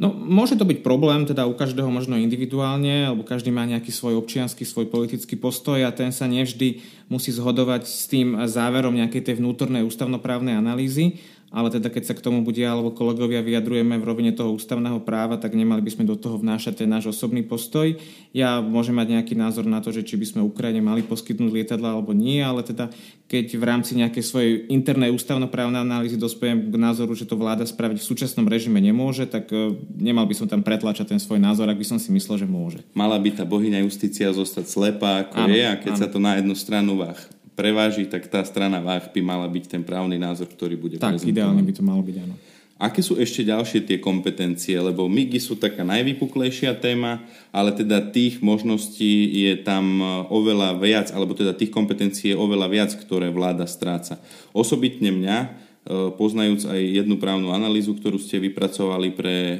No, 0.00 0.08
môže 0.16 0.56
to 0.56 0.64
byť 0.64 0.80
problém, 0.80 1.28
teda 1.28 1.44
u 1.44 1.52
každého 1.52 1.92
možno 1.92 2.16
individuálne, 2.16 3.12
alebo 3.12 3.20
každý 3.20 3.52
má 3.52 3.68
nejaký 3.68 3.92
svoj 3.92 4.16
občianský, 4.16 4.64
svoj 4.64 4.88
politický 4.88 5.36
postoj 5.36 5.76
a 5.84 5.92
ten 5.92 6.08
sa 6.08 6.24
nevždy 6.24 6.80
musí 7.12 7.36
zhodovať 7.36 7.84
s 7.84 8.08
tým 8.08 8.32
záverom 8.48 8.96
nejakej 8.96 9.28
tej 9.28 9.44
vnútornej 9.44 9.84
ústavnoprávnej 9.84 10.56
analýzy 10.56 11.20
ale 11.50 11.66
teda 11.74 11.90
keď 11.90 12.02
sa 12.06 12.14
k 12.14 12.22
tomu 12.22 12.46
bude 12.46 12.62
alebo 12.62 12.94
kolegovia 12.94 13.42
vyjadrujeme 13.42 13.98
v 13.98 14.06
rovine 14.06 14.30
toho 14.30 14.54
ústavného 14.54 15.02
práva, 15.02 15.34
tak 15.34 15.58
nemali 15.58 15.82
by 15.82 15.90
sme 15.90 16.04
do 16.06 16.14
toho 16.14 16.38
vnášať 16.38 16.86
ten 16.86 16.88
náš 16.88 17.10
osobný 17.10 17.42
postoj. 17.42 17.98
Ja 18.30 18.62
môžem 18.62 18.94
mať 18.94 19.18
nejaký 19.18 19.34
názor 19.34 19.66
na 19.66 19.82
to, 19.82 19.90
že 19.90 20.06
či 20.06 20.14
by 20.14 20.26
sme 20.30 20.40
Ukrajine 20.46 20.78
mali 20.78 21.02
poskytnúť 21.02 21.50
lietadla 21.50 21.98
alebo 21.98 22.14
nie, 22.14 22.38
ale 22.38 22.62
teda 22.62 22.94
keď 23.26 23.58
v 23.58 23.64
rámci 23.66 23.98
nejakej 23.98 24.24
svojej 24.26 24.52
internej 24.70 25.10
ústavnoprávnej 25.10 25.82
analýzy 25.82 26.14
dospejem 26.14 26.70
k 26.70 26.74
názoru, 26.78 27.18
že 27.18 27.26
to 27.26 27.34
vláda 27.34 27.66
spraviť 27.66 27.98
v 27.98 28.08
súčasnom 28.14 28.46
režime 28.46 28.78
nemôže, 28.78 29.26
tak 29.26 29.50
e, 29.50 29.74
nemal 29.98 30.26
by 30.26 30.34
som 30.34 30.46
tam 30.50 30.62
pretlačať 30.62 31.14
ten 31.14 31.20
svoj 31.22 31.42
názor, 31.42 31.66
ak 31.70 31.78
by 31.78 31.86
som 31.86 31.98
si 31.98 32.10
myslel, 32.14 32.42
že 32.42 32.46
môže. 32.50 32.82
Mala 32.94 33.18
by 33.18 33.38
tá 33.38 33.46
bohyňa 33.46 33.82
justícia 33.86 34.30
zostať 34.30 34.66
slepá, 34.66 35.26
ako 35.26 35.46
áno, 35.46 35.54
je, 35.54 35.62
a 35.66 35.74
keď 35.78 35.92
áno. 35.94 36.00
sa 36.02 36.06
to 36.10 36.18
na 36.18 36.38
jednu 36.38 36.54
stranu 36.54 36.98
váh 36.98 37.39
preváži, 37.60 38.08
tak 38.08 38.24
tá 38.32 38.40
strana 38.40 38.80
váh 38.80 39.04
by 39.12 39.20
mala 39.20 39.44
byť 39.44 39.64
ten 39.68 39.82
právny 39.84 40.16
názor, 40.16 40.48
ktorý 40.48 40.80
bude 40.80 40.96
Tak, 40.96 41.20
ideálne 41.20 41.60
by 41.60 41.72
to 41.76 41.84
malo 41.84 42.00
byť, 42.00 42.16
áno. 42.24 42.34
Aké 42.80 43.04
sú 43.04 43.20
ešte 43.20 43.44
ďalšie 43.44 43.84
tie 43.84 44.00
kompetencie? 44.00 44.72
Lebo 44.80 45.04
MIGI 45.04 45.36
sú 45.36 45.60
taká 45.60 45.84
najvypuklejšia 45.84 46.80
téma, 46.80 47.20
ale 47.52 47.76
teda 47.76 48.00
tých 48.08 48.40
možností 48.40 49.44
je 49.44 49.52
tam 49.60 50.00
oveľa 50.32 50.80
viac, 50.80 51.12
alebo 51.12 51.36
teda 51.36 51.52
tých 51.52 51.68
kompetencií 51.68 52.32
je 52.32 52.40
oveľa 52.40 52.72
viac, 52.72 52.90
ktoré 52.96 53.28
vláda 53.28 53.68
stráca. 53.68 54.16
Osobitne 54.56 55.12
mňa 55.12 55.36
E, 55.69 55.69
poznajúc 55.88 56.68
aj 56.68 56.76
jednu 56.76 57.16
právnu 57.16 57.56
analýzu, 57.56 57.96
ktorú 57.96 58.20
ste 58.20 58.36
vypracovali 58.36 59.16
pre 59.16 59.36
e, 59.36 59.56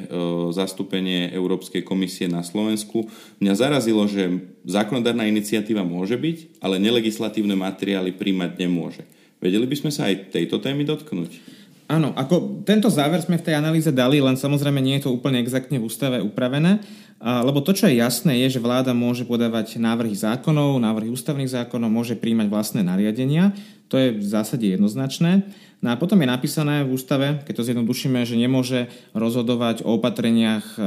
zastúpenie 0.53 1.33
Európskej 1.33 1.81
komisie 1.81 2.29
na 2.29 2.45
Slovensku. 2.45 3.09
Mňa 3.41 3.53
zarazilo, 3.57 4.05
že 4.05 4.29
zákonodárna 4.63 5.25
iniciatíva 5.25 5.81
môže 5.81 6.15
byť, 6.15 6.61
ale 6.61 6.77
nelegislatívne 6.77 7.57
materiály 7.57 8.13
príjmať 8.13 8.51
nemôže. 8.61 9.03
Vedeli 9.41 9.65
by 9.65 9.75
sme 9.75 9.91
sa 9.91 10.07
aj 10.13 10.29
tejto 10.29 10.61
témy 10.61 10.85
dotknúť? 10.85 11.41
Áno, 11.91 12.15
ako 12.15 12.63
tento 12.63 12.87
záver 12.87 13.19
sme 13.19 13.35
v 13.35 13.51
tej 13.51 13.59
analýze 13.59 13.91
dali, 13.91 14.23
len 14.23 14.39
samozrejme 14.39 14.79
nie 14.79 15.01
je 15.01 15.09
to 15.09 15.11
úplne 15.11 15.41
exaktne 15.43 15.75
v 15.75 15.91
ústave 15.91 16.23
upravené, 16.23 16.79
lebo 17.19 17.59
to, 17.59 17.75
čo 17.75 17.91
je 17.91 17.99
jasné, 17.99 18.39
je, 18.47 18.55
že 18.55 18.63
vláda 18.63 18.95
môže 18.95 19.27
podávať 19.27 19.75
návrhy 19.75 20.15
zákonov, 20.15 20.79
návrhy 20.79 21.11
ústavných 21.11 21.51
zákonov, 21.51 21.91
môže 21.91 22.15
príjmať 22.15 22.47
vlastné 22.47 22.81
nariadenia, 22.87 23.51
to 23.91 23.99
je 23.99 24.15
v 24.15 24.23
zásade 24.23 24.63
jednoznačné. 24.63 25.43
No 25.81 25.91
a 25.91 25.99
potom 25.99 26.15
je 26.21 26.29
napísané 26.29 26.85
v 26.87 26.93
ústave, 26.95 27.41
keď 27.43 27.53
to 27.57 27.67
zjednodušíme, 27.67 28.21
že 28.23 28.39
nemôže 28.39 28.87
rozhodovať 29.17 29.83
o 29.83 29.97
opatreniach 29.97 30.77
e, 30.77 30.81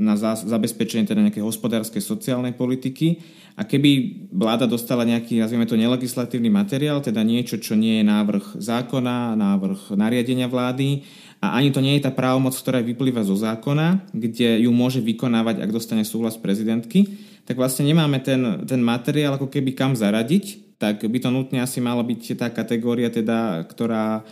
na 0.00 0.16
zabezpečenie 0.18 1.04
teda 1.04 1.20
nejakej 1.22 1.44
hospodárskej 1.44 2.00
sociálnej 2.00 2.56
politiky. 2.56 3.20
A 3.60 3.68
keby 3.68 4.24
vláda 4.32 4.64
dostala 4.64 5.04
nejaký, 5.04 5.38
nazvime 5.38 5.68
to, 5.68 5.76
nelegislatívny 5.76 6.48
materiál, 6.48 7.04
teda 7.04 7.20
niečo, 7.22 7.60
čo 7.60 7.76
nie 7.76 8.00
je 8.00 8.08
návrh 8.08 8.56
zákona, 8.56 9.36
návrh 9.36 9.94
nariadenia 9.94 10.48
vlády, 10.48 11.04
a 11.44 11.60
ani 11.60 11.68
to 11.68 11.84
nie 11.84 12.00
je 12.00 12.08
tá 12.08 12.12
právomoc, 12.12 12.56
ktorá 12.56 12.80
vyplýva 12.80 13.20
zo 13.20 13.36
zákona, 13.36 14.08
kde 14.16 14.64
ju 14.64 14.72
môže 14.72 15.04
vykonávať, 15.04 15.60
ak 15.60 15.70
dostane 15.70 16.02
súhlas 16.02 16.40
prezidentky, 16.40 17.20
tak 17.44 17.60
vlastne 17.60 17.84
nemáme 17.84 18.18
ten, 18.24 18.64
ten 18.64 18.80
materiál 18.80 19.36
ako 19.36 19.52
keby 19.52 19.76
kam 19.76 19.92
zaradiť, 19.92 20.65
tak 20.76 21.04
by 21.04 21.18
to 21.20 21.32
nutne 21.32 21.60
asi 21.64 21.80
mala 21.80 22.04
byť 22.04 22.36
tá 22.36 22.48
kategória, 22.52 23.08
teda, 23.08 23.64
ktorá 23.64 24.24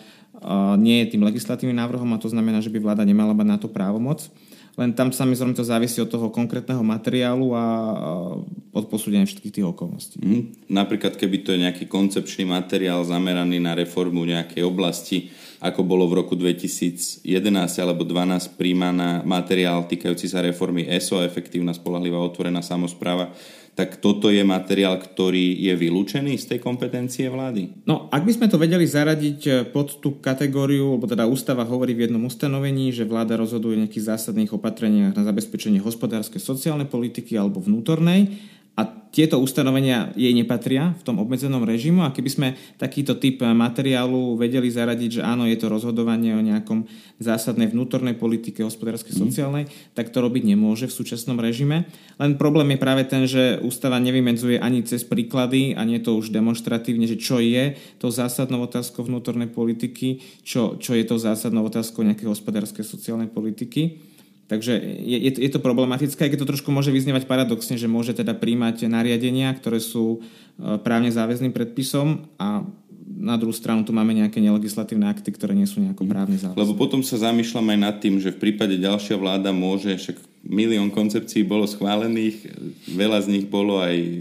nie 0.76 1.05
je 1.05 1.16
tým 1.16 1.24
legislatívnym 1.24 1.78
návrhom 1.78 2.11
a 2.12 2.20
to 2.20 2.28
znamená, 2.28 2.61
že 2.61 2.68
by 2.68 2.82
vláda 2.82 3.07
nemala 3.07 3.32
mať 3.32 3.47
na 3.49 3.59
to 3.59 3.68
právomoc. 3.70 4.28
Len 4.74 4.90
tam 4.90 5.14
samozrejme 5.14 5.55
to 5.55 5.62
závisí 5.62 6.03
od 6.03 6.11
toho 6.11 6.34
konkrétneho 6.34 6.82
materiálu 6.82 7.55
a 7.55 7.64
od 8.74 8.84
posúdenia 8.90 9.22
všetkých 9.22 9.55
tých 9.55 9.66
okolností. 9.70 10.18
Mm, 10.18 10.66
napríklad, 10.66 11.14
keby 11.14 11.47
to 11.47 11.55
je 11.55 11.62
nejaký 11.62 11.86
koncepčný 11.86 12.42
materiál 12.42 13.07
zameraný 13.07 13.62
na 13.62 13.78
reformu 13.78 14.26
nejakej 14.26 14.66
oblasti, 14.66 15.30
ako 15.65 15.81
bolo 15.81 16.05
v 16.12 16.21
roku 16.21 16.37
2011 16.37 17.25
alebo 17.81 18.05
2012 18.05 18.61
príjmaná 18.61 19.25
materiál 19.25 19.89
týkajúci 19.89 20.29
sa 20.29 20.45
reformy 20.45 20.85
ESO, 20.85 21.25
efektívna, 21.25 21.73
spolahlivá, 21.73 22.21
otvorená 22.21 22.61
samozpráva, 22.61 23.33
tak 23.75 23.99
toto 23.99 24.31
je 24.31 24.47
materiál, 24.47 24.95
ktorý 25.03 25.59
je 25.59 25.75
vylúčený 25.75 26.39
z 26.39 26.55
tej 26.55 26.59
kompetencie 26.62 27.27
vlády? 27.27 27.83
No, 27.91 28.07
ak 28.07 28.23
by 28.23 28.33
sme 28.37 28.47
to 28.47 28.55
vedeli 28.55 28.87
zaradiť 28.87 29.41
eh, 29.51 29.55
pod 29.67 29.99
tú 29.99 30.23
kategóriu, 30.23 30.95
lebo 30.95 31.11
teda 31.11 31.27
ústava 31.27 31.67
hovorí 31.67 31.91
v 31.97 32.07
jednom 32.07 32.23
ustanovení, 32.23 32.95
že 32.95 33.03
vláda 33.03 33.35
rozhoduje 33.35 33.75
o 33.75 33.83
nejakých 33.83 34.15
zásadných 34.15 34.55
opatreniach 34.55 35.19
na 35.19 35.27
zabezpečenie 35.27 35.83
hospodárskej, 35.83 36.39
sociálnej 36.39 36.87
politiky 36.87 37.35
alebo 37.35 37.59
vnútornej, 37.59 38.31
a 38.75 38.83
tieto 39.14 39.39
ustanovenia 39.39 40.11
jej 40.18 40.35
nepatria 40.35 40.99
v 40.99 41.03
tom 41.07 41.22
obmedzenom 41.22 41.62
režimu 41.62 42.03
a 42.03 42.11
keby 42.11 42.31
sme 42.31 42.49
takýto 42.75 43.14
typ 43.14 43.47
materiálu 43.47 44.35
vedeli 44.35 44.66
zaradiť, 44.66 45.22
že 45.22 45.22
áno, 45.22 45.47
je 45.47 45.55
to 45.55 45.70
rozhodovanie 45.70 46.35
o 46.35 46.43
nejakom 46.43 46.91
zásadnej 47.22 47.70
vnútornej 47.70 48.18
politike, 48.18 48.66
hospodárskej, 48.66 49.14
mm. 49.14 49.20
sociálnej, 49.22 49.64
tak 49.95 50.11
to 50.11 50.18
robiť 50.18 50.43
nemôže 50.51 50.91
v 50.91 50.97
súčasnom 50.99 51.39
režime. 51.39 51.87
Len 52.18 52.35
problém 52.35 52.75
je 52.75 52.83
práve 52.83 53.07
ten, 53.07 53.31
že 53.31 53.62
ústava 53.62 54.03
nevymedzuje 54.03 54.59
ani 54.59 54.83
cez 54.83 55.07
príklady 55.07 55.79
a 55.79 55.87
nie 55.87 56.03
to 56.03 56.18
už 56.18 56.35
demonstratívne, 56.35 57.07
že 57.07 57.14
čo 57.14 57.39
je 57.39 57.79
to 58.03 58.11
zásadnou 58.11 58.66
otázkou 58.66 59.07
vnútornej 59.07 59.47
politiky, 59.47 60.18
čo, 60.43 60.75
čo 60.83 60.99
je 60.99 61.07
to 61.07 61.22
zásadnou 61.22 61.62
otázkou 61.70 62.03
nejakej 62.03 62.27
hospodárskej, 62.27 62.83
sociálnej 62.83 63.31
politiky. 63.31 64.14
Takže 64.45 64.76
je, 65.01 65.18
je, 65.24 65.30
je 65.40 65.51
to 65.51 65.61
problematické, 65.61 66.28
keď 66.28 66.45
to 66.45 66.51
trošku 66.53 66.68
môže 66.68 66.92
vyznievať 66.92 67.24
paradoxne, 67.24 67.80
že 67.80 67.88
môže 67.88 68.12
teda 68.12 68.36
príjmať 68.36 68.84
nariadenia, 68.92 69.49
ktoré 69.57 69.80
sú 69.80 70.20
e, 70.20 70.78
právne 70.84 71.09
záväzným 71.09 71.57
predpisom 71.57 72.28
a 72.36 72.68
na 73.05 73.36
druhú 73.40 73.57
stranu 73.57 73.84
tu 73.88 73.92
máme 73.97 74.12
nejaké 74.12 74.40
nelegislatívne 74.40 75.09
akty, 75.09 75.32
ktoré 75.32 75.57
nie 75.57 75.68
sú 75.68 75.80
nejako 75.80 76.05
právne 76.05 76.36
záväzné. 76.36 76.61
Lebo 76.61 76.76
potom 76.76 77.01
sa 77.01 77.16
zamýšľam 77.20 77.72
aj 77.72 77.78
nad 77.80 77.97
tým, 78.01 78.20
že 78.20 78.36
v 78.36 78.40
prípade 78.40 78.76
ďalšia 78.76 79.16
vláda 79.16 79.49
môže, 79.53 79.97
však 79.97 80.34
milión 80.45 80.92
koncepcií 80.92 81.42
bolo 81.45 81.64
schválených, 81.64 82.53
veľa 82.92 83.18
z 83.24 83.28
nich 83.32 83.47
bolo 83.49 83.80
aj 83.80 83.97
e, 83.97 84.12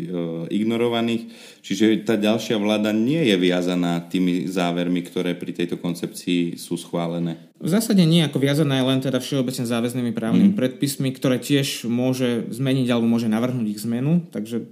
ignorovaných, 0.56 1.28
čiže 1.60 2.08
tá 2.08 2.16
ďalšia 2.16 2.56
vláda 2.56 2.96
nie 2.96 3.20
je 3.28 3.36
viazaná 3.36 4.00
tými 4.08 4.48
závermi, 4.48 5.04
ktoré 5.04 5.36
pri 5.36 5.52
tejto 5.52 5.76
koncepcii 5.76 6.56
sú 6.56 6.80
schválené. 6.80 7.52
V 7.60 7.70
zásade 7.72 8.04
nie 8.04 8.24
ako 8.24 8.40
viazaná 8.40 8.80
je 8.80 8.88
len 8.88 9.00
teda 9.04 9.20
všeobecne 9.20 9.68
záväznými 9.68 10.12
právnymi 10.12 10.52
mm. 10.52 10.60
predpismi, 10.60 11.12
ktoré 11.16 11.40
tiež 11.40 11.88
môže 11.88 12.48
zmeniť 12.52 12.88
alebo 12.92 13.08
môže 13.08 13.32
navrhnúť 13.32 13.68
ich 13.76 13.84
zmenu, 13.84 14.28
takže 14.32 14.64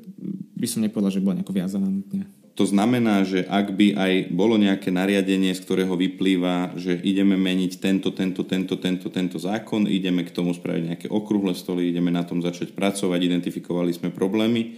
by 0.55 0.67
som 0.67 0.83
nepovedal, 0.83 1.11
že 1.11 1.23
bola 1.23 1.39
nejako 1.39 1.55
viazaná 1.55 1.87
nutne. 1.87 2.27
To 2.61 2.69
znamená, 2.69 3.25
že 3.25 3.41
ak 3.49 3.73
by 3.73 3.97
aj 3.97 4.13
bolo 4.29 4.53
nejaké 4.53 4.93
nariadenie, 4.93 5.49
z 5.49 5.65
ktorého 5.65 5.97
vyplýva, 5.97 6.77
že 6.77 6.93
ideme 7.01 7.33
meniť 7.33 7.81
tento, 7.81 8.13
tento, 8.13 8.45
tento, 8.45 8.77
tento, 8.77 9.09
tento 9.09 9.41
zákon, 9.41 9.89
ideme 9.89 10.21
k 10.21 10.29
tomu 10.29 10.53
spraviť 10.53 10.83
nejaké 10.85 11.07
okrúhle 11.09 11.57
stoly, 11.57 11.89
ideme 11.89 12.13
na 12.13 12.21
tom 12.21 12.37
začať 12.37 12.77
pracovať, 12.77 13.17
identifikovali 13.17 13.89
sme 13.97 14.13
problémy, 14.13 14.77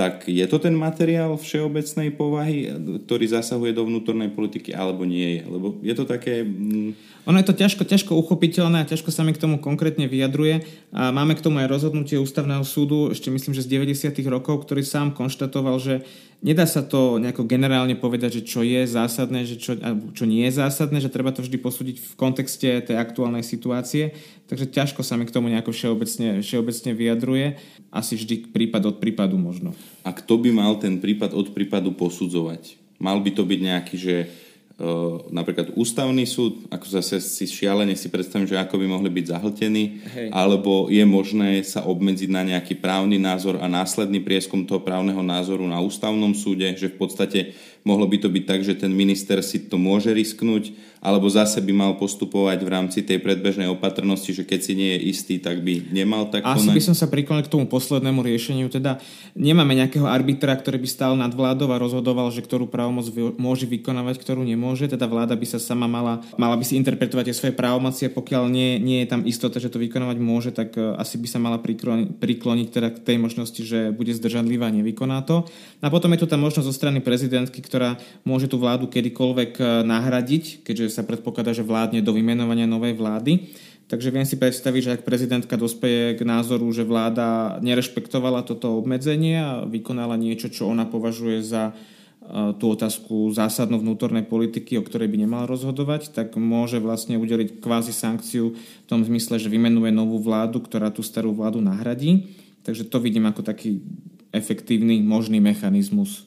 tak 0.00 0.24
je 0.32 0.46
to 0.48 0.56
ten 0.56 0.72
materiál 0.72 1.36
všeobecnej 1.36 2.16
povahy, 2.16 2.72
ktorý 3.04 3.36
zasahuje 3.36 3.76
do 3.76 3.84
vnútornej 3.84 4.32
politiky, 4.32 4.72
alebo 4.72 5.04
nie 5.04 5.36
je? 5.36 5.42
Lebo 5.44 5.76
je 5.84 5.92
to 5.92 6.08
také... 6.08 6.40
Mm, 6.40 6.96
ono 7.28 7.36
je 7.36 7.52
to 7.52 7.52
ťažko, 7.52 7.84
ťažko 7.84 8.16
uchopiteľné 8.16 8.80
a 8.80 8.88
ťažko 8.88 9.12
sa 9.12 9.28
mi 9.28 9.36
k 9.36 9.42
tomu 9.44 9.60
konkrétne 9.60 10.08
vyjadruje. 10.08 10.64
A 10.96 11.12
máme 11.12 11.36
k 11.36 11.44
tomu 11.44 11.60
aj 11.60 11.68
rozhodnutie 11.68 12.16
ústavného 12.16 12.64
súdu, 12.64 13.12
ešte 13.12 13.28
myslím, 13.28 13.52
že 13.52 13.60
z 13.60 13.76
90. 13.76 14.24
rokov, 14.32 14.64
ktorý 14.64 14.80
sám 14.80 15.12
konštatoval, 15.12 15.76
že 15.76 16.00
nedá 16.40 16.64
sa 16.64 16.80
to 16.80 17.20
nejako 17.20 17.44
generálne 17.44 17.92
povedať, 17.92 18.40
že 18.40 18.48
čo 18.48 18.64
je 18.64 18.88
zásadné, 18.88 19.44
že 19.44 19.60
čo, 19.60 19.76
čo 20.16 20.24
nie 20.24 20.48
je 20.48 20.56
zásadné, 20.64 20.96
že 21.04 21.12
treba 21.12 21.28
to 21.28 21.44
vždy 21.44 21.60
posúdiť 21.60 21.96
v 22.00 22.12
kontexte 22.16 22.88
tej 22.88 22.96
aktuálnej 22.96 23.44
situácie. 23.44 24.16
Takže 24.50 24.66
ťažko 24.66 25.06
sa 25.06 25.14
mi 25.14 25.30
k 25.30 25.30
tomu 25.30 25.46
nejako 25.46 25.70
všeobecne, 25.70 26.42
všeobecne 26.42 26.90
vyjadruje. 26.90 27.46
Asi 27.94 28.18
vždy 28.18 28.50
prípad 28.50 28.82
od 28.90 28.96
prípadu 28.98 29.38
možno. 29.38 29.78
A 30.02 30.10
kto 30.10 30.42
by 30.42 30.50
mal 30.50 30.74
ten 30.82 30.98
prípad 30.98 31.30
od 31.38 31.54
prípadu 31.54 31.94
posudzovať? 31.94 32.74
Mal 32.98 33.22
by 33.22 33.30
to 33.30 33.46
byť 33.46 33.60
nejaký, 33.62 33.94
že 33.94 34.16
napríklad 35.28 35.76
ústavný 35.76 36.24
súd, 36.24 36.64
ako 36.72 36.86
zase 36.88 37.20
si 37.20 37.44
šialene 37.44 37.92
si 37.92 38.08
predstavím, 38.08 38.48
že 38.48 38.56
ako 38.56 38.80
by 38.80 38.86
mohli 38.88 39.12
byť 39.12 39.26
zahltení, 39.28 40.00
Hej. 40.08 40.28
alebo 40.32 40.88
je 40.88 41.04
možné 41.04 41.60
sa 41.68 41.84
obmedziť 41.84 42.32
na 42.32 42.48
nejaký 42.48 42.80
právny 42.80 43.20
názor 43.20 43.60
a 43.60 43.68
následný 43.68 44.24
prieskum 44.24 44.64
toho 44.64 44.80
právneho 44.80 45.20
názoru 45.20 45.68
na 45.68 45.84
ústavnom 45.84 46.32
súde, 46.32 46.64
že 46.80 46.88
v 46.88 46.96
podstate 46.96 47.52
mohlo 47.84 48.04
by 48.04 48.16
to 48.20 48.28
byť 48.28 48.44
tak, 48.44 48.60
že 48.60 48.76
ten 48.76 48.92
minister 48.92 49.40
si 49.40 49.66
to 49.66 49.80
môže 49.80 50.12
risknúť, 50.12 50.72
alebo 51.00 51.32
zase 51.32 51.64
by 51.64 51.72
mal 51.72 51.92
postupovať 51.96 52.60
v 52.60 52.68
rámci 52.68 53.00
tej 53.00 53.24
predbežnej 53.24 53.72
opatrnosti, 53.72 54.36
že 54.36 54.44
keď 54.44 54.60
si 54.60 54.72
nie 54.76 54.90
je 54.96 55.16
istý, 55.16 55.34
tak 55.40 55.64
by 55.64 55.88
nemal 55.88 56.28
tak 56.28 56.44
Asi 56.44 56.68
konať. 56.68 56.76
by 56.76 56.82
som 56.84 56.96
sa 56.96 57.08
priklonil 57.08 57.48
k 57.48 57.52
tomu 57.52 57.64
poslednému 57.64 58.20
riešeniu, 58.20 58.68
teda 58.68 59.00
nemáme 59.32 59.72
nejakého 59.80 60.04
arbitra, 60.04 60.52
ktorý 60.52 60.76
by 60.76 60.88
stál 60.88 61.12
nad 61.16 61.32
vládou 61.32 61.72
a 61.72 61.80
rozhodoval, 61.80 62.28
že 62.28 62.44
ktorú 62.44 62.68
právomoc 62.68 63.08
môže 63.40 63.64
vykonávať, 63.64 64.20
ktorú 64.20 64.44
nemôže, 64.44 64.92
teda 64.92 65.08
vláda 65.08 65.32
by 65.32 65.46
sa 65.48 65.56
sama 65.56 65.88
mala, 65.88 66.20
mala 66.36 66.52
by 66.60 66.64
si 66.68 66.76
interpretovať 66.76 67.32
tie 67.32 67.36
svoje 67.36 67.54
právomoci 67.56 68.04
a 68.04 68.12
pokiaľ 68.12 68.52
nie, 68.52 68.76
nie 68.76 69.00
je 69.00 69.08
tam 69.08 69.24
istota, 69.24 69.56
že 69.56 69.72
to 69.72 69.80
vykonávať 69.80 70.18
môže, 70.20 70.52
tak 70.52 70.76
e, 70.76 71.00
asi 71.00 71.16
by 71.16 71.28
sa 71.32 71.40
mala 71.40 71.56
prikloniť, 71.56 72.20
prikloniť 72.20 72.68
teda 72.68 72.88
k 72.92 72.98
tej 73.00 73.16
možnosti, 73.16 73.62
že 73.64 73.88
bude 73.88 74.12
zdržanlivá 74.12 74.68
a 74.68 74.76
nevykoná 74.76 75.24
to. 75.24 75.48
A 75.80 75.88
potom 75.88 76.12
je 76.12 76.20
tu 76.20 76.28
tá 76.28 76.36
možnosť 76.36 76.68
zo 76.68 76.76
strany 76.76 77.00
prezidentky, 77.00 77.64
ktorá 77.70 78.02
môže 78.26 78.50
tú 78.50 78.58
vládu 78.58 78.90
kedykoľvek 78.90 79.52
e, 79.62 79.64
nahradiť, 79.86 80.66
keďže 80.66 80.90
sa 80.90 81.06
predpokladá, 81.06 81.54
že 81.54 81.62
vládne 81.62 82.02
do 82.02 82.10
vymenovania 82.10 82.66
novej 82.66 82.98
vlády. 82.98 83.54
Takže 83.86 84.10
viem 84.10 84.26
si 84.26 84.38
predstaviť, 84.38 84.82
že 84.82 84.94
ak 84.98 85.06
prezidentka 85.06 85.54
dospeje 85.58 86.18
k 86.18 86.22
názoru, 86.26 86.66
že 86.70 86.86
vláda 86.86 87.58
nerešpektovala 87.62 88.46
toto 88.46 88.74
obmedzenie 88.74 89.38
a 89.38 89.50
vykonala 89.66 90.14
niečo, 90.18 90.50
čo 90.50 90.66
ona 90.66 90.86
považuje 90.86 91.42
za 91.46 91.70
e, 91.70 91.74
tú 92.58 92.74
otázku 92.74 93.30
zásadnú 93.30 93.78
vnútornej 93.78 94.26
politiky, 94.26 94.78
o 94.78 94.86
ktorej 94.86 95.06
by 95.06 95.22
nemal 95.22 95.46
rozhodovať, 95.46 96.10
tak 96.10 96.34
môže 96.34 96.82
vlastne 96.82 97.22
udeliť 97.22 97.62
kvázi 97.62 97.94
sankciu 97.94 98.58
v 98.58 98.86
tom 98.90 99.06
zmysle, 99.06 99.38
že 99.38 99.46
vymenuje 99.46 99.94
novú 99.94 100.18
vládu, 100.18 100.58
ktorá 100.58 100.90
tú 100.90 101.06
starú 101.06 101.30
vládu 101.30 101.62
nahradí. 101.62 102.34
Takže 102.66 102.90
to 102.90 102.98
vidím 102.98 103.30
ako 103.30 103.46
taký 103.46 103.78
efektívny 104.30 105.02
možný 105.02 105.42
mechanizmus. 105.42 106.26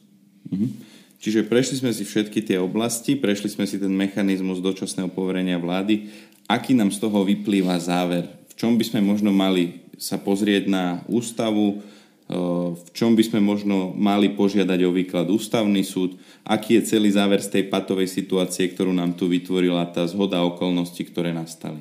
Mm-hmm. 0.51 0.92
Čiže 1.23 1.47
prešli 1.47 1.79
sme 1.79 1.95
si 1.95 2.03
všetky 2.03 2.43
tie 2.43 2.59
oblasti, 2.59 3.15
prešli 3.15 3.47
sme 3.47 3.63
si 3.63 3.79
ten 3.79 3.95
mechanizmus 3.95 4.59
dočasného 4.59 5.07
poverenia 5.07 5.55
vlády. 5.55 6.11
Aký 6.51 6.75
nám 6.75 6.91
z 6.91 6.99
toho 6.99 7.23
vyplýva 7.23 7.79
záver? 7.79 8.27
V 8.51 8.59
čom 8.59 8.75
by 8.75 8.83
sme 8.83 8.99
možno 8.99 9.31
mali 9.31 9.87
sa 9.95 10.19
pozrieť 10.19 10.67
na 10.67 10.99
ústavu, 11.07 11.79
v 12.75 12.89
čom 12.91 13.15
by 13.15 13.23
sme 13.23 13.39
možno 13.39 13.95
mali 13.95 14.35
požiadať 14.35 14.79
o 14.83 14.91
výklad 14.91 15.31
ústavný 15.31 15.79
súd, 15.87 16.19
aký 16.43 16.83
je 16.83 16.91
celý 16.91 17.07
záver 17.15 17.39
z 17.39 17.55
tej 17.55 17.63
patovej 17.71 18.11
situácie, 18.11 18.67
ktorú 18.75 18.91
nám 18.91 19.15
tu 19.15 19.31
vytvorila 19.31 19.87
tá 19.95 20.03
zhoda 20.03 20.43
okolností, 20.43 21.07
ktoré 21.07 21.31
nastali. 21.31 21.79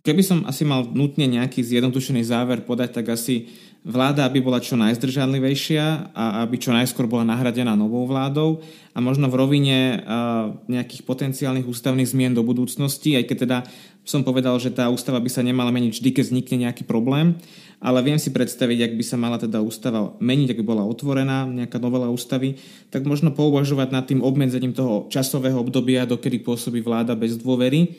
Keby 0.00 0.24
som 0.24 0.38
asi 0.48 0.64
mal 0.64 0.88
nutne 0.88 1.28
nejaký 1.28 1.60
zjednodušený 1.60 2.24
záver 2.24 2.64
podať, 2.64 2.96
tak 2.96 3.12
asi 3.12 3.52
vláda, 3.80 4.28
aby 4.28 4.44
bola 4.44 4.60
čo 4.60 4.76
najzdržanlivejšia 4.76 6.12
a 6.12 6.44
aby 6.44 6.60
čo 6.60 6.68
najskôr 6.68 7.08
bola 7.08 7.24
nahradená 7.24 7.72
novou 7.72 8.04
vládou 8.04 8.60
a 8.92 8.98
možno 9.00 9.32
v 9.32 9.38
rovine 9.40 9.78
nejakých 10.68 11.02
potenciálnych 11.08 11.64
ústavných 11.64 12.12
zmien 12.12 12.36
do 12.36 12.44
budúcnosti, 12.44 13.16
aj 13.16 13.24
keď 13.24 13.36
teda 13.48 13.58
som 14.04 14.20
povedal, 14.20 14.56
že 14.60 14.72
tá 14.72 14.88
ústava 14.92 15.16
by 15.16 15.30
sa 15.32 15.40
nemala 15.40 15.72
meniť 15.72 15.96
vždy, 15.96 16.08
keď 16.12 16.24
vznikne 16.28 16.56
nejaký 16.68 16.84
problém, 16.84 17.40
ale 17.80 18.04
viem 18.04 18.20
si 18.20 18.28
predstaviť, 18.28 18.92
ak 18.92 18.92
by 19.00 19.04
sa 19.04 19.16
mala 19.16 19.40
teda 19.40 19.64
ústava 19.64 20.12
meniť, 20.20 20.52
ak 20.52 20.58
by 20.60 20.66
bola 20.66 20.84
otvorená 20.84 21.48
nejaká 21.48 21.80
novela 21.80 22.12
ústavy, 22.12 22.60
tak 22.92 23.08
možno 23.08 23.32
pouvažovať 23.32 23.88
nad 23.88 24.04
tým 24.04 24.20
obmedzením 24.20 24.76
toho 24.76 25.08
časového 25.08 25.56
obdobia, 25.56 26.04
dokedy 26.04 26.44
pôsobí 26.44 26.84
vláda 26.84 27.16
bez 27.16 27.40
dôvery 27.40 27.96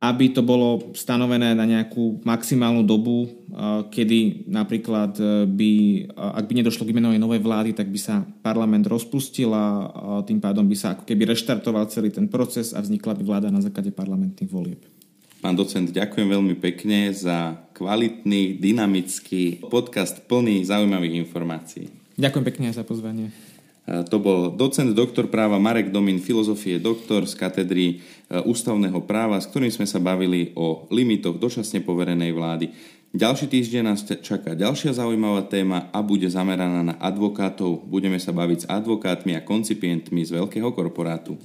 aby 0.00 0.32
to 0.32 0.40
bolo 0.40 0.96
stanovené 0.96 1.52
na 1.52 1.68
nejakú 1.68 2.24
maximálnu 2.24 2.88
dobu, 2.88 3.28
kedy 3.92 4.48
napríklad 4.48 5.12
e, 5.20 5.44
by, 5.44 5.72
ak 6.16 6.44
by 6.48 6.52
nedošlo 6.56 6.88
k 6.88 6.92
imenovej 6.96 7.20
novej 7.20 7.44
vlády, 7.44 7.70
tak 7.76 7.92
by 7.92 8.00
sa 8.00 8.24
parlament 8.40 8.88
rozpustil 8.88 9.52
a 9.52 9.92
tým 10.24 10.40
pádom 10.40 10.64
by 10.64 10.72
sa 10.72 10.96
ako 10.96 11.04
keby 11.04 11.36
reštartoval 11.36 11.84
celý 11.92 12.08
ten 12.08 12.32
proces 12.32 12.72
a 12.72 12.80
vznikla 12.80 13.12
by 13.20 13.22
vláda 13.28 13.48
na 13.52 13.60
základe 13.60 13.92
parlamentných 13.92 14.48
volieb. 14.48 14.80
Pán 15.44 15.56
docent, 15.56 15.92
ďakujem 15.92 16.28
veľmi 16.32 16.56
pekne 16.56 17.12
za 17.12 17.60
kvalitný, 17.76 18.56
dynamický 18.56 19.68
podcast 19.68 20.24
plný 20.24 20.64
zaujímavých 20.64 21.16
informácií. 21.28 21.88
Ďakujem 22.16 22.44
pekne 22.44 22.68
za 22.72 22.84
pozvanie. 22.84 23.32
To 23.88 24.16
bol 24.20 24.52
docent 24.54 24.92
doktor 24.92 25.32
práva 25.32 25.56
Marek 25.56 25.88
Domin, 25.88 26.20
filozofie 26.20 26.76
doktor 26.78 27.24
z 27.24 27.34
katedry 27.34 27.86
e, 27.88 28.38
ústavného 28.44 29.02
práva, 29.02 29.40
s 29.40 29.48
ktorým 29.48 29.72
sme 29.72 29.88
sa 29.88 29.98
bavili 29.98 30.52
o 30.54 30.86
limitoch 30.92 31.40
dočasne 31.40 31.82
poverenej 31.82 32.30
vlády. 32.30 32.70
Ďalší 33.10 33.50
týždeň 33.50 33.82
nás 33.82 34.04
čaká 34.04 34.54
ďalšia 34.54 34.94
zaujímavá 34.94 35.42
téma 35.48 35.90
a 35.90 35.98
bude 36.04 36.28
zameraná 36.30 36.84
na 36.86 36.94
advokátov. 37.02 37.82
Budeme 37.88 38.20
sa 38.22 38.30
baviť 38.36 38.58
s 38.62 38.70
advokátmi 38.70 39.34
a 39.34 39.42
koncipientmi 39.42 40.22
z 40.22 40.38
veľkého 40.38 40.70
korporátu. 40.76 41.40